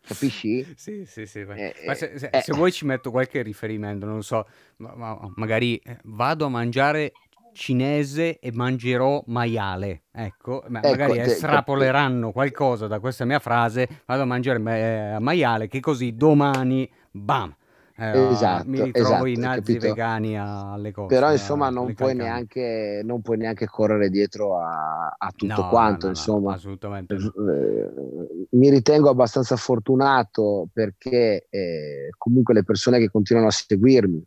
Capisci? 0.00 0.64
Sì, 0.76 1.04
sì, 1.06 1.26
sì. 1.26 1.40
Eh, 1.40 1.74
ma 1.86 1.94
se, 1.94 2.18
se, 2.18 2.30
eh, 2.32 2.40
se, 2.40 2.52
vuoi 2.52 2.72
ci 2.72 2.84
metto 2.84 3.10
qualche 3.10 3.42
riferimento, 3.42 4.06
non 4.06 4.22
so, 4.22 4.46
ma, 4.76 4.94
ma, 4.94 5.32
magari 5.36 5.76
eh, 5.76 5.98
vado 6.04 6.44
a 6.44 6.48
mangiare 6.48 7.12
cinese 7.52 8.38
e 8.38 8.52
mangerò 8.52 9.22
maiale. 9.26 10.04
Ecco, 10.12 10.62
ecco 10.64 10.70
magari 10.70 11.14
te, 11.14 11.22
estrapoleranno 11.22 12.28
te, 12.28 12.32
qualcosa 12.32 12.86
da 12.86 13.00
questa 13.00 13.24
mia 13.24 13.38
frase, 13.38 13.88
vado 14.06 14.22
a 14.22 14.26
mangiare 14.26 14.58
eh, 14.58 15.18
maiale, 15.18 15.68
che 15.68 15.80
così 15.80 16.14
domani, 16.14 16.90
bam, 17.10 17.54
eh, 17.94 18.30
esatto, 18.30 18.68
mi 18.68 18.82
ritrovo 18.82 19.08
esatto, 19.08 19.26
i 19.26 19.36
nazi 19.36 19.78
vegani 19.78 20.38
alle 20.38 20.92
cose. 20.92 21.14
Però 21.14 21.30
insomma 21.30 21.68
non 21.68 21.92
puoi, 21.94 22.14
neanche, 22.14 23.02
non 23.04 23.20
puoi, 23.20 23.36
neanche, 23.36 23.66
correre 23.66 24.08
dietro 24.08 24.58
a, 24.58 25.14
a 25.16 25.32
tutto 25.36 25.62
no, 25.62 25.68
quanto. 25.68 26.06
No, 26.06 26.12
no, 26.12 26.18
insomma, 26.18 26.54
assolutamente. 26.54 27.14
Eh, 27.14 28.48
mi 28.50 28.70
ritengo 28.70 29.10
abbastanza 29.10 29.56
fortunato 29.56 30.68
perché 30.72 31.46
eh, 31.50 32.08
comunque 32.16 32.54
le 32.54 32.64
persone 32.64 32.98
che 32.98 33.10
continuano 33.10 33.48
a 33.48 33.52
seguirmi 33.52 34.24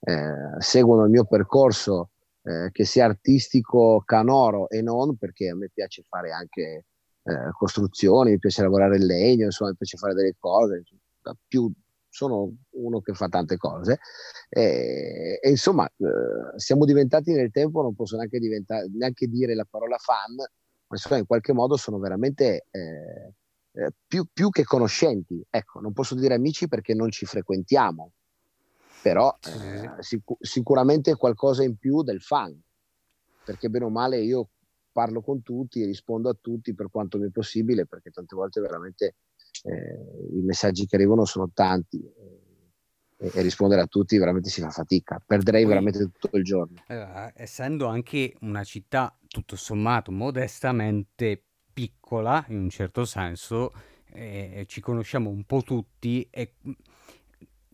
eh, 0.00 0.32
seguono 0.58 1.04
il 1.04 1.10
mio 1.10 1.24
percorso 1.24 2.10
eh, 2.48 2.70
che 2.72 2.84
sia 2.84 3.04
artistico 3.04 4.02
canoro 4.06 4.70
e 4.70 4.80
non 4.80 5.16
perché 5.16 5.50
a 5.50 5.54
me 5.54 5.68
piace 5.72 6.02
fare 6.08 6.32
anche 6.32 6.86
eh, 7.22 7.50
costruzioni, 7.52 8.30
mi 8.30 8.38
piace 8.38 8.62
lavorare 8.62 8.96
in 8.96 9.04
legno, 9.04 9.44
insomma 9.44 9.70
mi 9.70 9.76
piace 9.76 9.98
fare 9.98 10.14
delle 10.14 10.34
cose, 10.38 10.82
più 11.46 11.70
sono 12.08 12.50
uno 12.70 13.00
che 13.00 13.12
fa 13.12 13.28
tante 13.28 13.56
cose. 13.58 13.98
E, 14.48 15.38
e 15.42 15.50
insomma 15.50 15.86
eh, 15.86 16.58
siamo 16.58 16.84
diventati 16.86 17.32
nel 17.32 17.50
tempo, 17.50 17.82
non 17.82 17.94
posso 17.94 18.16
neanche, 18.16 18.38
neanche 18.92 19.26
dire 19.26 19.54
la 19.54 19.66
parola 19.68 19.98
fan, 19.98 20.36
ma 20.36 20.46
insomma 20.96 21.18
in 21.18 21.26
qualche 21.26 21.52
modo 21.52 21.76
sono 21.76 21.98
veramente 21.98 22.66
eh, 22.70 23.34
eh, 23.72 23.92
più, 24.06 24.24
più, 24.32 24.48
che 24.48 24.64
conoscenti, 24.64 25.44
ecco, 25.50 25.80
non 25.80 25.92
posso 25.92 26.14
dire 26.14 26.34
amici 26.34 26.66
perché 26.66 26.94
non 26.94 27.10
ci 27.10 27.26
frequentiamo, 27.26 28.12
però 29.00 29.36
eh, 29.44 30.02
sic- 30.02 30.36
sicuramente 30.40 31.14
qualcosa 31.16 31.62
in 31.62 31.76
più 31.76 32.02
del 32.02 32.20
fan, 32.20 32.58
perché 33.44 33.68
bene 33.68 33.84
o 33.84 33.90
male 33.90 34.18
io 34.20 34.50
parlo 34.92 35.20
con 35.20 35.42
tutti, 35.42 35.84
rispondo 35.84 36.28
a 36.28 36.36
tutti 36.40 36.74
per 36.74 36.90
quanto 36.90 37.18
mi 37.18 37.28
è 37.28 37.30
possibile, 37.30 37.86
perché 37.86 38.10
tante 38.10 38.34
volte 38.34 38.60
veramente 38.60 39.14
eh, 39.62 40.36
i 40.36 40.40
messaggi 40.40 40.86
che 40.86 40.96
arrivano 40.96 41.24
sono 41.24 41.50
tanti 41.52 42.00
eh, 42.00 43.30
e, 43.32 43.42
rispondere 43.42 43.80
a 43.80 43.86
tutti 43.86 44.18
veramente 44.18 44.48
si 44.48 44.60
fa 44.60 44.70
fatica, 44.70 45.22
perderei 45.24 45.62
Poi, 45.62 45.70
veramente 45.70 46.10
tutto 46.18 46.36
il 46.36 46.44
giorno. 46.44 46.82
Eh, 46.86 47.32
essendo 47.36 47.86
anche 47.86 48.34
una 48.40 48.64
città 48.64 49.16
tutto 49.28 49.56
sommato 49.56 50.10
modestamente 50.10 51.42
piccola 51.72 52.44
in 52.48 52.58
un 52.58 52.70
certo 52.70 53.04
senso, 53.04 53.72
eh, 54.10 54.64
ci 54.66 54.80
conosciamo 54.80 55.30
un 55.30 55.44
po' 55.44 55.62
tutti 55.62 56.26
e 56.30 56.54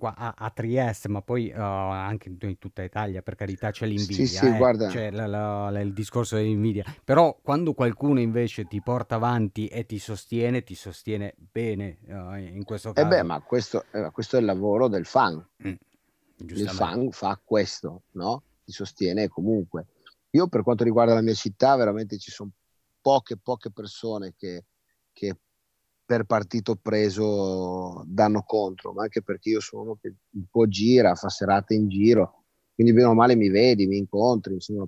qua 0.05 0.15
a, 0.15 0.35
a 0.37 0.51
Trieste, 0.51 1.09
ma 1.09 1.23
poi 1.23 1.51
uh, 1.51 1.59
anche 1.59 2.29
in 2.39 2.59
tutta 2.59 2.83
Italia, 2.83 3.23
per 3.23 3.37
carità, 3.37 3.71
c'è 3.71 3.87
l'invidia, 3.87 4.27
sì, 4.27 4.37
sì, 4.37 4.47
eh? 4.47 4.57
guarda. 4.59 4.89
c'è 4.89 5.11
la, 5.11 5.27
la, 5.27 5.71
la, 5.71 5.81
il 5.81 5.95
discorso 5.95 6.37
dell'invidia. 6.37 6.85
Però 7.03 7.39
quando 7.43 7.73
qualcuno 7.73 8.21
invece 8.21 8.67
ti 8.67 8.83
porta 8.83 9.15
avanti 9.15 9.67
e 9.69 9.87
ti 9.87 9.99
sostiene, 9.99 10.63
ti 10.63 10.75
sostiene 10.75 11.35
bene 11.39 12.01
uh, 12.09 12.35
in 12.35 12.65
questo 12.65 12.93
caso. 12.93 13.07
Eh 13.07 13.09
beh, 13.09 13.23
ma 13.23 13.41
questo, 13.41 13.87
eh, 13.93 14.11
questo, 14.13 14.37
è 14.37 14.41
il 14.41 14.45
lavoro 14.45 14.89
del 14.89 15.07
fan. 15.07 15.43
Mm, 15.67 15.75
il 16.37 16.69
fan 16.69 17.11
fa 17.11 17.41
questo, 17.43 18.03
no? 18.13 18.43
Ti 18.63 18.73
sostiene 18.73 19.29
comunque. 19.29 19.87
Io 20.31 20.49
per 20.49 20.63
quanto 20.63 20.85
riguarda 20.85 21.15
la 21.15 21.23
mia 21.23 21.33
città, 21.33 21.77
veramente 21.77 22.19
ci 22.19 22.31
sono 22.31 22.51
poche, 23.01 23.39
poche 23.39 23.71
persone 23.71 24.35
che, 24.37 24.65
che 25.13 25.37
per 26.07 26.25
partito 26.25 26.77
preso 26.77 28.05
danno 28.07 28.43
contro, 28.43 28.93
ma 28.93 29.03
anche 29.03 29.23
perché 29.23 29.51
io 29.51 29.61
sono 29.61 29.83
uno 29.83 29.99
che 30.01 30.15
un 30.31 30.45
po' 30.51 30.67
gira, 30.69 31.15
fa 31.15 31.29
serate 31.29 31.75
in 31.75 31.89
giro, 31.89 32.45
quindi 32.75 32.93
bene 32.93 33.07
o 33.07 33.15
male 33.15 33.37
mi 33.37 33.49
vedi, 33.49 33.87
mi 33.87 33.97
incontri, 33.97 34.55
insomma, 34.55 34.87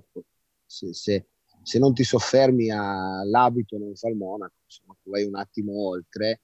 se, 0.65 0.93
se, 0.93 1.27
se 1.63 1.79
non 1.79 1.93
ti 1.93 2.03
soffermi 2.03 2.69
all'abito 2.69 3.77
non 3.77 3.95
fa 3.95 4.09
il 4.09 4.15
monaco, 4.15 4.53
insomma, 4.65 4.95
tu 5.01 5.09
vai 5.09 5.23
un 5.23 5.35
attimo 5.35 5.87
oltre, 5.87 6.41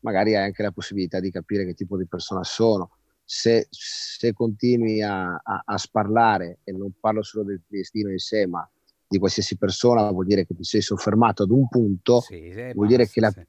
magari 0.00 0.36
hai 0.36 0.44
anche 0.44 0.62
la 0.62 0.72
possibilità 0.72 1.18
di 1.18 1.30
capire 1.30 1.64
che 1.64 1.74
tipo 1.74 1.96
di 1.96 2.06
persona 2.06 2.44
sono. 2.44 2.90
Se, 3.26 3.68
se 3.70 4.34
continui 4.34 5.00
a, 5.00 5.32
a, 5.32 5.62
a, 5.64 5.78
sparlare, 5.78 6.58
e 6.62 6.72
non 6.72 6.92
parlo 7.00 7.22
solo 7.22 7.44
del 7.44 7.62
destino 7.66 8.10
in 8.10 8.18
sé, 8.18 8.46
ma 8.46 8.68
di 9.06 9.16
qualsiasi 9.18 9.56
persona, 9.56 10.10
vuol 10.10 10.26
dire 10.26 10.44
che 10.44 10.54
ti 10.54 10.64
sei 10.64 10.82
soffermato 10.82 11.44
ad 11.44 11.50
un 11.50 11.66
punto, 11.68 12.20
sì, 12.20 12.52
vuol 12.74 12.88
dire 12.88 13.08
che 13.08 13.20
la, 13.20 13.30
sì 13.30 13.46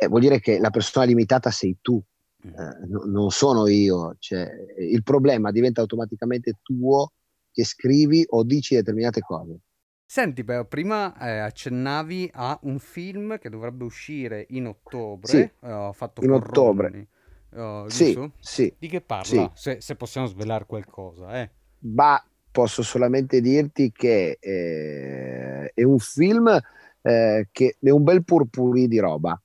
eh, 0.00 0.06
vuol 0.06 0.20
dire 0.20 0.38
che 0.38 0.60
la 0.60 0.70
persona 0.70 1.04
limitata 1.04 1.50
sei 1.50 1.78
tu, 1.80 2.00
mm. 2.46 2.50
eh, 2.50 2.86
no, 2.86 3.02
non 3.06 3.30
sono 3.30 3.66
io. 3.66 4.14
Cioè, 4.20 4.48
il 4.78 5.02
problema 5.02 5.50
diventa 5.50 5.80
automaticamente 5.80 6.60
tuo 6.62 7.12
che 7.50 7.64
scrivi 7.64 8.24
o 8.28 8.44
dici 8.44 8.76
determinate 8.76 9.20
cose. 9.20 9.58
Senti, 10.06 10.44
però, 10.44 10.64
prima 10.64 11.18
eh, 11.18 11.38
accennavi 11.38 12.30
a 12.32 12.58
un 12.62 12.78
film 12.78 13.38
che 13.38 13.50
dovrebbe 13.50 13.84
uscire 13.84 14.46
in 14.50 14.68
ottobre, 14.68 15.28
sì, 15.28 15.66
uh, 15.66 15.92
fatto 15.92 16.22
in 16.22 16.30
ottobre. 16.30 17.08
Uh, 17.50 17.88
sì, 17.88 18.16
sì, 18.38 18.72
Di 18.78 18.88
che 18.88 19.00
parla? 19.00 19.24
Sì. 19.24 19.50
Se, 19.54 19.80
se, 19.80 19.96
possiamo 19.96 20.28
svelare 20.28 20.64
qualcosa. 20.64 21.40
Eh. 21.40 21.50
Posso 22.50 22.82
solamente 22.82 23.40
dirti 23.40 23.90
che 23.90 24.38
eh, 24.40 25.72
è 25.74 25.82
un 25.82 25.98
film 25.98 26.48
eh, 27.02 27.48
che 27.50 27.76
è 27.80 27.90
un 27.90 28.02
bel 28.02 28.24
purpurì 28.24 28.88
di 28.88 28.98
roba 28.98 29.40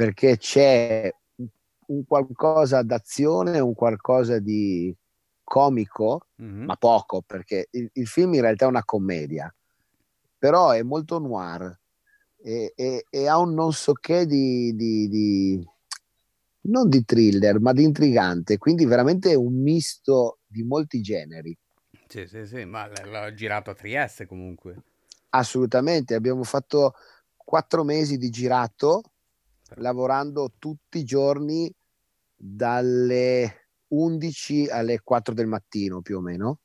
perché 0.00 0.38
c'è 0.38 1.14
un 1.88 2.04
qualcosa 2.06 2.80
d'azione, 2.80 3.58
un 3.58 3.74
qualcosa 3.74 4.38
di 4.38 4.96
comico, 5.44 6.28
mm-hmm. 6.40 6.64
ma 6.64 6.76
poco, 6.76 7.20
perché 7.20 7.68
il, 7.72 7.90
il, 7.92 8.06
film 8.06 8.32
in 8.32 8.40
realtà 8.40 8.64
è 8.64 8.68
una 8.68 8.82
commedia, 8.82 9.54
però 10.38 10.70
è 10.70 10.82
molto 10.82 11.18
noir 11.18 11.78
e, 12.42 12.72
e, 12.74 13.04
e 13.10 13.28
ha 13.28 13.36
un 13.36 13.52
non 13.52 13.74
so 13.74 13.92
che 13.92 14.24
di, 14.24 14.74
di, 14.74 15.06
di, 15.10 15.68
non 16.62 16.88
di 16.88 17.04
thriller, 17.04 17.60
ma 17.60 17.74
di 17.74 17.82
intrigante, 17.82 18.56
quindi 18.56 18.86
veramente 18.86 19.34
un 19.34 19.60
misto 19.60 20.38
di 20.46 20.62
molti 20.62 21.02
generi. 21.02 21.54
Sì, 22.08 22.26
sì, 22.26 22.46
sì, 22.46 22.64
ma 22.64 22.88
l'ho 22.88 23.34
girato 23.34 23.68
a 23.68 23.74
Trieste 23.74 24.24
comunque. 24.24 24.82
Assolutamente, 25.28 26.14
abbiamo 26.14 26.42
fatto 26.42 26.94
quattro 27.36 27.84
mesi 27.84 28.16
di 28.16 28.30
girato 28.30 29.02
lavorando 29.76 30.52
tutti 30.58 30.98
i 30.98 31.04
giorni 31.04 31.72
dalle 32.36 33.68
11 33.88 34.68
alle 34.68 35.00
4 35.00 35.34
del 35.34 35.46
mattino 35.46 36.00
più 36.00 36.18
o 36.18 36.20
meno. 36.20 36.58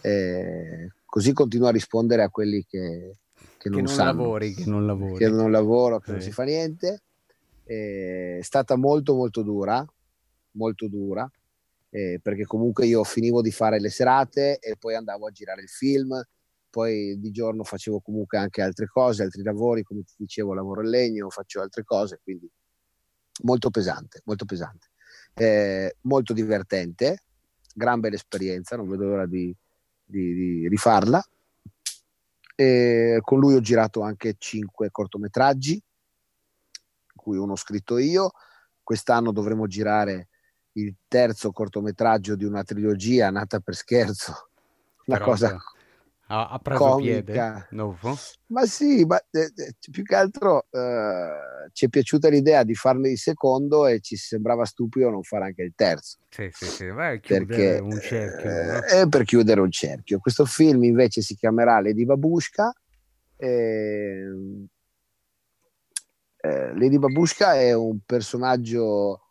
Eh, 0.00 0.92
così 1.04 1.32
continuo 1.32 1.68
a 1.68 1.72
rispondere 1.72 2.22
a 2.22 2.30
quelli 2.30 2.64
che, 2.64 3.16
che 3.58 3.68
non, 3.68 3.78
che 3.78 3.84
non 3.84 3.86
sanno, 3.86 4.22
lavori, 4.22 4.54
che 4.54 4.64
non 4.66 4.86
lavori, 4.86 5.16
che 5.16 5.28
non 5.28 5.50
lavoro, 5.50 5.98
che 5.98 6.06
sì. 6.06 6.10
non 6.12 6.20
si 6.20 6.32
fa 6.32 6.44
niente. 6.44 7.02
Eh, 7.64 8.38
è 8.38 8.42
stata 8.42 8.76
molto 8.76 9.14
molto 9.14 9.42
dura, 9.42 9.84
molto 10.52 10.88
dura, 10.88 11.30
eh, 11.90 12.18
perché 12.22 12.44
comunque 12.44 12.86
io 12.86 13.04
finivo 13.04 13.42
di 13.42 13.50
fare 13.50 13.80
le 13.80 13.90
serate 13.90 14.58
e 14.58 14.76
poi 14.78 14.94
andavo 14.94 15.26
a 15.26 15.30
girare 15.30 15.62
il 15.62 15.68
film, 15.68 16.20
poi 16.70 17.18
di 17.18 17.30
giorno 17.30 17.64
facevo 17.64 18.00
comunque 18.00 18.38
anche 18.38 18.62
altre 18.62 18.86
cose, 18.86 19.22
altri 19.22 19.42
lavori, 19.42 19.82
come 19.82 20.02
ti 20.02 20.14
dicevo, 20.16 20.54
lavoro 20.54 20.82
in 20.82 20.90
legno, 20.90 21.30
faccio 21.30 21.60
altre 21.60 21.84
cose, 21.84 22.20
quindi 22.22 22.50
molto 23.42 23.70
pesante, 23.70 24.22
molto 24.24 24.44
pesante. 24.44 24.88
Eh, 25.34 25.96
molto 26.02 26.32
divertente, 26.32 27.22
gran 27.74 28.00
bella 28.00 28.16
esperienza, 28.16 28.76
non 28.76 28.88
vedo 28.88 29.04
l'ora 29.04 29.26
di, 29.26 29.54
di, 30.04 30.34
di 30.34 30.68
rifarla. 30.68 31.22
E 32.54 33.18
con 33.22 33.38
lui 33.38 33.54
ho 33.54 33.60
girato 33.60 34.00
anche 34.00 34.34
cinque 34.36 34.90
cortometraggi, 34.90 35.80
cui 37.14 37.36
uno 37.36 37.52
ho 37.52 37.56
scritto 37.56 37.98
io. 37.98 38.32
Quest'anno 38.82 39.32
dovremo 39.32 39.66
girare 39.66 40.28
il 40.72 40.94
terzo 41.06 41.52
cortometraggio 41.52 42.34
di 42.34 42.44
una 42.44 42.64
trilogia 42.64 43.30
nata 43.30 43.60
per 43.60 43.76
scherzo, 43.76 44.48
una 45.06 45.18
Però 45.18 45.30
cosa 45.30 45.56
ha, 46.30 46.48
ha 46.48 46.58
preso 46.58 46.84
comica. 46.84 47.22
piede 47.22 47.66
dopo? 47.70 48.14
Ma 48.46 48.66
sì, 48.66 49.04
ma 49.04 49.18
eh, 49.30 49.52
eh, 49.54 49.74
più 49.90 50.02
che 50.02 50.14
altro 50.14 50.66
eh, 50.70 51.70
ci 51.72 51.86
è 51.86 51.88
piaciuta 51.88 52.28
l'idea 52.28 52.64
di 52.64 52.74
farne 52.74 53.10
il 53.10 53.18
secondo 53.18 53.86
e 53.86 54.00
ci 54.00 54.16
sembrava 54.16 54.64
stupido 54.64 55.08
non 55.10 55.22
fare 55.22 55.46
anche 55.46 55.62
il 55.62 55.72
terzo. 55.74 56.18
Sì, 56.28 56.48
sì, 56.52 56.66
sì, 56.66 56.86
vai 56.88 57.20
perché, 57.20 57.78
un 57.78 57.98
cerchio. 57.98 58.50
Eh, 58.50 58.64
no? 58.66 58.80
È 58.80 59.08
per 59.08 59.24
chiudere 59.24 59.60
un 59.60 59.70
cerchio. 59.70 60.18
Questo 60.18 60.44
film 60.44 60.84
invece 60.84 61.22
si 61.22 61.34
chiamerà 61.34 61.80
Lady 61.80 62.04
Babushka. 62.04 62.72
Eh, 63.36 64.26
eh, 66.40 66.78
Lady 66.78 66.98
Babushka 66.98 67.54
è 67.54 67.72
un 67.72 68.00
personaggio 68.04 69.28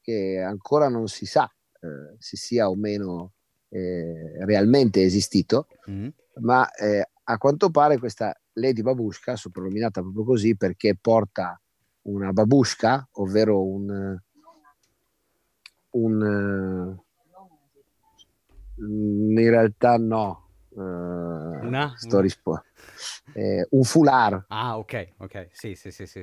che 0.00 0.40
ancora 0.40 0.88
non 0.88 1.06
si 1.06 1.26
sa 1.26 1.52
eh, 1.80 2.16
se 2.18 2.36
sia 2.38 2.70
o 2.70 2.76
meno 2.76 3.32
eh, 3.68 4.44
realmente 4.46 5.02
esistito, 5.02 5.66
mm 5.90 6.08
ma 6.40 6.70
eh, 6.72 7.08
a 7.22 7.38
quanto 7.38 7.70
pare 7.70 7.98
questa 7.98 8.34
Lady 8.54 8.82
Babushka, 8.82 9.36
soprannominata 9.36 10.00
proprio 10.00 10.24
così 10.24 10.56
perché 10.56 10.96
porta 11.00 11.60
una 12.02 12.32
babushka, 12.32 13.08
ovvero 13.12 13.64
un, 13.64 14.18
un 15.90 16.98
in 18.80 19.50
realtà 19.50 19.98
no, 19.98 20.48
uh, 20.70 20.80
no? 20.80 21.92
sto 21.96 22.20
rispo- 22.20 22.64
eh, 23.34 23.66
un 23.70 23.84
foulard. 23.84 24.44
Ah, 24.48 24.78
ok, 24.78 25.14
ok, 25.18 25.48
sì, 25.52 25.74
sì, 25.74 25.90
sì, 25.90 26.06
sì. 26.06 26.22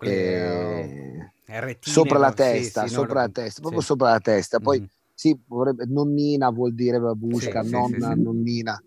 eh, 0.00 1.32
sopra 1.78 2.18
la 2.18 2.32
testa, 2.32 2.82
sì, 2.82 2.88
sì, 2.88 2.94
sopra 2.94 3.20
la 3.20 3.28
testa, 3.28 3.60
proprio 3.60 3.80
sopra 3.80 4.10
la 4.10 4.20
testa. 4.20 4.58
Poi 4.58 4.80
mm. 4.80 4.84
sì, 5.14 5.40
vorrebbe, 5.46 5.84
nonnina 5.86 6.50
vuol 6.50 6.74
dire 6.74 6.98
babushka, 6.98 7.62
nonna, 7.62 8.14
nonnina. 8.14 8.82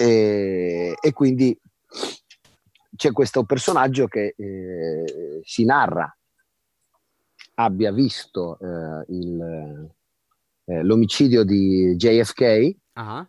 E, 0.00 0.94
e, 1.00 1.12
quindi 1.12 1.60
c'è 2.94 3.10
questo 3.10 3.42
personaggio 3.42 4.06
che 4.06 4.32
eh, 4.36 5.40
si 5.42 5.64
narra 5.64 6.16
abbia 7.54 7.92
visto 7.92 8.58
eh, 8.60 9.04
il, 9.08 9.90
eh, 10.66 10.82
l'omicidio 10.84 11.42
di 11.42 11.96
JFK 11.96 12.76
uh-huh. 12.94 13.26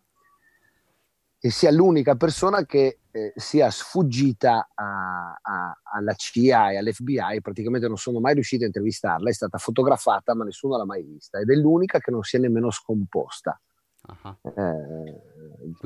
e 1.39 1.49
sia 1.49 1.71
l'unica 1.71 2.15
persona 2.15 2.63
che 2.65 2.99
eh, 3.09 3.33
sia 3.35 3.71
sfuggita 3.71 4.69
a, 4.75 5.39
a, 5.41 5.79
alla 5.81 6.13
CIA 6.13 6.73
e 6.73 6.77
all'FBI, 6.77 7.41
praticamente 7.41 7.87
non 7.87 7.97
sono 7.97 8.19
mai 8.19 8.35
riusciti 8.35 8.63
a 8.63 8.67
intervistarla, 8.67 9.29
è 9.29 9.33
stata 9.33 9.57
fotografata 9.57 10.35
ma 10.35 10.43
nessuno 10.43 10.77
l'ha 10.77 10.85
mai 10.85 11.01
vista 11.03 11.39
ed 11.39 11.49
è 11.49 11.55
l'unica 11.55 11.97
che 11.97 12.11
non 12.11 12.21
si 12.21 12.35
è 12.35 12.39
nemmeno 12.39 12.69
scomposta 12.69 13.59
uh-huh. 14.07 14.37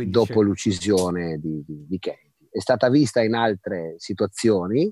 Dopo 0.08 0.40
c'è... 0.40 0.46
l'uccisione 0.46 1.38
di, 1.38 1.64
di, 1.66 1.86
di 1.88 2.00
Kennedy. 2.00 2.50
È 2.50 2.60
stata 2.60 2.90
vista 2.90 3.22
in 3.22 3.34
altre 3.34 3.96
situazioni, 3.98 4.92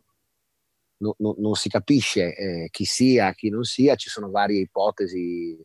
no, 0.98 1.16
no, 1.20 1.36
non 1.38 1.54
si 1.54 1.70
capisce 1.70 2.36
eh, 2.36 2.68
chi 2.72 2.86
sia, 2.86 3.34
chi 3.34 3.50
non 3.50 3.64
sia, 3.64 3.96
ci 3.96 4.10
sono 4.10 4.30
varie 4.30 4.62
ipotesi 4.62 5.60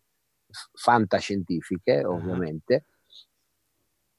fantascientifiche 0.72 2.02
uh-huh. 2.04 2.14
ovviamente, 2.14 2.84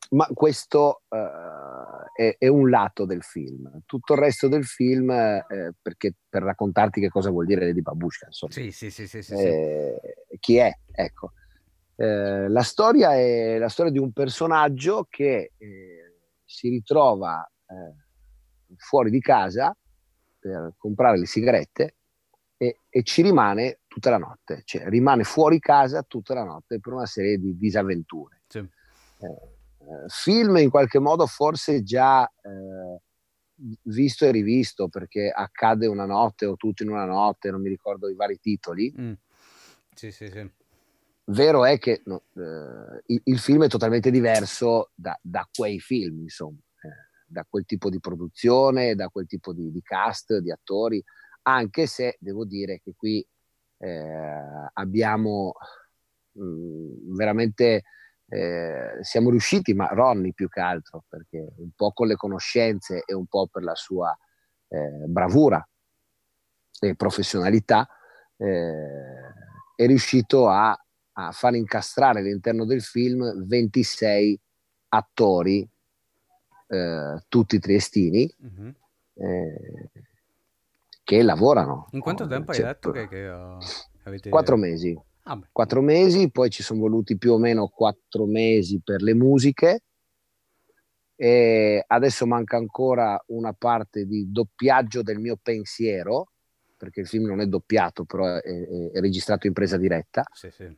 ma 0.09 0.27
questo 0.33 1.01
uh, 1.09 2.21
è, 2.21 2.35
è, 2.37 2.47
un 2.47 2.69
lato 2.69 3.05
del 3.05 3.23
film. 3.23 3.81
Tutto 3.85 4.13
il 4.13 4.19
resto 4.19 4.47
del 4.47 4.65
film, 4.65 5.09
eh, 5.11 5.73
perché 5.81 6.13
per 6.29 6.43
raccontarti 6.43 7.01
che 7.01 7.09
cosa 7.09 7.29
vuol 7.29 7.45
dire 7.45 7.65
Lady 7.65 7.81
Babushka, 7.81 8.27
insomma. 8.27 8.53
Sì, 8.53 8.71
sì, 8.71 8.89
sì, 8.89 9.07
sì, 9.07 9.21
sì, 9.21 9.33
eh, 9.33 9.99
Chi 10.39 10.57
è? 10.57 10.71
Ecco. 10.91 11.33
Eh, 11.99 12.47
la 12.47 12.61
storia 12.61 13.15
è 13.15 13.57
la 13.57 13.69
storia 13.69 13.91
di 13.91 13.97
un 13.97 14.11
personaggio 14.11 15.07
che 15.09 15.53
eh, 15.57 16.15
si 16.45 16.69
ritrova 16.69 17.43
eh, 17.65 18.75
fuori 18.75 19.09
di 19.09 19.19
casa 19.19 19.75
per 20.37 20.75
comprare 20.77 21.17
le 21.17 21.25
sigarette 21.25 21.95
e, 22.55 22.81
e, 22.87 23.03
ci 23.03 23.23
rimane 23.23 23.79
tutta 23.87 24.11
la 24.11 24.19
notte, 24.19 24.61
cioè 24.63 24.87
rimane 24.89 25.23
fuori 25.23 25.59
casa 25.59 26.03
tutta 26.03 26.35
la 26.35 26.43
notte 26.43 26.79
per 26.79 26.93
una 26.93 27.07
serie 27.07 27.39
di 27.39 27.57
disavventure. 27.57 28.41
Sì. 28.47 28.59
Eh, 28.59 29.25
eh, 29.25 30.05
film 30.07 30.57
in 30.57 30.69
qualche 30.69 30.99
modo 30.99 31.25
forse 31.25 31.81
già 31.81 32.31
visto 33.83 34.25
e 34.25 34.31
rivisto 34.31 34.87
perché 34.87 35.31
accade 35.33 35.87
una 35.87 36.05
notte 36.05 36.45
o 36.45 36.55
tutto 36.55 36.83
in 36.83 36.89
una 36.89 37.05
notte, 37.05 37.49
non 37.49 37.61
mi 37.61 37.69
ricordo 37.69 38.07
i 38.07 38.13
vari 38.13 38.39
titoli. 38.39 38.93
Mm. 38.99 39.13
Sì, 39.95 40.11
sì, 40.11 40.29
sì. 40.29 40.47
Vero 41.29 41.65
è 41.65 41.77
che 41.77 42.03
no, 42.05 42.23
eh, 42.35 43.03
il, 43.07 43.21
il, 43.25 43.39
film 43.39 43.65
è 43.65 43.67
totalmente 43.67 44.09
diverso 44.11 44.91
da, 44.95 45.17
da 45.21 45.47
quei 45.53 45.77
film, 45.79 46.21
insomma, 46.21 46.57
eh, 46.81 47.25
da 47.25 47.45
quel 47.49 47.65
tipo 47.65 47.89
di 47.89 47.99
produzione, 47.99 48.95
da 48.95 49.09
quel 49.09 49.27
tipo 49.27 49.51
di, 49.51 49.69
di 49.69 49.81
cast, 49.81 50.37
di 50.37 50.51
attori, 50.51 51.03
anche 51.41 51.85
se 51.85 52.15
devo 52.19 52.45
dire 52.45 52.79
che 52.81 52.93
qui 52.95 53.25
eh, 53.79 54.69
abbiamo 54.73 55.55
mh, 56.31 56.43
mm, 56.43 57.15
veramente 57.15 57.83
eh, 58.29 58.97
siamo 59.01 59.29
riusciti, 59.29 59.73
ma 59.73 59.87
Ronny 59.87 60.31
più 60.31 60.47
che 60.47 60.61
altro, 60.61 61.03
perché 61.09 61.45
un 61.57 61.71
po' 61.75 61.91
con 61.91 62.07
le 62.07 62.15
conoscenze 62.15 63.03
e 63.05 63.13
un 63.13 63.25
po' 63.25 63.47
per 63.47 63.63
la 63.63 63.75
sua 63.75 64.17
eh, 64.69 65.05
bravura 65.07 65.65
e 66.79 66.95
professionalità, 66.95 67.85
eh, 68.37 69.33
è 69.75 69.85
riuscito 69.85 70.47
a, 70.47 70.77
a, 71.19 71.31
far 71.31 71.55
incastrare 71.55 72.19
all'interno 72.19 72.65
del 72.65 72.81
film 72.81 73.45
26 73.45 74.39
attori, 74.89 75.67
eh, 76.67 77.23
tutti 77.27 77.59
triestini, 77.59 78.31
mm-hmm. 78.43 78.69
che 81.03 81.21
lavorano. 81.23 81.87
In 81.91 81.99
quanto 81.99 82.27
tempo 82.27 82.51
hai 82.51 82.61
detto 82.61 82.91
che, 82.91 83.07
che 83.07 83.27
uh, 83.27 83.57
avete... 84.03 84.29
Quattro 84.29 84.57
mesi. 84.57 84.97
Ah 85.23 85.39
quattro 85.51 85.81
mesi, 85.81 86.31
poi 86.31 86.49
ci 86.49 86.63
sono 86.63 86.79
voluti 86.79 87.17
più 87.17 87.33
o 87.33 87.37
meno 87.37 87.67
quattro 87.67 88.25
mesi 88.25 88.79
per 88.81 89.01
le 89.01 89.13
musiche 89.13 89.81
e 91.17 91.83
adesso 91.85 92.25
manca 92.25 92.55
ancora 92.55 93.21
una 93.27 93.51
parte 93.51 94.05
di 94.05 94.31
doppiaggio 94.31 95.01
del 95.01 95.19
mio 95.19 95.37
pensiero, 95.41 96.29
perché 96.77 97.01
il 97.01 97.07
film 97.07 97.25
non 97.25 97.41
è 97.41 97.47
doppiato, 97.47 98.05
però 98.05 98.25
è, 98.25 98.39
è, 98.39 98.91
è 98.91 98.99
registrato 99.01 99.47
in 99.47 99.53
presa 99.53 99.75
diretta. 99.75 100.23
Sì, 100.31 100.49
sì. 100.49 100.73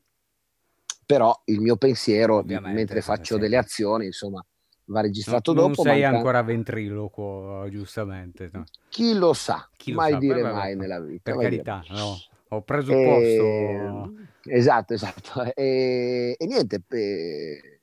Però 1.10 1.41
il 1.45 1.60
mio 1.60 1.76
pensiero, 1.76 2.36
Ovviamente, 2.36 2.78
mentre 2.78 3.01
faccio 3.01 3.34
sì. 3.34 3.41
delle 3.41 3.57
azioni, 3.57 4.05
insomma, 4.05 4.45
va 4.86 5.01
registrato 5.01 5.53
non, 5.53 5.70
dopo. 5.70 5.82
Non 5.82 5.91
sei 5.91 6.03
manca... 6.03 6.18
ancora 6.18 6.43
ventriloquo, 6.43 7.68
giustamente. 7.72 8.51
No. 8.53 8.64
Chi 8.89 9.16
lo 9.16 9.34
sa, 9.34 9.68
Chi 9.76 9.91
mai 9.91 10.12
lo 10.12 10.20
sa? 10.20 10.22
dire 10.22 10.41
Beh, 10.43 10.51
mai 10.51 10.76
nella 10.76 10.99
vita. 10.99 11.32
Per 11.32 11.41
carità, 11.41 11.84
no. 11.88 12.16
Ho 12.49 12.62
preso 12.62 12.93
posto. 12.93 14.14
Esatto, 14.43 14.93
esatto. 14.93 15.51
E, 15.55 16.36
e 16.38 16.45
niente, 16.45 16.84
e, 16.88 17.82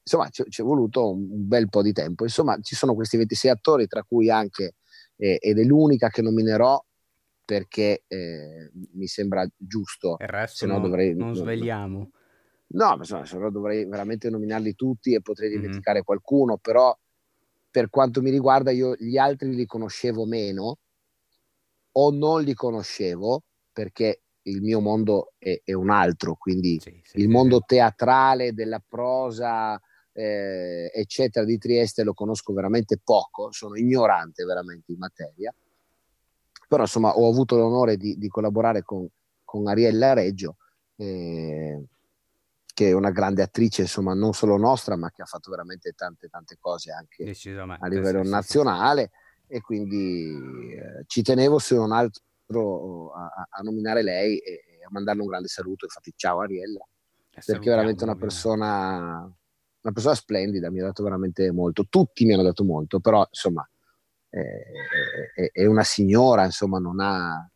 insomma, 0.00 0.28
ci, 0.28 0.44
ci, 0.48 0.60
è 0.60 0.64
voluto 0.64 1.10
un 1.10 1.48
bel 1.48 1.68
po' 1.68 1.82
di 1.82 1.92
tempo. 1.92 2.22
Insomma, 2.22 2.56
ci 2.60 2.76
sono 2.76 2.94
questi 2.94 3.16
26 3.16 3.50
attori, 3.50 3.88
tra 3.88 4.04
cui 4.04 4.30
anche, 4.30 4.76
eh, 5.16 5.36
ed 5.40 5.58
è 5.58 5.64
l'unica 5.64 6.10
che 6.10 6.22
nominerò 6.22 6.80
perché 7.44 8.04
eh, 8.06 8.70
mi 8.92 9.08
sembra 9.08 9.44
giusto. 9.56 10.14
Il 10.20 10.28
resto 10.28 10.58
se 10.58 10.66
no 10.66 10.78
dovrei, 10.78 11.16
non 11.16 11.34
svegliamo. 11.34 12.12
No, 12.72 12.88
ma 12.88 12.96
insomma, 12.96 13.24
se 13.24 13.36
no 13.36 13.50
dovrei 13.50 13.84
veramente 13.84 14.30
nominarli 14.30 14.74
tutti 14.74 15.14
e 15.14 15.22
potrei 15.22 15.48
mm-hmm. 15.50 15.58
dimenticare 15.58 15.96
mm-hmm. 15.96 16.06
qualcuno, 16.06 16.56
però 16.56 16.96
per 17.70 17.88
quanto 17.90 18.20
mi 18.22 18.30
riguarda 18.30 18.70
io 18.70 18.94
gli 18.96 19.16
altri 19.16 19.54
li 19.54 19.66
conoscevo 19.66 20.24
meno 20.24 20.78
o 21.92 22.10
non 22.10 22.42
li 22.42 22.54
conoscevo 22.54 23.42
perché 23.72 24.22
il 24.42 24.62
mio 24.62 24.80
mondo 24.80 25.32
è, 25.38 25.60
è 25.64 25.72
un 25.72 25.90
altro, 25.90 26.34
quindi 26.34 26.78
sì, 26.80 27.00
sì, 27.04 27.20
il 27.20 27.28
mondo 27.28 27.62
teatrale 27.66 28.52
della 28.52 28.82
prosa, 28.86 29.80
eh, 30.12 30.90
eccetera, 30.94 31.44
di 31.44 31.58
Trieste 31.58 32.02
lo 32.02 32.14
conosco 32.14 32.52
veramente 32.52 32.98
poco, 33.02 33.52
sono 33.52 33.76
ignorante 33.76 34.44
veramente 34.44 34.92
in 34.92 34.98
materia, 34.98 35.54
però 36.68 36.82
insomma 36.82 37.16
ho 37.16 37.28
avuto 37.28 37.56
l'onore 37.56 37.96
di, 37.96 38.16
di 38.16 38.28
collaborare 38.28 38.82
con, 38.82 39.06
con, 39.44 39.66
Ariella 39.68 40.12
Reggio, 40.14 40.56
eh, 40.96 41.84
che 42.80 42.88
è 42.88 42.92
una 42.92 43.10
grande 43.10 43.42
attrice, 43.42 43.82
insomma, 43.82 44.14
non 44.14 44.32
solo 44.32 44.56
nostra, 44.56 44.96
ma 44.96 45.10
che 45.10 45.20
ha 45.20 45.26
fatto 45.26 45.50
veramente 45.50 45.92
tante, 45.92 46.28
tante 46.28 46.56
cose 46.58 46.90
anche 46.90 47.24
a 47.78 47.86
livello 47.88 48.24
sì, 48.24 48.30
nazionale. 48.30 49.10
E 49.46 49.60
quindi 49.60 50.32
eh, 50.72 51.04
ci 51.06 51.20
tenevo 51.20 51.58
su 51.58 51.76
un 51.76 51.92
altro 51.92 53.12
a, 53.12 53.48
a 53.50 53.60
nominare 53.60 54.02
lei 54.02 54.38
e, 54.38 54.52
e, 54.52 54.84
a 54.84 54.88
mandarle 54.90 55.20
un 55.20 55.28
grande 55.28 55.48
saluto. 55.48 55.84
Infatti, 55.84 56.14
ciao 56.16 56.40
Ariella, 56.40 56.82
e 57.32 57.42
perché 57.44 57.66
è 57.66 57.74
veramente 57.74 58.02
una 58.04 58.16
persona, 58.16 59.30
una 59.82 59.92
persona 59.92 60.14
splendida, 60.14 60.70
mi 60.70 60.80
ha 60.80 60.84
dato 60.84 61.02
veramente 61.02 61.50
molto. 61.52 61.84
Tutti 61.86 62.24
mi 62.24 62.32
hanno 62.32 62.44
dato 62.44 62.64
molto, 62.64 62.98
però 62.98 63.26
insomma, 63.28 63.68
è, 64.26 64.38
è, 65.34 65.50
è 65.52 65.66
una 65.66 65.84
signora, 65.84 66.46
insomma, 66.46 66.78
non 66.78 66.98
ha, 67.00 67.46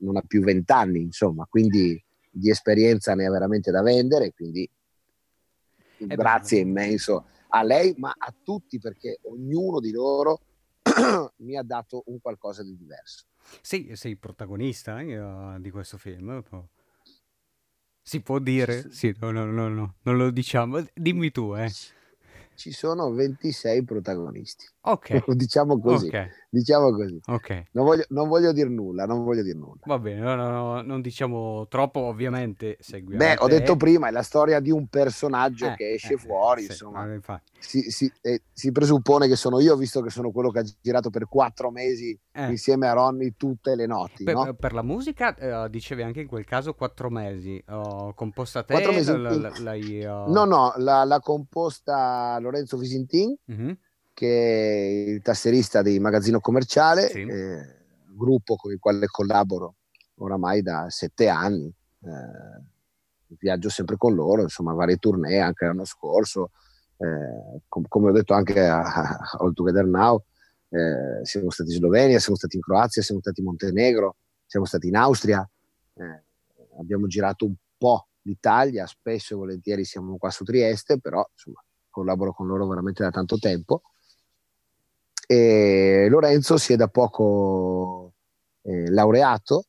non 0.00 0.16
ha 0.16 0.22
più 0.26 0.42
vent'anni, 0.42 1.02
insomma, 1.02 1.46
quindi 1.48 2.04
di 2.38 2.50
esperienza 2.50 3.14
ne 3.14 3.26
ha 3.26 3.30
veramente 3.30 3.70
da 3.70 3.82
vendere, 3.82 4.32
quindi 4.32 4.68
grazie 5.98 6.60
immenso 6.60 7.26
a 7.48 7.62
lei, 7.62 7.94
ma 7.96 8.14
a 8.16 8.34
tutti 8.42 8.78
perché 8.78 9.20
ognuno 9.22 9.80
di 9.80 9.90
loro 9.90 10.40
mi 11.38 11.56
ha 11.56 11.62
dato 11.62 12.02
un 12.06 12.20
qualcosa 12.20 12.62
di 12.62 12.76
diverso. 12.76 13.24
Sì, 13.62 13.92
sei 13.94 14.16
protagonista 14.16 15.00
eh, 15.00 15.56
di 15.60 15.70
questo 15.70 15.96
film. 15.98 16.42
Si 18.02 18.20
può 18.20 18.38
dire? 18.38 18.90
Sì, 18.90 19.14
no, 19.20 19.30
no, 19.30 19.46
no, 19.46 19.68
no, 19.68 19.94
non 20.02 20.16
lo 20.16 20.30
diciamo. 20.30 20.84
Dimmi 20.94 21.30
tu, 21.30 21.54
eh 21.54 21.70
ci 22.56 22.72
sono 22.72 23.12
26 23.12 23.84
protagonisti. 23.84 24.66
Ok. 24.88 25.24
diciamo 25.34 25.80
così. 25.80 26.06
Okay. 26.06 26.28
Diciamo 26.48 26.90
così. 26.92 27.20
Ok. 27.26 27.64
Non 27.72 27.84
voglio, 27.84 28.04
non 28.08 28.28
voglio 28.28 28.52
dire 28.52 28.68
nulla, 28.68 29.04
non 29.04 29.24
voglio 29.24 29.42
dire 29.42 29.58
nulla. 29.58 29.80
Va 29.84 29.98
bene, 29.98 30.20
no, 30.20 30.34
no, 30.36 30.50
no, 30.50 30.82
non 30.82 31.00
diciamo 31.00 31.66
troppo, 31.68 32.00
ovviamente 32.00 32.76
seguiamo. 32.80 33.22
Beh, 33.22 33.36
ho 33.40 33.48
detto 33.48 33.76
prima, 33.76 34.08
è 34.08 34.10
la 34.10 34.22
storia 34.22 34.60
di 34.60 34.70
un 34.70 34.86
personaggio 34.86 35.66
eh, 35.66 35.74
che 35.74 35.92
esce 35.94 36.14
eh, 36.14 36.18
fuori, 36.18 36.62
sì, 36.62 36.70
insomma. 36.70 37.20
Si, 37.58 37.90
si, 37.90 38.10
eh, 38.22 38.42
si, 38.52 38.70
presuppone 38.70 39.26
che 39.26 39.34
sono 39.34 39.58
io, 39.60 39.76
visto 39.76 40.00
che 40.00 40.10
sono 40.10 40.30
quello 40.30 40.50
che 40.50 40.60
ha 40.60 40.64
girato 40.80 41.10
per 41.10 41.26
quattro 41.26 41.70
mesi 41.70 42.16
eh. 42.32 42.48
insieme 42.48 42.86
a 42.86 42.92
Ronnie 42.92 43.34
tutte 43.36 43.74
le 43.74 43.86
notti. 43.86 44.22
Per, 44.22 44.34
no? 44.34 44.54
per 44.54 44.72
la 44.72 44.82
musica, 44.82 45.34
eh, 45.34 45.68
dicevi 45.68 46.02
anche 46.02 46.20
in 46.20 46.28
quel 46.28 46.44
caso 46.44 46.74
quattro 46.74 47.10
mesi. 47.10 47.62
Oh, 47.68 48.14
composta 48.14 48.62
te? 48.62 48.74
Quattro 48.74 48.92
mesi. 48.92 49.10
L- 49.10 49.52
l- 49.62 50.06
uh... 50.06 50.32
No, 50.32 50.44
no, 50.44 50.72
l'ha 50.76 51.18
composta 51.20 52.38
Lorenzo 52.38 52.76
Visintin, 52.76 53.34
mm-hmm. 53.50 53.72
Che 54.16 54.26
è 54.26 55.10
il 55.10 55.20
tasserista 55.20 55.82
di 55.82 56.00
magazzino 56.00 56.40
commerciale. 56.40 57.08
Sì. 57.08 57.20
Eh, 57.20 57.74
gruppo 58.16 58.56
con 58.56 58.72
il 58.72 58.78
quale 58.78 59.04
collaboro 59.08 59.74
oramai 60.16 60.62
da 60.62 60.88
sette 60.88 61.28
anni. 61.28 61.66
Eh, 61.66 63.34
viaggio 63.38 63.68
sempre 63.68 63.98
con 63.98 64.14
loro, 64.14 64.40
insomma, 64.40 64.72
varie 64.72 64.96
tournée 64.96 65.38
anche 65.38 65.66
l'anno 65.66 65.84
scorso. 65.84 66.52
Eh, 66.96 67.60
com- 67.68 67.84
come 67.86 68.08
ho 68.08 68.12
detto 68.12 68.32
anche 68.32 68.58
a, 68.66 68.80
a 68.80 69.18
All 69.40 69.52
Together 69.52 69.84
Now, 69.84 70.24
eh, 70.70 71.22
siamo 71.22 71.50
stati 71.50 71.72
in 71.72 71.76
Slovenia, 71.76 72.18
siamo 72.18 72.38
stati 72.38 72.56
in 72.56 72.62
Croazia, 72.62 73.02
siamo 73.02 73.20
stati 73.20 73.40
in 73.40 73.46
Montenegro, 73.46 74.16
siamo 74.46 74.64
stati 74.64 74.88
in 74.88 74.96
Austria, 74.96 75.46
eh, 75.92 76.22
abbiamo 76.78 77.06
girato 77.06 77.44
un 77.44 77.54
po' 77.76 78.06
l'Italia, 78.22 78.86
spesso 78.86 79.34
e 79.34 79.36
volentieri 79.36 79.84
siamo 79.84 80.16
qua 80.16 80.30
su 80.30 80.42
Trieste, 80.42 80.98
però 81.00 81.22
insomma, 81.30 81.62
collaboro 81.90 82.32
con 82.32 82.46
loro 82.46 82.66
veramente 82.66 83.02
da 83.02 83.10
tanto 83.10 83.36
tempo. 83.36 83.82
E 85.26 86.06
Lorenzo 86.08 86.56
si 86.56 86.72
è 86.72 86.76
da 86.76 86.88
poco 86.88 88.12
eh, 88.62 88.90
laureato, 88.90 89.64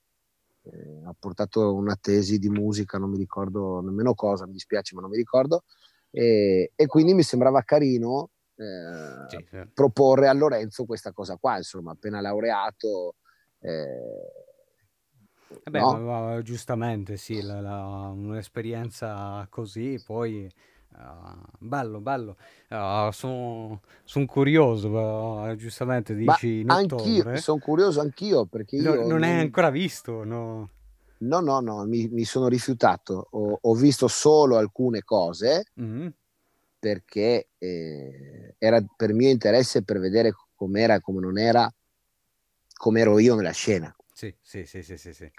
eh, 0.63 1.01
ha 1.05 1.15
portato 1.17 1.73
una 1.73 1.97
tesi 1.99 2.37
di 2.37 2.49
musica, 2.49 2.97
non 2.97 3.09
mi 3.09 3.17
ricordo 3.17 3.81
nemmeno 3.81 4.13
cosa, 4.13 4.45
mi 4.45 4.53
dispiace 4.53 4.93
ma 4.93 5.01
non 5.01 5.09
mi 5.09 5.17
ricordo, 5.17 5.63
e, 6.11 6.71
e 6.75 6.85
quindi 6.85 7.13
mi 7.13 7.23
sembrava 7.23 7.63
carino 7.63 8.29
eh, 8.55 9.29
sì, 9.29 9.45
sì. 9.49 9.69
proporre 9.73 10.27
a 10.27 10.33
Lorenzo 10.33 10.85
questa 10.85 11.11
cosa 11.11 11.37
qua, 11.37 11.57
insomma, 11.57 11.91
appena 11.91 12.21
laureato. 12.21 13.15
Eh, 13.59 14.45
eh 15.63 15.69
beh, 15.69 15.79
no? 15.79 16.41
giustamente 16.41 17.17
sì, 17.17 17.41
la, 17.41 17.61
la, 17.61 18.11
un'esperienza 18.13 19.45
così, 19.49 20.01
poi 20.03 20.49
uh, 20.97 21.39
bello, 21.57 21.99
bello. 21.99 22.37
Uh, 22.69 23.11
Sono 23.11 23.81
son 24.03 24.25
curioso, 24.25 24.89
uh, 24.89 25.55
giustamente 25.55 26.15
dici 26.15 26.63
ma 26.63 26.75
Anch'io, 26.75 27.35
sono 27.37 27.59
curioso 27.59 28.01
anch'io 28.01 28.45
perché 28.45 28.77
io... 28.77 29.05
non 29.07 29.23
hai 29.23 29.39
ancora 29.39 29.69
visto, 29.69 30.23
no? 30.23 30.69
No, 31.19 31.39
no, 31.39 31.59
no, 31.59 31.83
mi, 31.85 32.07
mi 32.09 32.25
sono 32.25 32.47
rifiutato. 32.47 33.27
Ho, 33.31 33.57
ho, 33.61 33.73
visto 33.73 34.07
solo 34.07 34.57
alcune 34.57 35.03
cose 35.03 35.65
mm-hmm. 35.81 36.07
perché 36.77 37.49
eh, 37.57 38.55
era 38.57 38.83
per 38.95 39.13
mio 39.13 39.29
interesse 39.29 39.83
per 39.83 39.99
vedere 39.99 40.33
com'era 40.55 40.95
e 40.95 41.01
come 41.01 41.21
non 41.21 41.39
era, 41.39 41.73
come 42.75 42.99
ero 42.99 43.17
io 43.17 43.35
nella 43.35 43.51
scena. 43.51 43.95
Sì, 44.13 44.35
sì, 44.41 44.65
sì, 44.65 44.83
sì, 44.83 44.97
sì, 44.97 45.13
sì. 45.13 45.31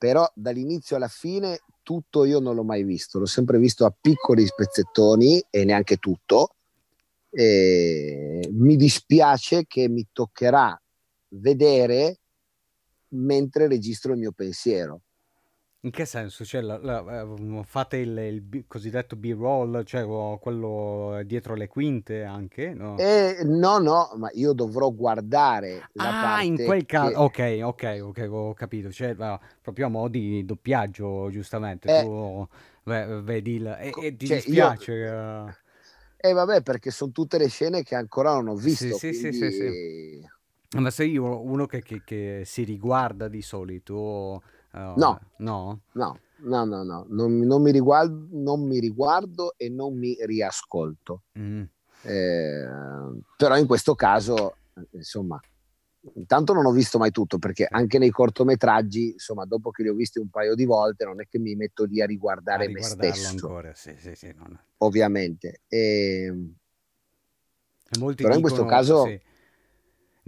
Però 0.00 0.26
dall'inizio 0.34 0.96
alla 0.96 1.08
fine 1.08 1.60
tutto 1.82 2.24
io 2.24 2.40
non 2.40 2.54
l'ho 2.54 2.64
mai 2.64 2.84
visto, 2.84 3.18
l'ho 3.18 3.26
sempre 3.26 3.58
visto 3.58 3.84
a 3.84 3.94
piccoli 3.94 4.46
spezzettoni 4.46 5.44
e 5.50 5.64
neanche 5.66 5.98
tutto. 5.98 6.54
E 7.28 8.48
mi 8.50 8.76
dispiace 8.76 9.66
che 9.66 9.90
mi 9.90 10.08
toccherà 10.10 10.80
vedere 11.32 12.18
mentre 13.08 13.68
registro 13.68 14.12
il 14.12 14.20
mio 14.20 14.32
pensiero. 14.32 15.02
In 15.82 15.90
che 15.90 16.04
senso? 16.04 16.44
Cioè, 16.44 16.60
la, 16.60 16.78
la, 16.78 17.22
eh, 17.22 17.62
fate 17.64 17.96
il, 17.96 18.18
il, 18.18 18.64
cosiddetto 18.66 19.16
B-roll, 19.16 19.82
cioè 19.84 20.04
quello 20.38 21.22
dietro 21.24 21.54
le 21.54 21.68
quinte 21.68 22.22
anche? 22.22 22.74
No, 22.74 22.98
eh, 22.98 23.38
no, 23.44 23.78
no, 23.78 24.12
ma 24.16 24.28
io 24.34 24.52
dovrò 24.52 24.90
guardare 24.90 25.88
la 25.94 26.34
ah, 26.34 26.42
in 26.42 26.62
quel 26.62 26.84
caso, 26.84 27.30
che... 27.30 27.62
ok, 27.62 27.98
ok, 27.98 27.98
ok, 28.02 28.28
ho 28.30 28.52
capito. 28.52 28.92
Cioè, 28.92 29.14
proprio 29.62 29.86
a 29.86 29.88
mo' 29.88 30.08
di 30.08 30.44
doppiaggio, 30.44 31.30
giustamente. 31.30 31.88
Eh, 31.88 32.02
tu 32.02 32.46
vedi 32.82 33.54
il, 33.54 33.66
e, 33.66 33.92
e 34.02 34.16
ti 34.16 34.26
cioè, 34.26 34.36
dispiace. 34.36 34.92
Io... 34.92 35.48
Eh, 35.48 36.28
eh, 36.28 36.32
vabbè, 36.34 36.60
perché 36.60 36.90
sono 36.90 37.10
tutte 37.10 37.38
le 37.38 37.48
scene 37.48 37.82
che 37.84 37.94
ancora 37.94 38.34
non 38.34 38.48
ho 38.48 38.54
visto. 38.54 38.98
Sì, 38.98 39.08
quindi... 39.08 39.32
sì, 39.32 39.32
sì, 39.32 39.50
sì, 39.50 40.78
Ma 40.78 40.90
sei 40.90 41.12
io 41.12 41.42
uno 41.42 41.64
che, 41.64 41.80
che, 41.80 42.02
che 42.04 42.42
si 42.44 42.64
riguarda 42.64 43.28
di 43.28 43.40
solito 43.40 44.42
Uh, 44.72 44.94
no. 44.96 45.20
no. 45.38 45.80
No, 45.92 46.18
no, 46.42 46.64
no, 46.64 46.82
no, 46.82 47.06
non, 47.08 47.38
non, 47.38 47.62
mi 47.62 47.70
riguardo, 47.70 48.28
non 48.30 48.66
mi 48.66 48.78
riguardo 48.78 49.54
e 49.56 49.68
non 49.68 49.96
mi 49.96 50.16
riascolto. 50.24 51.22
Mm. 51.38 51.62
Eh, 52.02 52.68
però 53.36 53.56
in 53.58 53.66
questo 53.66 53.94
caso, 53.94 54.56
insomma, 54.92 55.40
intanto 56.14 56.52
non 56.52 56.64
ho 56.66 56.70
visto 56.70 56.98
mai 56.98 57.10
tutto 57.10 57.38
perché 57.38 57.66
anche 57.68 57.98
nei 57.98 58.10
cortometraggi, 58.10 59.12
insomma, 59.12 59.44
dopo 59.44 59.70
che 59.70 59.82
li 59.82 59.88
ho 59.88 59.94
visti 59.94 60.18
un 60.18 60.28
paio 60.28 60.54
di 60.54 60.64
volte, 60.64 61.04
non 61.04 61.20
è 61.20 61.26
che 61.28 61.38
mi 61.38 61.54
metto 61.54 61.84
lì 61.84 62.00
a 62.00 62.06
riguardare 62.06 62.66
a 62.66 62.70
me 62.70 62.82
stesso. 62.82 63.28
Ancora, 63.28 63.74
sì, 63.74 63.94
sì, 63.98 64.14
sì, 64.14 64.32
non... 64.36 64.58
Ovviamente. 64.78 65.60
E... 65.68 66.34
E 67.92 67.98
però 67.98 68.10
dicono, 68.12 68.34
in 68.34 68.40
questo 68.40 68.64
caso... 68.64 69.04
Sì 69.04 69.28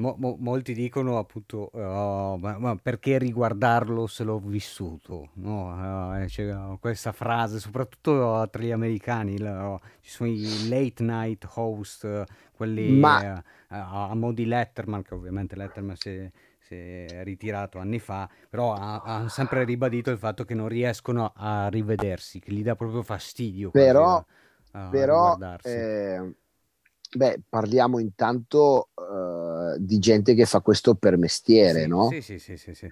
Mo- 0.03 0.17
mo- 0.19 0.37
molti 0.41 0.75
dicono 0.75 1.17
appunto, 1.17 1.71
uh, 1.73 2.37
ma, 2.37 2.59
ma, 2.59 2.75
perché 2.75 3.19
riguardarlo 3.19 4.09
se 4.09 4.25
l'ho 4.25 4.41
vissuto? 4.41 5.29
No? 5.35 5.71
Uh, 5.71 6.25
c'è 6.27 6.53
questa 6.81 7.13
frase, 7.13 7.61
soprattutto 7.61 8.49
tra 8.51 8.61
gli 8.61 8.73
americani, 8.73 9.39
la, 9.39 9.81
ci 10.01 10.11
sono 10.11 10.29
i 10.29 10.69
late 10.69 11.05
night 11.05 11.49
host, 11.55 12.25
quelli 12.51 12.99
ma... 12.99 13.37
uh, 13.39 13.43
a 13.69 14.15
mo' 14.17 14.33
di 14.33 14.45
Letterman, 14.45 15.03
che 15.03 15.15
ovviamente 15.15 15.55
Letterman 15.55 15.95
si 15.95 16.09
è, 16.09 16.31
si 16.59 16.75
è 16.75 17.21
ritirato 17.23 17.79
anni 17.79 18.01
fa, 18.01 18.29
però 18.51 18.73
hanno 18.73 19.29
sempre 19.29 19.63
ribadito 19.63 20.11
il 20.11 20.19
fatto 20.19 20.45
che 20.45 20.55
non 20.55 20.67
riescono 20.67 21.33
a 21.33 21.69
rivedersi, 21.69 22.41
che 22.41 22.51
gli 22.51 22.65
dà 22.65 22.75
proprio 22.75 23.03
fastidio. 23.03 23.71
Però, 23.71 24.25
però 24.91 25.39
eh, 25.63 26.35
beh, 27.15 27.43
parliamo 27.49 27.99
intanto 27.99 28.89
di 29.79 29.99
gente 29.99 30.35
che 30.35 30.45
fa 30.45 30.61
questo 30.61 30.95
per 30.95 31.17
mestiere, 31.17 31.83
sì, 31.83 31.89
no? 31.89 32.09
Sì, 32.09 32.21
sì, 32.21 32.39
sì, 32.39 32.57
sì, 32.57 32.75
sì. 32.75 32.89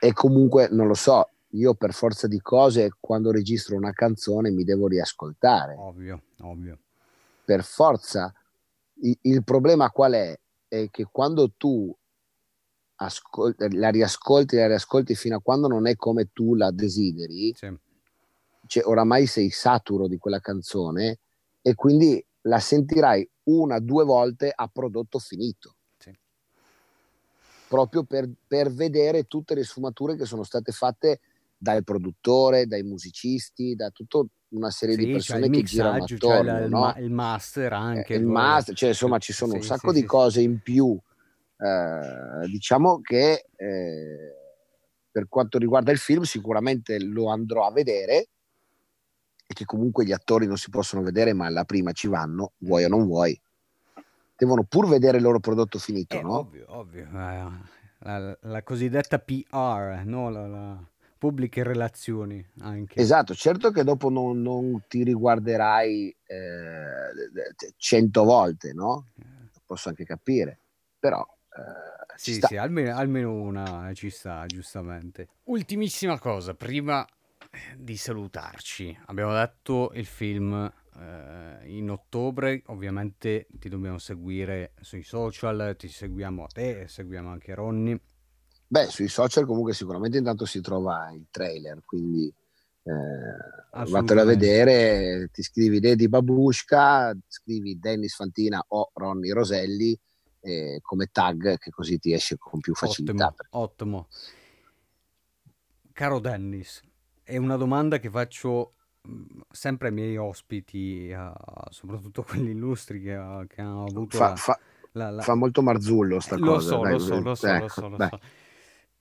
E 0.00 0.12
comunque, 0.12 0.68
non 0.70 0.86
lo 0.86 0.94
so, 0.94 1.30
io 1.50 1.74
per 1.74 1.92
forza 1.92 2.26
di 2.26 2.40
cose, 2.40 2.96
quando 2.98 3.30
registro 3.30 3.76
una 3.76 3.92
canzone, 3.92 4.50
mi 4.50 4.64
devo 4.64 4.88
riascoltare. 4.88 5.74
Ovvio, 5.78 6.22
ovvio. 6.40 6.78
Per 7.44 7.62
forza. 7.62 8.34
Il, 9.02 9.16
il 9.22 9.44
problema 9.44 9.90
qual 9.90 10.12
è? 10.12 10.38
È 10.68 10.88
che 10.90 11.06
quando 11.10 11.52
tu 11.56 11.94
ascolti, 12.96 13.76
la 13.76 13.90
riascolti, 13.90 14.56
la 14.56 14.66
riascolti 14.66 15.14
fino 15.14 15.36
a 15.36 15.40
quando 15.40 15.68
non 15.68 15.86
è 15.86 15.96
come 15.96 16.30
tu 16.32 16.54
la 16.54 16.70
desideri, 16.70 17.54
sì. 17.54 17.72
cioè, 18.66 18.84
oramai 18.84 19.26
sei 19.26 19.50
saturo 19.50 20.06
di 20.06 20.18
quella 20.18 20.40
canzone 20.40 21.18
e 21.62 21.74
quindi 21.74 22.24
la 22.46 22.58
sentirai 22.58 23.28
una, 23.44 23.78
due 23.78 24.04
volte 24.04 24.52
a 24.54 24.68
prodotto 24.68 25.18
finito. 25.18 25.76
Sì. 25.98 26.12
Proprio 27.68 28.04
per, 28.04 28.28
per, 28.46 28.72
vedere 28.72 29.24
tutte 29.24 29.54
le 29.54 29.64
sfumature 29.64 30.16
che 30.16 30.24
sono 30.24 30.42
state 30.42 30.72
fatte 30.72 31.20
dal 31.56 31.84
produttore, 31.84 32.66
dai 32.66 32.82
musicisti, 32.82 33.74
da 33.74 33.90
tutta 33.90 34.22
una 34.48 34.70
serie 34.70 34.96
sì, 34.96 35.04
di 35.04 35.12
persone 35.12 35.48
che 35.48 35.62
girano 35.62 36.04
attorno. 36.04 36.18
Cioè 36.18 36.62
il, 36.62 36.68
no? 36.68 36.94
il, 36.98 37.10
master 37.10 37.72
anche. 37.72 38.14
Eh, 38.14 38.18
il 38.18 38.26
master, 38.26 38.74
cioè 38.74 38.88
insomma 38.90 39.18
ci 39.18 39.32
sono 39.32 39.52
sì, 39.52 39.58
un 39.58 39.62
sacco 39.64 39.92
di 39.92 40.04
cose 40.04 40.40
in 40.40 40.60
più. 40.60 40.98
Eh, 41.56 42.46
diciamo 42.48 43.00
che 43.00 43.46
eh, 43.56 44.34
per 45.10 45.28
quanto 45.28 45.58
riguarda 45.58 45.92
il 45.92 45.98
film 45.98 46.22
sicuramente 46.22 47.00
lo 47.00 47.28
andrò 47.28 47.66
a 47.66 47.72
vedere 47.72 48.28
e 49.46 49.54
che 49.54 49.64
comunque 49.64 50.04
gli 50.04 50.12
attori 50.12 50.46
non 50.46 50.56
si 50.56 50.70
possono 50.70 51.02
vedere, 51.02 51.32
ma 51.32 51.46
alla 51.46 51.64
prima 51.64 51.92
ci 51.92 52.08
vanno, 52.08 52.52
vuoi 52.58 52.84
o 52.84 52.88
non 52.88 53.06
vuoi. 53.06 53.38
Devono 54.36 54.64
pur 54.64 54.88
vedere 54.88 55.18
il 55.18 55.22
loro 55.22 55.38
prodotto 55.38 55.78
finito, 55.78 56.16
eh, 56.16 56.22
no? 56.22 56.38
Ovvio, 56.38 56.64
ovvio. 56.68 57.08
La, 57.12 57.50
la, 57.98 58.38
la 58.40 58.62
cosiddetta 58.62 59.18
PR, 59.18 60.02
no? 60.04 60.30
La, 60.30 60.46
la, 60.46 60.88
pubbliche 61.24 61.62
relazioni 61.62 62.46
anche. 62.58 63.00
Esatto, 63.00 63.34
certo 63.34 63.70
che 63.70 63.82
dopo 63.82 64.10
non, 64.10 64.42
non 64.42 64.82
ti 64.86 65.04
riguarderai 65.04 66.14
eh, 66.26 67.72
cento 67.78 68.24
volte, 68.24 68.74
no? 68.74 69.06
Posso 69.64 69.88
anche 69.88 70.04
capire, 70.04 70.58
però... 70.98 71.26
Eh, 71.56 72.16
sì, 72.16 72.38
sì, 72.42 72.56
almeno, 72.56 72.94
almeno 72.94 73.32
una 73.32 73.90
ci 73.94 74.10
sta, 74.10 74.44
giustamente. 74.44 75.28
Ultimissima 75.44 76.18
cosa, 76.18 76.52
prima 76.52 77.06
di 77.76 77.96
salutarci. 77.96 78.96
Abbiamo 79.06 79.32
detto 79.32 79.92
il 79.94 80.06
film 80.06 80.72
eh, 80.96 81.58
in 81.64 81.90
ottobre, 81.90 82.62
ovviamente 82.66 83.46
ti 83.58 83.68
dobbiamo 83.68 83.98
seguire 83.98 84.72
sui 84.80 85.02
social, 85.02 85.74
ti 85.78 85.88
seguiamo 85.88 86.44
a 86.44 86.46
te 86.46 86.88
seguiamo 86.88 87.30
anche 87.30 87.54
Ronny. 87.54 87.98
Beh, 88.66 88.86
sui 88.86 89.08
social 89.08 89.46
comunque 89.46 89.74
sicuramente 89.74 90.18
intanto 90.18 90.46
si 90.46 90.60
trova 90.60 91.10
il 91.12 91.26
trailer, 91.30 91.80
quindi 91.84 92.32
eh, 92.82 93.84
vattelo 93.86 94.20
a 94.20 94.24
vedere, 94.24 95.28
ti 95.32 95.42
scrivi 95.42 95.80
Dedi 95.80 96.08
Babushka, 96.08 97.16
scrivi 97.26 97.78
Dennis 97.78 98.14
Fantina 98.14 98.64
o 98.68 98.90
Ronny 98.94 99.30
Roselli 99.30 99.98
eh, 100.40 100.78
come 100.82 101.06
tag 101.10 101.58
che 101.58 101.70
così 101.70 101.98
ti 101.98 102.12
esce 102.12 102.36
con 102.38 102.60
più 102.60 102.74
facilità. 102.74 103.34
Ottimo, 103.50 103.62
ottimo. 103.62 104.08
Caro 105.92 106.18
Dennis, 106.18 106.82
è 107.24 107.36
una 107.38 107.56
domanda 107.56 107.98
che 107.98 108.10
faccio 108.10 108.74
mm, 109.08 109.40
sempre 109.50 109.88
ai 109.88 109.94
miei 109.94 110.16
ospiti, 110.16 111.10
uh, 111.10 111.32
soprattutto 111.70 112.22
quelli 112.28 112.50
illustri 112.50 113.00
che, 113.00 113.14
uh, 113.14 113.46
che 113.46 113.60
hanno 113.60 113.86
avuto 113.86 114.16
fa, 114.16 114.28
la, 114.28 114.36
fa, 114.36 114.58
la, 114.92 115.10
la... 115.10 115.22
Fa 115.22 115.34
molto 115.34 115.62
Marzullo 115.62 116.20
sta 116.20 116.36
lo 116.36 116.52
cosa. 116.52 116.68
So, 116.68 116.82
dai, 116.82 116.92
lo 116.92 116.98
so, 116.98 117.20
lo 117.20 117.34
so, 117.34 117.46
ecco, 117.46 117.62
lo 117.62 117.68
so, 117.68 117.88
lo 117.88 117.96
so. 117.98 118.20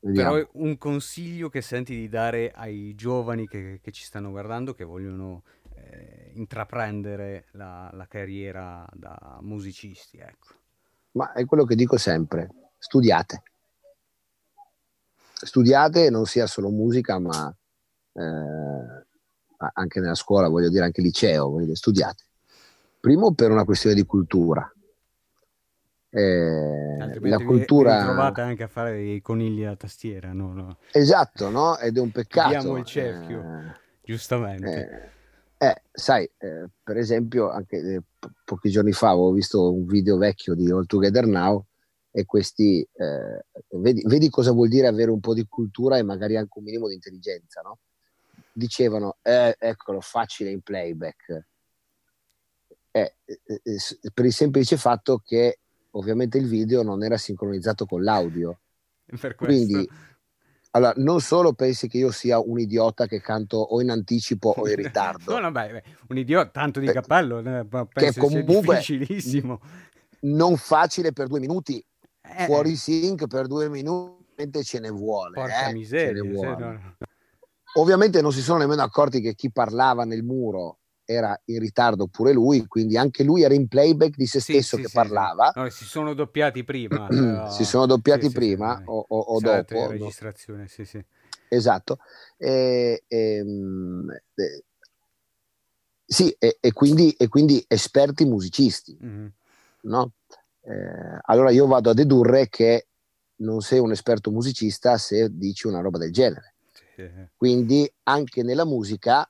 Però 0.03 0.49
un 0.53 0.77
consiglio 0.77 1.47
che 1.47 1.61
senti 1.61 1.95
di 1.95 2.09
dare 2.09 2.51
ai 2.51 2.93
giovani 2.93 3.47
che, 3.47 3.79
che 3.81 3.91
ci 3.91 4.03
stanno 4.03 4.31
guardando, 4.31 4.73
che 4.73 4.83
vogliono 4.83 5.43
eh, 5.75 6.31
intraprendere 6.33 7.45
la, 7.51 7.89
la, 7.93 8.05
carriera 8.07 8.85
da 8.91 9.37
musicisti, 9.41 10.17
ecco. 10.17 10.47
Ma 11.11 11.31
è 11.31 11.45
quello 11.45 11.63
che 11.63 11.75
dico 11.75 11.95
sempre, 11.95 12.49
studiate. 12.77 13.43
Studiate, 15.33 16.09
non 16.09 16.25
sia 16.25 16.47
solo 16.47 16.69
musica, 16.69 17.17
ma 17.19 17.55
eh, 18.13 19.05
anche 19.73 19.99
nella 19.99 20.15
scuola, 20.15 20.47
voglio 20.47 20.69
dire, 20.69 20.85
anche 20.85 21.01
liceo, 21.01 21.49
voglio 21.49 21.65
dire, 21.65 21.75
studiate. 21.75 22.23
Primo 22.99 23.33
per 23.33 23.51
una 23.51 23.65
questione 23.65 23.95
di 23.95 24.05
cultura, 24.05 24.71
eh, 26.15 27.17
la 27.21 27.37
cultura... 27.39 27.97
Vi 27.97 28.03
trovate 28.03 28.41
anche 28.41 28.63
a 28.63 28.67
fare 28.67 29.01
i 29.01 29.19
conigli 29.21 29.63
a 29.63 29.75
tastiera, 29.75 30.31
no? 30.31 30.53
no. 30.53 30.77
Esatto, 30.91 31.49
no? 31.49 31.79
Ed 31.79 31.97
è 31.97 31.99
un 31.99 32.11
peccato. 32.11 32.55
Abbiamo 32.55 32.77
il 32.77 32.85
cerchio, 32.85 33.39
eh, 33.39 33.75
giustamente. 34.03 35.11
Eh, 35.57 35.67
eh 35.67 35.81
sai, 35.91 36.29
eh, 36.37 36.69
per 36.83 36.97
esempio, 36.97 37.49
anche 37.49 38.03
po- 38.19 38.31
pochi 38.45 38.69
giorni 38.69 38.91
fa 38.91 39.09
avevo 39.09 39.31
visto 39.31 39.73
un 39.73 39.87
video 39.87 40.17
vecchio 40.17 40.53
di 40.53 40.69
All 40.69 40.85
Together 40.85 41.25
Now 41.25 41.65
e 42.11 42.25
questi, 42.25 42.87
eh, 42.93 43.45
vedi, 43.79 44.03
vedi, 44.05 44.29
cosa 44.29 44.51
vuol 44.51 44.69
dire 44.69 44.85
avere 44.85 45.09
un 45.09 45.19
po' 45.19 45.33
di 45.33 45.47
cultura 45.47 45.97
e 45.97 46.03
magari 46.03 46.37
anche 46.37 46.59
un 46.59 46.63
minimo 46.63 46.87
di 46.87 46.93
intelligenza, 46.93 47.61
no? 47.61 47.79
Dicevano, 48.53 49.17
eccolo, 49.21 49.99
facile 49.99 50.51
in 50.51 50.61
playback. 50.61 51.45
per 52.91 54.25
il 54.25 54.33
semplice 54.33 54.77
fatto 54.77 55.17
che 55.17 55.59
ovviamente 55.91 56.37
il 56.37 56.47
video 56.47 56.83
non 56.83 57.03
era 57.03 57.17
sincronizzato 57.17 57.85
con 57.85 58.03
l'audio. 58.03 58.59
Quindi, 59.35 59.87
allora, 60.71 60.93
non 60.97 61.19
solo 61.19 61.53
pensi 61.53 61.87
che 61.87 61.97
io 61.97 62.11
sia 62.11 62.39
un 62.39 62.59
idiota 62.59 63.05
che 63.05 63.21
canto 63.21 63.57
o 63.57 63.81
in 63.81 63.89
anticipo 63.89 64.53
o 64.55 64.67
in 64.67 64.75
ritardo. 64.81 65.33
no, 65.33 65.39
no, 65.39 65.51
beh, 65.51 65.83
un 66.09 66.17
idiota, 66.17 66.49
tanto 66.49 66.79
di 66.79 66.87
cappello, 66.87 67.39
eh, 67.39 67.87
che 67.93 68.13
comunque 68.17 68.77
difficilissimo. 68.77 69.59
Non 70.21 70.57
facile 70.57 71.11
per 71.11 71.27
due 71.27 71.39
minuti, 71.39 71.83
eh. 72.21 72.45
fuori 72.45 72.75
sync 72.75 73.27
per 73.27 73.47
due 73.47 73.67
minuti 73.67 74.21
ce 74.63 74.79
ne 74.79 74.89
vuole. 74.89 75.35
Porca 75.35 75.67
eh? 75.67 75.73
miseria. 75.73 76.23
Ovviamente 77.75 78.21
non 78.21 78.31
si 78.31 78.41
sono 78.41 78.59
nemmeno 78.59 78.83
accorti 78.83 79.21
che 79.21 79.33
chi 79.33 79.51
parlava 79.51 80.03
nel 80.03 80.23
muro 80.23 80.79
era 81.05 81.39
in 81.45 81.59
ritardo 81.59 82.07
pure 82.07 82.31
lui, 82.31 82.65
quindi 82.65 82.97
anche 82.97 83.23
lui 83.23 83.43
era 83.43 83.53
in 83.53 83.67
playback 83.67 84.15
di 84.15 84.25
se 84.25 84.39
stesso 84.39 84.75
sì, 84.75 84.83
che 84.83 84.87
sì, 84.87 84.93
parlava. 84.93 85.51
Sì. 85.53 85.59
No, 85.59 85.69
si 85.69 85.85
sono 85.85 86.13
doppiati 86.13 86.63
prima. 86.63 87.07
Però... 87.07 87.49
si 87.51 87.65
sono 87.65 87.85
doppiati 87.85 88.29
prima 88.29 88.81
o, 88.85 89.05
o, 89.07 89.19
o 89.19 89.39
dopo. 89.39 89.87
registrazione, 89.87 90.67
sì, 90.67 90.85
sì. 90.85 91.03
Esatto. 91.49 91.99
E, 92.37 93.03
e, 93.07 93.35
ehm, 93.35 94.09
e, 94.33 94.63
sì, 96.05 96.35
e, 96.37 96.71
quindi, 96.73 97.11
e, 97.11 97.27
quindi, 97.27 97.63
esperti 97.67 98.25
musicisti. 98.25 98.97
Mm-hmm. 99.03 99.27
No? 99.81 100.11
Eh, 100.61 101.19
allora 101.23 101.51
io 101.51 101.67
vado 101.67 101.89
a 101.89 101.93
dedurre 101.93 102.47
che 102.49 102.87
non 103.37 103.61
sei 103.61 103.79
un 103.79 103.91
esperto 103.91 104.31
musicista 104.31 104.97
se 104.97 105.29
dici 105.31 105.67
una 105.67 105.81
roba 105.81 105.97
del 105.97 106.11
genere. 106.11 106.52
Quindi 107.35 107.91
anche 108.03 108.43
nella 108.43 108.65
musica 108.65 109.29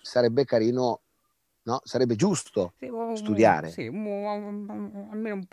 sarebbe 0.00 0.44
carino, 0.44 1.00
no? 1.62 1.80
sarebbe 1.84 2.16
giusto 2.16 2.74
sì, 2.78 2.90
studiare. 3.14 3.70
Sì, 3.70 3.86
almeno 3.86 5.46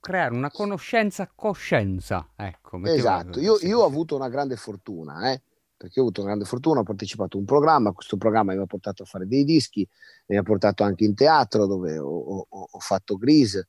creare 0.00 0.34
una 0.34 0.50
conoscenza 0.50 1.30
coscienza. 1.34 2.28
Ecco, 2.36 2.80
esatto, 2.84 3.40
io, 3.40 3.58
io, 3.60 3.80
ho 3.80 3.84
avuto 3.84 4.14
una 4.14 4.28
grande 4.28 4.56
fortuna, 4.56 5.32
eh? 5.32 5.42
perché 5.76 5.98
ho 5.98 6.02
avuto 6.02 6.20
una 6.20 6.30
grande 6.30 6.48
fortuna, 6.48 6.80
ho 6.80 6.84
partecipato 6.84 7.36
a 7.36 7.40
un 7.40 7.46
programma, 7.46 7.90
questo 7.90 8.16
programma 8.16 8.54
mi 8.54 8.62
ha 8.62 8.66
portato 8.66 9.02
a 9.02 9.06
fare 9.06 9.26
dei 9.26 9.42
dischi, 9.42 9.86
mi 10.26 10.36
ha 10.36 10.42
portato 10.42 10.84
anche 10.84 11.04
in 11.04 11.14
teatro 11.14 11.66
dove 11.66 11.98
ho, 11.98 12.46
ho, 12.48 12.68
ho 12.70 12.78
fatto 12.78 13.16
Grease 13.16 13.68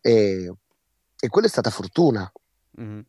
e, 0.00 0.52
e, 1.18 1.28
quella 1.28 1.48
è 1.48 1.50
stata 1.50 1.70
fortuna. 1.70 2.30
Mm-hmm 2.80 3.00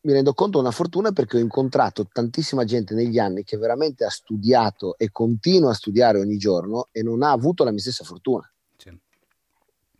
mi 0.00 0.12
rendo 0.12 0.32
conto 0.32 0.58
una 0.58 0.70
fortuna 0.70 1.12
perché 1.12 1.36
ho 1.36 1.40
incontrato 1.40 2.06
tantissima 2.06 2.64
gente 2.64 2.94
negli 2.94 3.18
anni 3.18 3.42
che 3.42 3.56
veramente 3.56 4.04
ha 4.04 4.10
studiato 4.10 4.96
e 4.96 5.10
continua 5.10 5.70
a 5.70 5.74
studiare 5.74 6.20
ogni 6.20 6.36
giorno 6.36 6.88
e 6.92 7.02
non 7.02 7.22
ha 7.22 7.32
avuto 7.32 7.64
la 7.64 7.70
mia 7.70 7.80
stessa 7.80 8.04
fortuna. 8.04 8.50
Sì. 8.76 8.96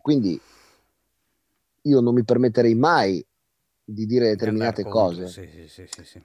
Quindi 0.00 0.40
io 1.82 2.00
non 2.00 2.14
mi 2.14 2.24
permetterei 2.24 2.74
mai 2.74 3.24
di 3.84 4.06
dire 4.06 4.28
determinate 4.30 4.84
cose. 4.84 5.26
Sì, 5.26 5.48
sì, 5.66 6.22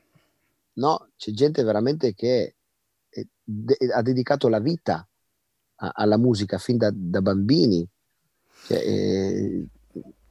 no, 0.74 1.09
c'è 1.17 1.32
gente 1.32 1.63
veramente 1.63 2.13
che 2.13 2.55
de- 3.43 3.78
ha 3.93 4.01
dedicato 4.01 4.47
la 4.47 4.59
vita 4.59 5.07
a- 5.76 5.91
alla 5.93 6.17
musica 6.17 6.57
fin 6.57 6.78
da, 6.78 6.91
da 6.93 7.21
bambini. 7.21 7.88
Cioè, 8.65 8.78
eh, 8.78 9.67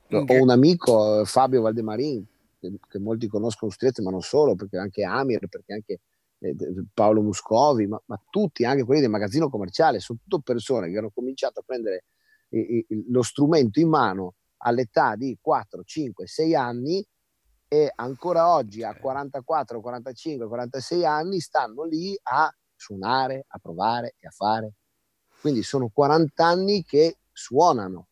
ho 0.08 0.42
un 0.42 0.50
amico, 0.50 1.24
Fabio 1.24 1.62
Valdemarin, 1.62 2.24
che, 2.62 2.78
che 2.88 2.98
molti 3.00 3.26
conoscono 3.26 3.70
su 3.70 3.76
Trieste, 3.76 4.02
ma 4.02 4.10
non 4.10 4.22
solo, 4.22 4.54
perché 4.54 4.78
anche 4.78 5.02
Amir, 5.02 5.48
perché 5.48 5.72
anche 5.72 6.00
eh, 6.38 6.54
Paolo 6.94 7.22
Muscovi, 7.22 7.86
ma, 7.88 8.00
ma, 8.06 8.20
tutti, 8.30 8.64
anche 8.64 8.84
quelli 8.84 9.00
del 9.00 9.10
magazzino 9.10 9.50
commerciale, 9.50 9.98
sono 9.98 10.20
tutte 10.28 10.52
persone 10.52 10.90
che 10.90 10.98
hanno 10.98 11.10
cominciato 11.12 11.60
a 11.60 11.62
prendere 11.66 12.04
eh, 12.50 12.86
lo 13.08 13.22
strumento 13.22 13.80
in 13.80 13.88
mano 13.88 14.34
all'età 14.58 15.16
di 15.16 15.36
4, 15.40 15.82
5, 15.82 16.26
6 16.26 16.54
anni 16.54 17.04
e 17.66 17.90
ancora 17.96 18.54
oggi 18.54 18.84
a 18.84 18.94
44, 18.94 19.80
45, 19.80 20.46
46 20.46 21.04
anni 21.04 21.40
stanno 21.40 21.84
lì 21.84 22.16
a 22.22 22.54
suonare, 22.76 23.46
a 23.48 23.58
provare 23.58 24.14
e 24.20 24.28
a 24.28 24.30
fare. 24.30 24.74
Quindi 25.40 25.62
sono 25.64 25.88
40 25.92 26.46
anni 26.46 26.84
che 26.84 27.16
suonano 27.32 28.08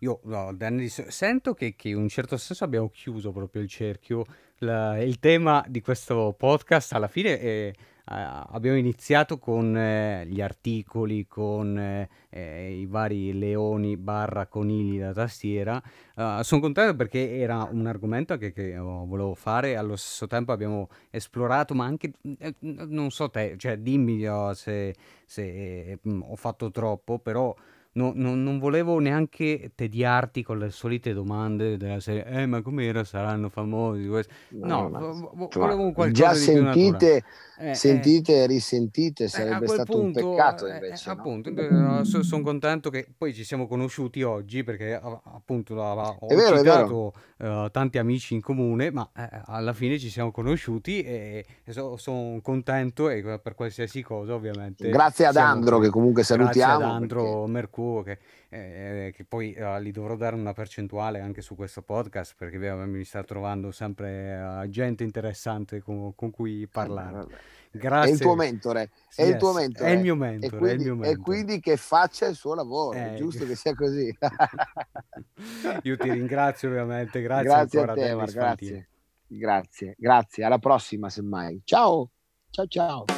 io 0.00 0.20
no, 0.24 0.54
Danny, 0.54 0.88
sento 0.88 1.54
che, 1.54 1.74
che, 1.74 1.88
in 1.88 1.96
un 1.96 2.08
certo 2.08 2.36
senso 2.36 2.64
abbiamo 2.64 2.88
chiuso 2.90 3.32
proprio 3.32 3.62
il 3.62 3.68
cerchio. 3.68 4.24
La, 4.58 5.00
il 5.02 5.18
tema 5.18 5.64
di 5.68 5.80
questo 5.80 6.34
podcast 6.36 6.92
alla 6.92 7.08
fine 7.08 7.38
è, 7.40 7.72
abbiamo 8.04 8.76
iniziato 8.76 9.38
con 9.38 9.76
eh, 9.76 10.24
gli 10.26 10.40
articoli, 10.40 11.26
con 11.26 11.78
eh, 11.78 12.08
eh, 12.30 12.78
i 12.78 12.86
vari 12.86 13.36
leoni 13.36 13.96
barra 13.96 14.46
conigli 14.46 14.98
da 14.98 15.12
tastiera. 15.12 15.82
Uh, 16.14 16.42
sono 16.42 16.60
contento 16.60 16.94
perché 16.96 17.38
era 17.38 17.68
un 17.70 17.86
argomento 17.86 18.36
che, 18.36 18.52
che 18.52 18.76
volevo 18.76 19.34
fare, 19.34 19.76
allo 19.76 19.96
stesso 19.96 20.26
tempo 20.26 20.52
abbiamo 20.52 20.88
esplorato, 21.10 21.74
ma 21.74 21.84
anche, 21.84 22.12
eh, 22.38 22.54
non 22.60 23.10
so 23.10 23.30
te, 23.30 23.54
cioè 23.58 23.78
dimmi 23.78 24.26
oh, 24.26 24.54
se, 24.54 24.94
se 25.24 25.98
mm, 26.08 26.22
ho 26.22 26.36
fatto 26.36 26.70
troppo, 26.70 27.18
però 27.18 27.54
no, 27.98 28.12
no, 28.14 28.36
non 28.36 28.60
volevo 28.60 29.00
neanche 29.00 29.72
tediarti 29.74 30.44
con 30.44 30.58
le 30.58 30.70
solite 30.70 31.12
domande 31.12 31.76
della 31.76 31.98
serie, 31.98 32.24
eh 32.26 32.46
ma 32.46 32.62
com'era, 32.62 33.02
saranno 33.02 33.48
famosi? 33.48 34.06
No, 34.50 34.88
no 34.88 35.32
vo- 35.34 35.48
volevo 35.52 35.92
qualcosa 35.92 36.10
già 36.12 36.32
sentite, 36.34 37.24
eh, 37.58 37.74
sentite 37.74 38.44
e 38.44 38.46
risentite, 38.46 39.24
eh, 39.24 39.28
sarebbe 39.28 39.66
stato 39.66 39.98
punto, 39.98 40.24
un 40.24 40.36
peccato 40.36 40.66
eh, 40.68 40.74
invece. 40.74 41.08
Eh? 41.08 41.12
Appunto, 41.12 42.04
so, 42.04 42.22
sono 42.22 42.42
contento 42.44 42.88
che 42.88 43.08
poi 43.16 43.34
ci 43.34 43.42
siamo 43.42 43.66
conosciuti 43.66 44.22
oggi 44.22 44.62
perché 44.62 44.94
appunto 44.94 45.74
ho 45.74 46.28
è 46.28 46.34
vero, 46.36 46.58
citato 46.58 47.12
uh, 47.38 47.68
tanti 47.70 47.98
amici 47.98 48.34
in 48.34 48.40
comune, 48.40 48.92
ma 48.92 49.10
eh, 49.16 49.28
alla 49.46 49.72
fine 49.72 49.98
ci 49.98 50.08
siamo 50.08 50.30
conosciuti 50.30 51.02
e, 51.02 51.44
e 51.64 51.72
so, 51.72 51.96
sono 51.96 52.38
contento 52.42 53.10
e 53.10 53.40
per 53.42 53.54
qualsiasi 53.56 54.02
cosa 54.02 54.34
ovviamente. 54.34 54.88
Grazie 54.88 55.26
ad 55.26 55.36
Andro 55.36 55.80
che 55.80 55.88
comunque 55.88 56.22
salutiamo. 56.22 56.78
Grazie 56.78 56.86
ad 56.86 57.02
Andro 57.02 57.22
perché... 57.22 57.50
Mercurio 57.50 57.86
che, 58.04 58.18
eh, 58.48 59.12
che 59.14 59.24
poi 59.24 59.56
uh, 59.58 59.78
gli 59.80 59.90
dovrò 59.90 60.16
dare 60.16 60.36
una 60.36 60.52
percentuale 60.52 61.20
anche 61.20 61.42
su 61.42 61.54
questo 61.54 61.82
podcast 61.82 62.34
perché 62.36 62.58
mi 62.58 63.04
sta 63.04 63.22
trovando 63.22 63.70
sempre 63.70 64.40
uh, 64.40 64.68
gente 64.68 65.04
interessante 65.04 65.80
con, 65.80 66.14
con 66.14 66.30
cui 66.30 66.66
parlare. 66.66 67.26
Grazie. 67.70 68.10
È 68.10 68.14
il 68.14 68.20
tuo 68.20 68.34
mentore, 68.34 68.90
è 69.14 69.22
yes, 69.22 69.30
il 69.30 69.36
tuo 69.36 69.52
mentore. 69.52 69.88
È 69.88 69.92
il 69.92 70.00
mio 70.00 70.14
mentore. 70.14 70.56
E 70.56 70.58
quindi, 70.58 70.84
mio 70.84 70.94
mentore. 70.94 71.12
E 71.12 71.22
quindi 71.22 71.60
che 71.60 71.76
faccia 71.76 72.26
il 72.26 72.34
suo 72.34 72.54
lavoro, 72.54 72.96
eh, 72.96 73.12
è 73.12 73.16
giusto 73.16 73.44
che 73.44 73.54
sia 73.54 73.74
così. 73.74 74.16
Io 75.82 75.96
ti 75.96 76.10
ringrazio 76.10 76.68
ovviamente, 76.68 77.20
grazie, 77.20 77.44
grazie 77.44 77.80
ancora 77.80 78.00
a 78.00 78.06
te, 78.06 78.14
Mar, 78.14 78.32
grazie. 78.32 78.88
grazie, 79.26 79.94
grazie, 79.98 80.44
alla 80.44 80.58
prossima 80.58 81.10
semmai. 81.10 81.60
Ciao, 81.64 82.10
ciao 82.50 82.66
ciao. 82.66 83.17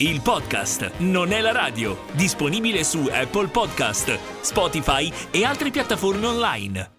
Il 0.00 0.20
podcast 0.20 0.98
non 0.98 1.32
è 1.32 1.40
la 1.40 1.50
radio, 1.50 2.04
disponibile 2.12 2.84
su 2.84 3.08
Apple 3.10 3.48
Podcast, 3.48 4.16
Spotify 4.42 5.12
e 5.32 5.44
altre 5.44 5.70
piattaforme 5.70 6.24
online. 6.24 6.97